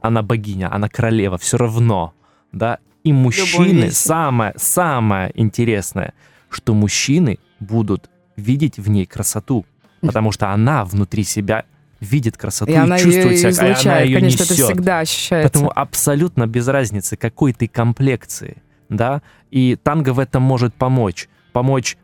она 0.00 0.22
богиня, 0.22 0.72
она 0.72 0.88
королева, 0.88 1.38
все 1.38 1.58
равно. 1.58 2.12
Да, 2.52 2.78
и 3.04 3.12
мужчины, 3.12 3.90
самое, 3.90 4.52
самое 4.56 5.30
интересное, 5.34 6.14
что 6.50 6.74
мужчины 6.74 7.38
будут 7.60 8.10
видеть 8.36 8.78
в 8.78 8.88
ней 8.88 9.06
красоту, 9.06 9.64
потому 10.00 10.32
что 10.32 10.50
она 10.50 10.84
внутри 10.84 11.24
себя 11.24 11.64
видит 12.00 12.36
красоту 12.36 12.70
И 12.70 12.74
и, 12.74 12.76
она 12.76 12.98
чувствует 12.98 13.32
ее 13.32 13.52
себя, 13.52 13.68
и 13.68 13.70
она 13.70 13.72
излучает, 13.72 14.08
ее 14.08 14.18
конечно, 14.18 14.42
это 14.42 14.52
несет. 14.52 14.66
всегда 14.66 14.98
ощущается. 15.00 15.52
Поэтому 15.52 15.72
абсолютно 15.74 16.46
без 16.46 16.68
разницы, 16.68 17.16
какой 17.16 17.52
ты 17.52 17.68
комплекции, 17.68 18.62
да, 18.88 19.22
и 19.50 19.76
танго 19.76 20.10
в 20.10 20.18
этом 20.18 20.42
может 20.42 20.74
помочь. 20.74 21.28
Помочь, 21.52 21.96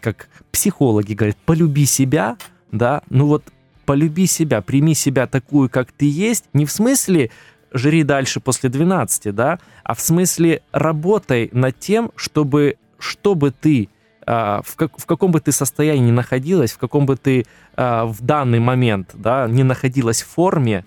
как 0.00 0.28
психологи 0.50 1.14
говорят, 1.14 1.36
полюби 1.36 1.86
себя, 1.86 2.36
да, 2.72 3.02
ну 3.08 3.26
вот 3.26 3.44
полюби 3.84 4.26
себя, 4.26 4.62
прими 4.62 4.94
себя 4.94 5.26
такую, 5.26 5.70
как 5.70 5.92
ты 5.92 6.10
есть, 6.10 6.46
не 6.52 6.64
в 6.66 6.72
смысле 6.72 7.30
жри 7.76 8.02
дальше 8.02 8.40
после 8.40 8.68
12, 8.70 9.34
да, 9.34 9.58
а 9.84 9.94
в 9.94 10.00
смысле 10.00 10.62
работай 10.72 11.48
над 11.52 11.78
тем, 11.78 12.10
чтобы, 12.16 12.76
чтобы 12.98 13.50
ты 13.50 13.88
а, 14.26 14.60
в, 14.64 14.74
как- 14.76 14.98
в 14.98 15.06
каком 15.06 15.30
бы 15.30 15.40
ты 15.40 15.52
состоянии 15.52 16.06
ни 16.08 16.10
находилась, 16.10 16.72
в 16.72 16.78
каком 16.78 17.06
бы 17.06 17.16
ты 17.16 17.46
а, 17.76 18.06
в 18.06 18.20
данный 18.22 18.58
момент 18.58 19.10
да, 19.14 19.46
не 19.48 19.62
находилась 19.62 20.22
в 20.22 20.28
форме, 20.28 20.84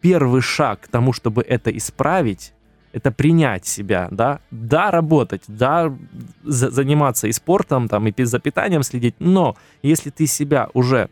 первый 0.00 0.42
шаг 0.42 0.80
к 0.82 0.88
тому, 0.88 1.12
чтобы 1.12 1.42
это 1.42 1.70
исправить, 1.76 2.52
это 2.92 3.10
принять 3.10 3.64
себя, 3.66 4.08
да, 4.10 4.40
да, 4.50 4.90
работать, 4.90 5.42
да, 5.48 5.94
за- 6.44 6.70
заниматься 6.70 7.28
и 7.28 7.32
спортом, 7.32 7.88
там, 7.88 8.06
и 8.06 8.24
за 8.24 8.38
питанием 8.38 8.82
следить, 8.82 9.14
но 9.18 9.56
если 9.82 10.10
ты 10.10 10.26
себя 10.26 10.68
уже 10.74 11.08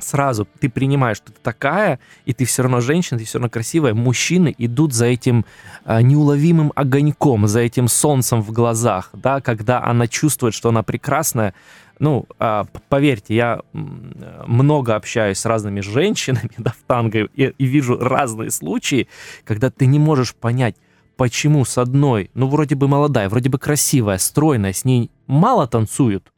сразу 0.00 0.46
ты 0.60 0.68
принимаешь, 0.68 1.18
что 1.18 1.32
ты 1.32 1.38
такая, 1.42 1.98
и 2.24 2.32
ты 2.32 2.44
все 2.44 2.62
равно 2.62 2.80
женщина, 2.80 3.18
ты 3.18 3.24
все 3.24 3.38
равно 3.38 3.50
красивая, 3.50 3.94
мужчины 3.94 4.54
идут 4.58 4.92
за 4.92 5.06
этим 5.06 5.44
а, 5.84 6.02
неуловимым 6.02 6.72
огоньком, 6.74 7.46
за 7.46 7.60
этим 7.60 7.88
солнцем 7.88 8.42
в 8.42 8.52
глазах, 8.52 9.10
да, 9.12 9.40
когда 9.40 9.82
она 9.82 10.06
чувствует, 10.06 10.54
что 10.54 10.68
она 10.68 10.82
прекрасная. 10.82 11.54
Ну, 11.98 12.26
а, 12.38 12.66
поверьте, 12.88 13.34
я 13.34 13.60
много 13.72 14.96
общаюсь 14.96 15.38
с 15.38 15.44
разными 15.44 15.80
женщинами, 15.80 16.50
да, 16.58 16.70
в 16.70 16.86
танго, 16.86 17.28
и, 17.34 17.52
и 17.56 17.64
вижу 17.64 17.98
разные 17.98 18.50
случаи, 18.50 19.08
когда 19.44 19.70
ты 19.70 19.86
не 19.86 19.98
можешь 19.98 20.34
понять, 20.34 20.76
почему 21.16 21.66
с 21.66 21.76
одной, 21.76 22.30
ну, 22.32 22.48
вроде 22.48 22.74
бы 22.74 22.88
молодая, 22.88 23.28
вроде 23.28 23.50
бы 23.50 23.58
красивая, 23.58 24.16
стройная, 24.16 24.72
с 24.72 24.86
ней 24.86 25.10
мало 25.26 25.66
танцуют, 25.66 26.32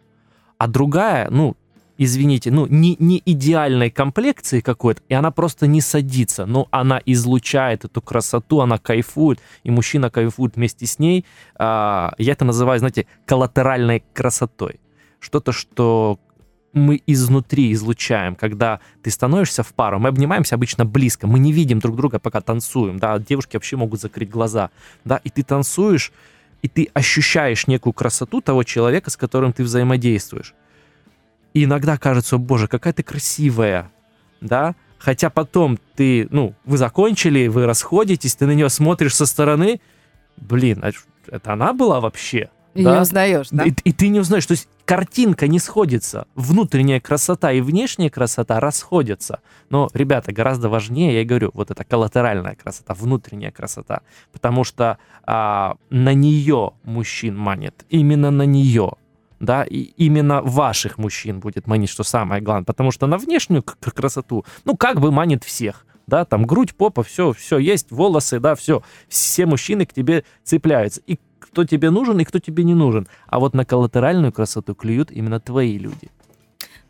а 0.59 0.67
другая, 0.67 1.31
ну, 1.31 1.57
извините, 1.99 2.51
ну, 2.51 2.66
не, 2.66 2.97
не 2.99 3.22
идеальной 3.24 3.90
комплекции 3.90 4.61
какой-то, 4.61 5.03
и 5.09 5.14
она 5.14 5.30
просто 5.30 5.66
не 5.66 5.80
садится, 5.80 6.47
но 6.47 6.68
она 6.70 7.01
излучает 7.07 7.84
эту 7.84 8.01
красоту, 8.01 8.61
она 8.61 8.78
кайфует, 8.78 9.40
и 9.64 9.70
мужчина 9.70 10.11
кайфует 10.11 10.57
вместе 10.57 10.86
с 10.86 10.99
ней. 10.99 11.24
А, 11.57 12.14
я 12.18 12.32
это 12.32 12.45
называю, 12.45 12.78
знаете, 12.78 13.07
коллатеральной 13.26 14.05
красотой. 14.12 14.80
Что-то, 15.20 15.53
что 15.53 16.18
мы 16.72 17.03
изнутри 17.07 17.72
излучаем, 17.72 18.34
когда 18.34 18.80
ты 19.03 19.11
становишься 19.11 19.62
в 19.62 19.74
пару, 19.74 19.99
мы 19.99 20.09
обнимаемся 20.09 20.55
обычно 20.55 20.84
близко, 20.84 21.26
мы 21.26 21.38
не 21.38 21.53
видим 21.53 21.78
друг 21.78 21.97
друга, 21.97 22.18
пока 22.18 22.40
танцуем, 22.40 22.99
да, 22.99 23.18
девушки 23.18 23.57
вообще 23.57 23.76
могут 23.76 24.01
закрыть 24.01 24.30
глаза, 24.30 24.70
да, 25.05 25.20
и 25.22 25.30
ты 25.30 25.43
танцуешь, 25.43 26.12
и 26.62 26.68
ты 26.68 26.88
ощущаешь 26.95 27.66
некую 27.66 27.93
красоту 27.93 28.40
того 28.40 28.62
человека, 28.62 29.11
с 29.11 29.16
которым 29.16 29.53
ты 29.53 29.64
взаимодействуешь. 29.64 30.55
И 31.55 31.65
иногда 31.65 31.99
кажется, 31.99 32.39
боже, 32.39 32.67
какая 32.67 32.93
ты 32.93 33.03
красивая, 33.03 33.91
да, 34.41 34.75
хотя 34.99 35.31
потом 35.31 35.79
ты, 35.95 36.29
ну, 36.31 36.55
вы 36.65 36.79
закончили, 36.79 37.49
вы 37.49 37.67
расходитесь, 37.67 38.37
ты 38.37 38.47
на 38.47 38.53
нее 38.53 38.69
смотришь 38.69 39.15
со 39.15 39.27
стороны, 39.27 39.81
блин, 40.37 40.83
а 40.83 40.91
это 41.29 41.53
она 41.53 41.73
была 41.73 42.01
вообще? 42.01 42.51
И 42.75 42.85
да? 42.85 42.95
не 42.95 43.01
узнаешь, 43.03 43.49
да? 43.51 43.65
И, 43.65 43.73
и 43.85 43.93
ты 43.93 44.09
не 44.09 44.21
узнаешь, 44.21 44.47
то 44.47 44.53
есть 44.53 44.67
картинка 44.87 45.47
не 45.47 45.59
сходится, 45.59 46.27
внутренняя 46.35 47.01
красота 47.01 47.53
и 47.53 47.61
внешняя 47.61 48.09
красота 48.09 48.61
расходятся. 48.61 49.41
Но, 49.69 49.91
ребята, 49.93 50.33
гораздо 50.33 50.71
важнее, 50.71 51.19
я 51.19 51.25
говорю, 51.25 51.51
вот 51.53 51.71
эта 51.71 51.85
коллатеральная 51.85 52.55
красота, 52.55 52.95
внутренняя 52.95 53.51
красота, 53.51 54.01
потому 54.33 54.65
что 54.65 54.99
а, 55.25 55.77
на 55.91 56.15
нее 56.15 56.73
мужчин 56.85 57.37
манит, 57.37 57.85
именно 57.91 58.31
на 58.31 58.47
нее 58.47 58.93
да, 59.43 59.64
и 59.64 59.78
именно 59.97 60.40
ваших 60.40 60.99
мужчин 60.99 61.40
будет 61.40 61.66
манить, 61.66 61.90
что 61.90 62.05
самое 62.05 62.40
главное, 62.40 62.64
потому 62.64 62.93
что 62.93 63.07
на 63.07 63.18
внешнюю 63.18 63.62
красоту, 63.62 64.45
ну, 64.64 64.76
как 64.76 65.01
бы 65.01 65.11
манит 65.11 65.43
всех, 65.43 65.84
да, 66.07 66.24
там 66.24 66.47
грудь, 66.47 66.74
попа, 66.74 67.03
все, 67.03 67.32
все 67.32 67.59
есть, 67.59 67.90
волосы, 67.90 68.38
да, 68.38 68.55
все, 68.55 68.82
все 69.09 69.45
мужчины 69.45 69.84
к 69.84 69.93
тебе 69.93 70.24
цепляются, 70.45 71.03
и 71.07 71.18
кто 71.40 71.64
тебе 71.64 71.90
нужен, 71.90 72.20
и 72.20 72.24
кто 72.24 72.38
тебе 72.38 72.62
не 72.62 72.74
нужен, 72.74 73.09
а 73.26 73.40
вот 73.40 73.53
на 73.53 73.64
коллатеральную 73.64 74.32
красоту 74.32 74.76
клюют 74.76 75.11
именно 75.11 75.40
твои 75.40 75.76
люди. 75.76 76.09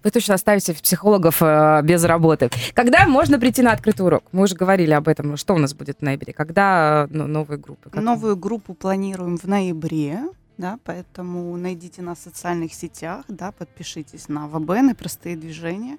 Вы 0.05 0.11
точно 0.11 0.34
оставите 0.34 0.74
психологов 0.74 1.40
э, 1.40 1.80
без 1.84 2.05
работы. 2.05 2.50
Когда 2.74 3.07
можно 3.07 3.38
прийти 3.38 3.62
на 3.62 3.72
открытый 3.72 4.05
урок? 4.05 4.24
Мы 4.32 4.42
уже 4.42 4.57
говорили 4.57 4.90
об 4.90 5.07
этом. 5.07 5.36
Что 5.36 5.55
у 5.55 5.59
нас 5.59 5.74
будет 5.74 5.98
в 6.00 6.03
ноябре? 6.03 6.32
Когда 6.32 7.07
ну, 7.09 7.28
новые 7.28 7.59
группы? 7.59 7.88
Как 7.88 8.03
Новую 8.03 8.36
группу 8.36 8.74
планируем 8.74 9.38
в 9.38 9.44
ноябре 9.44 10.22
да, 10.59 10.78
поэтому 10.84 11.57
найдите 11.57 12.03
нас 12.03 12.18
в 12.18 12.22
социальных 12.22 12.74
сетях, 12.74 13.24
да, 13.28 13.53
подпишитесь 13.53 14.28
на 14.28 14.46
ВБН 14.48 14.90
и 14.90 14.94
простые 14.94 15.36
движения. 15.36 15.98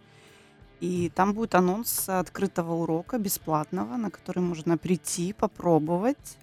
И 0.80 1.10
там 1.16 1.34
будет 1.34 1.56
анонс 1.56 2.10
открытого 2.10 2.74
урока 2.74 3.18
бесплатного, 3.18 3.96
на 3.96 4.12
который 4.12 4.40
можно 4.40 4.78
прийти, 4.78 5.32
попробовать 5.34 6.38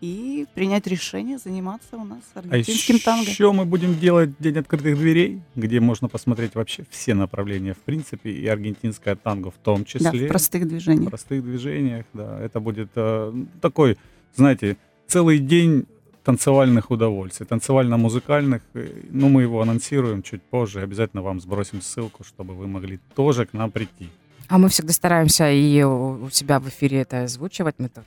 и 0.00 0.46
принять 0.54 0.86
решение 0.86 1.38
заниматься 1.38 1.96
у 1.96 2.04
нас 2.04 2.20
А 2.34 2.38
аргентинским 2.38 2.98
танго. 3.00 3.28
еще 3.28 3.50
мы 3.52 3.64
будем 3.64 3.98
делать 3.98 4.30
День 4.38 4.58
открытых 4.58 4.96
дверей, 4.96 5.42
где 5.56 5.80
можно 5.80 6.08
посмотреть 6.08 6.54
вообще 6.54 6.84
все 6.88 7.14
направления, 7.14 7.74
в 7.74 7.78
принципе, 7.78 8.30
и 8.30 8.46
аргентинское 8.46 9.16
танго 9.16 9.50
в 9.50 9.56
том 9.56 9.80
Да, 9.80 9.84
числе. 9.84 10.26
в 10.26 10.28
простых 10.28 10.62
в 10.62 10.68
движениях. 10.68 11.08
простых 11.10 11.42
движениях, 11.42 12.06
да. 12.14 12.40
Это 12.40 12.60
будет 12.60 12.90
э, 12.94 13.32
такой, 13.60 13.98
знаете, 14.36 14.76
целый 15.08 15.40
день 15.40 15.86
танцевальных 16.28 16.90
удовольствий, 16.90 17.46
танцевально-музыкальных. 17.46 18.60
Э, 18.74 18.86
Ну, 19.10 19.30
мы 19.30 19.42
его 19.42 19.62
анонсируем 19.62 20.22
чуть 20.22 20.42
позже. 20.42 20.82
Обязательно 20.82 21.22
вам 21.22 21.40
сбросим 21.40 21.80
ссылку, 21.80 22.22
чтобы 22.22 22.54
вы 22.54 22.66
могли 22.66 22.98
тоже 23.14 23.46
к 23.46 23.54
нам 23.54 23.70
прийти. 23.70 24.10
А 24.48 24.58
мы 24.58 24.68
всегда 24.68 24.92
стараемся 24.92 25.50
и 25.50 25.82
у 25.82 26.28
себя 26.30 26.60
в 26.60 26.68
эфире 26.68 26.98
это 27.00 27.22
озвучивать. 27.22 27.76
Мы 27.78 27.88
то 27.88 28.04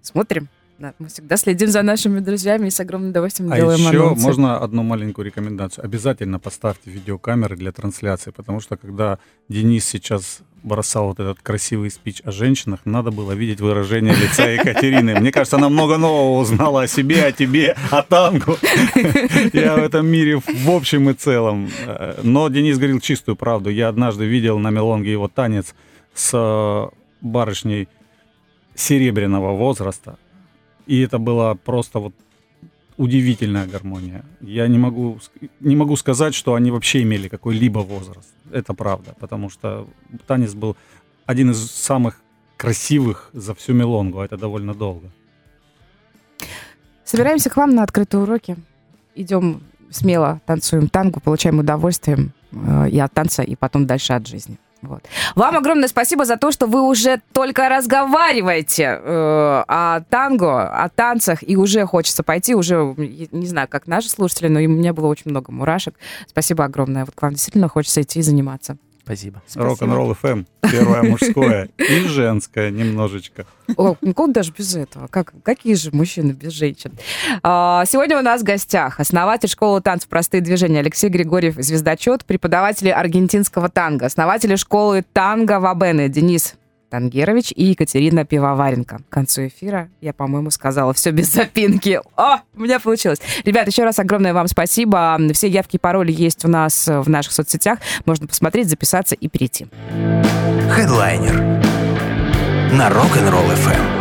смотрим. 0.00 0.48
Да, 0.78 0.94
мы 1.00 1.08
всегда 1.08 1.36
следим 1.36 1.68
за 1.68 1.82
нашими 1.82 2.20
друзьями 2.20 2.68
и 2.68 2.70
с 2.70 2.78
огромным 2.78 3.10
удовольствием 3.10 3.52
А 3.52 3.56
делаем 3.56 3.80
еще 3.80 4.00
анонсы. 4.06 4.22
можно 4.24 4.58
одну 4.58 4.84
маленькую 4.84 5.26
рекомендацию. 5.26 5.84
Обязательно 5.84 6.38
поставьте 6.38 6.90
видеокамеры 6.90 7.56
для 7.56 7.72
трансляции, 7.72 8.30
потому 8.30 8.60
что 8.60 8.76
когда 8.76 9.18
Денис 9.48 9.84
сейчас 9.84 10.38
бросал 10.62 11.08
вот 11.08 11.18
этот 11.18 11.40
красивый 11.40 11.90
спич 11.90 12.20
о 12.24 12.30
женщинах, 12.30 12.80
надо 12.84 13.10
было 13.10 13.32
видеть 13.32 13.60
выражение 13.60 14.14
лица 14.14 14.46
Екатерины. 14.48 15.18
Мне 15.20 15.32
кажется, 15.32 15.56
она 15.56 15.68
много 15.68 15.96
нового 15.96 16.38
узнала 16.40 16.82
о 16.82 16.86
себе, 16.86 17.24
о 17.24 17.32
тебе, 17.32 17.76
о 17.90 18.02
танго 18.02 18.56
и 19.52 19.58
о 19.58 19.78
этом 19.78 20.06
мире 20.06 20.36
в 20.40 20.70
общем 20.70 21.10
и 21.10 21.14
целом. 21.14 21.68
Э, 21.86 22.20
Но 22.22 22.48
Денис 22.48 22.76
говорил 22.76 23.00
чистую 23.00 23.34
правду. 23.36 23.68
Я 23.70 23.88
однажды 23.88 24.26
видел 24.26 24.58
на 24.60 24.70
Мелонге 24.70 25.10
его 25.10 25.26
танец 25.28 25.74
с 26.14 26.30
э, 26.34 26.88
барышней 27.20 27.88
серебряного 28.74 29.56
возраста, 29.56 30.18
и 30.88 31.00
это 31.00 31.18
была 31.18 31.54
просто 31.54 32.00
вот 32.00 32.14
удивительная 32.96 33.66
гармония. 33.66 34.24
Я 34.40 34.68
не 34.68 34.78
могу, 34.78 35.18
не 35.60 35.76
могу 35.76 35.96
сказать, 35.96 36.34
что 36.34 36.54
они 36.54 36.70
вообще 36.70 37.02
имели 37.02 37.28
какой-либо 37.28 37.78
возраст. 37.78 38.34
Это 38.50 38.74
правда, 38.74 39.14
потому 39.20 39.50
что 39.50 39.86
танец 40.26 40.54
был 40.54 40.76
один 41.26 41.50
из 41.50 41.70
самых 41.70 42.20
красивых 42.56 43.30
за 43.32 43.54
всю 43.54 43.74
Мелонгу, 43.74 44.18
а 44.18 44.24
это 44.24 44.36
довольно 44.36 44.74
долго. 44.74 45.10
Собираемся 47.04 47.50
к 47.50 47.56
вам 47.56 47.74
на 47.74 47.82
открытые 47.82 48.22
уроки. 48.22 48.56
Идем 49.14 49.62
смело, 49.90 50.40
танцуем 50.46 50.88
танго, 50.88 51.20
получаем 51.20 51.58
удовольствие 51.58 52.30
э, 52.52 52.90
и 52.90 52.98
от 52.98 53.12
танца, 53.12 53.42
и 53.42 53.56
потом 53.56 53.86
дальше 53.86 54.14
от 54.14 54.26
жизни. 54.26 54.58
Вот. 54.82 55.04
Вам 55.34 55.56
огромное 55.56 55.88
спасибо 55.88 56.24
за 56.24 56.36
то, 56.36 56.52
что 56.52 56.66
вы 56.66 56.82
уже 56.82 57.20
только 57.32 57.68
разговариваете 57.68 59.00
э, 59.02 59.64
о 59.66 60.00
танго, 60.08 60.68
о 60.68 60.88
танцах, 60.88 61.38
и 61.42 61.56
уже 61.56 61.84
хочется 61.86 62.22
пойти, 62.22 62.54
уже, 62.54 62.94
не 62.96 63.46
знаю, 63.46 63.66
как 63.68 63.86
наши 63.86 64.08
слушатели, 64.08 64.48
но 64.48 64.60
у 64.60 64.62
меня 64.62 64.92
было 64.92 65.06
очень 65.06 65.30
много 65.30 65.50
мурашек. 65.50 65.94
Спасибо 66.28 66.64
огромное. 66.64 67.04
Вот 67.04 67.14
к 67.14 67.22
вам 67.22 67.32
действительно 67.32 67.68
хочется 67.68 68.02
идти 68.02 68.20
и 68.20 68.22
заниматься. 68.22 68.78
Спасибо. 69.08 69.40
Рок-н-ролл 69.54 70.12
FM, 70.12 70.44
первое 70.70 71.02
мужское 71.02 71.70
и 71.78 72.00
женское 72.00 72.70
немножечко. 72.70 73.46
О, 73.74 73.96
ну 74.02 74.12
куда 74.12 74.34
даже 74.34 74.52
без 74.52 74.76
этого? 74.76 75.06
Как, 75.06 75.32
какие 75.42 75.72
же 75.76 75.90
мужчины 75.92 76.32
без 76.32 76.52
женщин? 76.52 76.92
А, 77.42 77.86
Сегодня 77.86 78.18
у 78.18 78.22
нас 78.22 78.42
в 78.42 78.44
гостях 78.44 79.00
основатель 79.00 79.48
школы 79.48 79.80
танцев 79.80 80.10
«Простые 80.10 80.42
движения» 80.42 80.80
Алексей 80.80 81.08
Григорьев, 81.08 81.54
звездочет, 81.56 82.26
преподаватели 82.26 82.90
аргентинского 82.90 83.70
танго, 83.70 84.04
основатели 84.04 84.56
школы 84.56 85.02
танго 85.14 85.58
Вабены 85.58 86.10
Денис 86.10 86.56
Тангерович 86.90 87.52
и 87.54 87.66
Екатерина 87.66 88.24
Пивоваренко. 88.24 88.98
К 89.08 89.12
концу 89.12 89.46
эфира 89.46 89.88
я, 90.00 90.12
по-моему, 90.12 90.50
сказала 90.50 90.92
все 90.94 91.10
без 91.10 91.32
запинки. 91.32 92.00
О, 92.16 92.38
у 92.56 92.60
меня 92.60 92.80
получилось. 92.80 93.20
Ребят, 93.44 93.66
еще 93.66 93.84
раз 93.84 93.98
огромное 93.98 94.34
вам 94.34 94.48
спасибо. 94.48 95.18
Все 95.32 95.48
явки 95.48 95.76
и 95.76 95.78
пароли 95.78 96.12
есть 96.12 96.44
у 96.44 96.48
нас 96.48 96.86
в 96.88 97.08
наших 97.08 97.32
соцсетях. 97.32 97.78
Можно 98.04 98.26
посмотреть, 98.26 98.68
записаться 98.68 99.14
и 99.14 99.28
перейти. 99.28 99.66
Хедлайнер 100.70 101.34
на 102.72 102.88
Rock'n'Roll 102.88 103.54
FM. 103.54 103.97